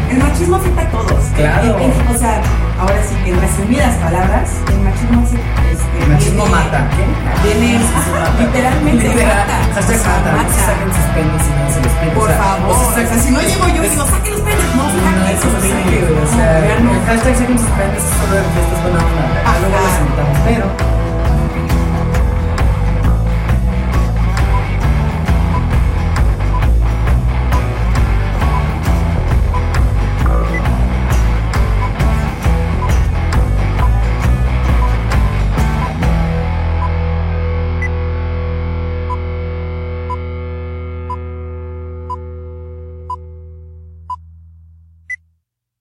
El 0.10 0.18
machismo 0.20 0.56
afecta 0.58 0.82
a 0.82 0.90
todos. 0.92 1.24
Claro. 1.36 1.76
O 1.78 2.18
sea, 2.18 2.42
ahora 2.80 3.00
sí 3.08 3.16
que 3.24 3.30
en 3.32 3.40
resumidas 3.42 3.96
palabras, 3.98 4.50
el 4.68 4.80
machismo 4.84 5.24
se, 5.28 5.36
este, 5.72 6.04
El 6.04 6.10
machismo 6.12 6.44
viene- 6.44 6.58
mata. 6.60 6.80
¿Qué? 6.92 7.06
Viene, 7.48 7.80
literalmente 8.40 9.08
Literal. 9.08 9.38
mata. 9.38 9.58
Hashtag 9.76 9.96
O 9.96 10.04
sea, 10.04 10.12
mata. 10.12 10.32
No 10.32 10.50
se 10.52 10.60
saquen 10.68 10.90
sus 10.92 11.08
penes 11.16 11.42
y 11.48 11.52
no 11.56 11.66
se 11.72 11.80
piden. 11.88 12.14
Por 12.16 12.32
favor. 12.36 12.72
o 12.72 12.94
sea, 12.94 13.04
O 13.04 13.08
sea, 13.08 13.20
si 13.20 13.32
no 13.32 13.40
llego 13.42 13.68
yo 13.68 13.84
y 13.84 13.90
digo, 13.90 14.06
saquen 14.08 14.32
los 14.34 14.42
penes. 14.42 14.66
No, 14.76 14.84
No, 14.84 14.90
fíjate, 14.92 15.34
eso 15.40 15.48
o 15.48 16.28
sea, 16.36 16.48
Vean, 16.68 16.84
el 16.88 17.00
hashtag 17.08 17.36
saquen 17.38 17.60
sus 17.60 17.72
penes 17.78 18.02
es 18.04 18.12
solo 18.20 18.34
de 18.36 18.44
fiestas 18.52 18.80
buena 18.84 19.00
onda. 19.08 19.24
Luego 19.62 19.78
los 19.88 19.96
invitamos, 20.04 20.38
pero 20.48 20.66